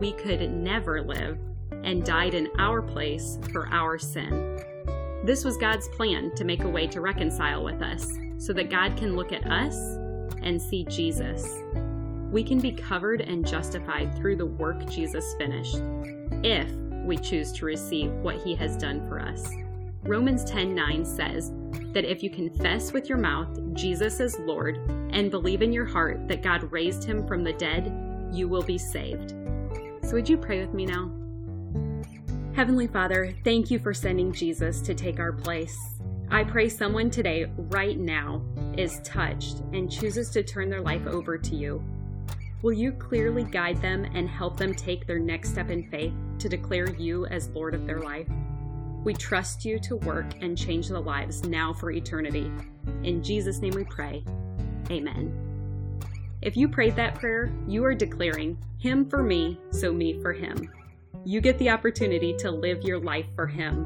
we 0.00 0.12
could 0.12 0.50
never 0.50 1.00
live 1.02 1.38
and 1.86 2.04
died 2.04 2.34
in 2.34 2.48
our 2.58 2.82
place 2.82 3.38
for 3.52 3.68
our 3.68 3.96
sin. 3.96 4.62
This 5.24 5.44
was 5.44 5.56
God's 5.56 5.88
plan 5.88 6.34
to 6.34 6.44
make 6.44 6.64
a 6.64 6.68
way 6.68 6.86
to 6.88 7.00
reconcile 7.00 7.64
with 7.64 7.80
us 7.80 8.12
so 8.38 8.52
that 8.52 8.70
God 8.70 8.96
can 8.96 9.16
look 9.16 9.32
at 9.32 9.46
us 9.46 9.76
and 10.42 10.60
see 10.60 10.84
Jesus. 10.84 11.62
We 12.30 12.44
can 12.44 12.60
be 12.60 12.72
covered 12.72 13.20
and 13.22 13.46
justified 13.46 14.14
through 14.16 14.36
the 14.36 14.46
work 14.46 14.84
Jesus 14.90 15.34
finished 15.38 15.80
if 16.44 16.70
we 17.04 17.16
choose 17.16 17.52
to 17.52 17.64
receive 17.64 18.10
what 18.14 18.42
he 18.42 18.54
has 18.56 18.76
done 18.76 19.08
for 19.08 19.20
us. 19.20 19.48
Romans 20.02 20.44
10:9 20.44 21.04
says 21.04 21.52
that 21.92 22.04
if 22.04 22.22
you 22.22 22.30
confess 22.30 22.92
with 22.92 23.08
your 23.08 23.18
mouth 23.18 23.48
Jesus 23.74 24.20
is 24.20 24.38
Lord 24.40 24.76
and 25.10 25.30
believe 25.30 25.62
in 25.62 25.72
your 25.72 25.84
heart 25.84 26.28
that 26.28 26.42
God 26.42 26.70
raised 26.72 27.04
him 27.04 27.26
from 27.26 27.42
the 27.42 27.52
dead, 27.52 27.92
you 28.32 28.48
will 28.48 28.62
be 28.62 28.78
saved. 28.78 29.34
So 30.02 30.12
would 30.12 30.28
you 30.28 30.36
pray 30.36 30.60
with 30.60 30.74
me 30.74 30.86
now? 30.86 31.10
Heavenly 32.56 32.86
Father, 32.86 33.34
thank 33.44 33.70
you 33.70 33.78
for 33.78 33.92
sending 33.92 34.32
Jesus 34.32 34.80
to 34.80 34.94
take 34.94 35.20
our 35.20 35.30
place. 35.30 35.76
I 36.30 36.42
pray 36.42 36.70
someone 36.70 37.10
today, 37.10 37.52
right 37.54 37.98
now, 37.98 38.40
is 38.78 39.02
touched 39.04 39.58
and 39.74 39.92
chooses 39.92 40.30
to 40.30 40.42
turn 40.42 40.70
their 40.70 40.80
life 40.80 41.06
over 41.06 41.36
to 41.36 41.54
you. 41.54 41.84
Will 42.62 42.72
you 42.72 42.92
clearly 42.92 43.44
guide 43.44 43.82
them 43.82 44.06
and 44.14 44.26
help 44.26 44.56
them 44.56 44.74
take 44.74 45.06
their 45.06 45.18
next 45.18 45.50
step 45.50 45.68
in 45.68 45.90
faith 45.90 46.14
to 46.38 46.48
declare 46.48 46.88
you 46.94 47.26
as 47.26 47.50
Lord 47.50 47.74
of 47.74 47.86
their 47.86 48.00
life? 48.00 48.26
We 49.04 49.12
trust 49.12 49.66
you 49.66 49.78
to 49.80 49.96
work 49.96 50.24
and 50.40 50.56
change 50.56 50.88
the 50.88 50.98
lives 50.98 51.46
now 51.46 51.74
for 51.74 51.90
eternity. 51.90 52.50
In 53.02 53.22
Jesus' 53.22 53.60
name 53.60 53.74
we 53.74 53.84
pray. 53.84 54.24
Amen. 54.90 56.00
If 56.40 56.56
you 56.56 56.70
prayed 56.70 56.96
that 56.96 57.16
prayer, 57.16 57.52
you 57.68 57.84
are 57.84 57.94
declaring, 57.94 58.56
Him 58.78 59.10
for 59.10 59.22
me, 59.22 59.60
so 59.72 59.92
me 59.92 60.22
for 60.22 60.32
Him 60.32 60.70
you 61.26 61.40
get 61.40 61.58
the 61.58 61.68
opportunity 61.68 62.32
to 62.36 62.52
live 62.52 62.84
your 62.84 63.00
life 63.00 63.26
for 63.34 63.48
Him. 63.48 63.84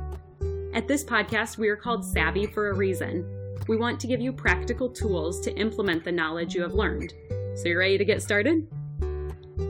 At 0.74 0.86
this 0.86 1.02
podcast, 1.02 1.56
we 1.56 1.70
are 1.70 1.76
called 1.76 2.04
Savvy 2.04 2.46
for 2.46 2.68
a 2.68 2.74
reason. 2.74 3.24
We 3.66 3.78
want 3.78 3.98
to 4.00 4.06
give 4.06 4.20
you 4.20 4.30
practical 4.30 4.90
tools 4.90 5.40
to 5.40 5.56
implement 5.56 6.04
the 6.04 6.12
knowledge 6.12 6.54
you 6.54 6.60
have 6.60 6.74
learned. 6.74 7.14
So, 7.54 7.68
you're 7.68 7.78
ready 7.78 7.96
to 7.96 8.04
get 8.04 8.20
started? 8.22 8.68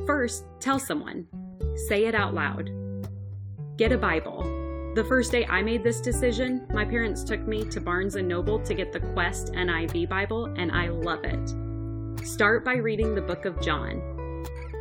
First, 0.05 0.47
tell 0.59 0.81
someone. 0.81 1.29
Say 1.89 2.07
it 2.07 2.15
out 2.17 2.35
loud. 2.35 2.71
Get 3.77 3.93
a 3.93 3.99
Bible. 3.99 4.43
The 4.97 5.05
first 5.05 5.31
day 5.31 5.47
I 5.47 5.63
made 5.63 5.85
this 5.85 6.01
decision, 6.01 6.67
my 6.75 6.85
parents 6.85 7.23
took 7.23 7.47
me 7.47 7.63
to 7.67 7.81
Barnes 7.81 8.17
& 8.17 8.17
Noble 8.17 8.59
to 8.59 8.75
get 8.75 8.93
the 8.93 8.99
Quest 8.99 9.53
NIV 9.53 10.09
Bible, 10.09 10.47
and 10.57 10.73
I 10.73 10.89
love 10.89 11.21
it. 11.23 12.27
Start 12.27 12.65
by 12.65 12.75
reading 12.75 13.15
the 13.15 13.23
book 13.23 13.45
of 13.45 13.63
John. 13.63 14.03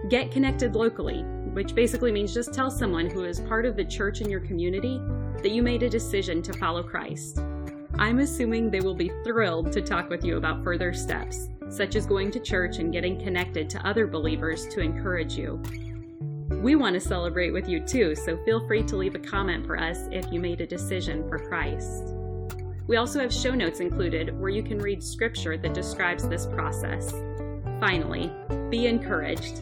Get 0.10 0.32
connected 0.32 0.76
locally 0.76 1.24
which 1.60 1.76
basically 1.76 2.10
means 2.10 2.34
just 2.34 2.54
tell 2.54 2.72
someone 2.72 3.10
who 3.10 3.26
is 3.26 3.42
part 3.42 3.66
of 3.66 3.76
the 3.76 3.84
church 3.84 4.22
in 4.22 4.30
your 4.30 4.40
community 4.40 5.02
that 5.44 5.52
you 5.52 5.62
made 5.62 5.84
a 5.84 5.90
decision 5.90 6.42
to 6.42 6.54
follow 6.54 6.82
Christ. 6.82 7.42
I'm 7.96 8.20
assuming 8.20 8.72
they 8.72 8.80
will 8.80 8.96
be 8.96 9.12
thrilled 9.26 9.74
to 9.74 9.82
talk 9.82 10.10
with 10.10 10.24
you 10.24 10.38
about 10.38 10.64
further 10.64 10.94
steps, 10.94 11.50
such 11.68 11.98
as 11.98 12.06
going 12.06 12.32
to 12.32 12.40
church 12.40 12.78
and 12.78 12.94
getting 12.94 13.22
connected 13.22 13.70
to 13.72 13.86
other 13.86 14.08
believers 14.08 14.70
to 14.70 14.80
encourage 14.80 15.34
you. 15.34 15.62
We 16.50 16.76
want 16.76 16.94
to 16.94 17.02
celebrate 17.02 17.52
with 17.52 17.68
you 17.68 17.82
too, 17.86 18.16
so 18.16 18.42
feel 18.46 18.66
free 18.66 18.84
to 18.84 18.96
leave 18.96 19.16
a 19.16 19.20
comment 19.20 19.66
for 19.66 19.78
us 19.78 20.08
if 20.14 20.32
you 20.32 20.40
made 20.40 20.62
a 20.62 20.66
decision 20.66 21.28
for 21.28 21.40
Christ. 21.40 22.16
We 22.88 22.96
also 22.96 23.20
have 23.20 23.34
show 23.34 23.54
notes 23.54 23.82
included 23.82 24.40
where 24.40 24.50
you 24.50 24.64
can 24.64 24.80
read 24.80 25.04
scripture 25.04 25.58
that 25.58 25.74
describes 25.74 26.26
this 26.26 26.46
process. 26.46 27.12
Finally, 27.82 28.32
be 28.70 28.88
encouraged. 28.88 29.62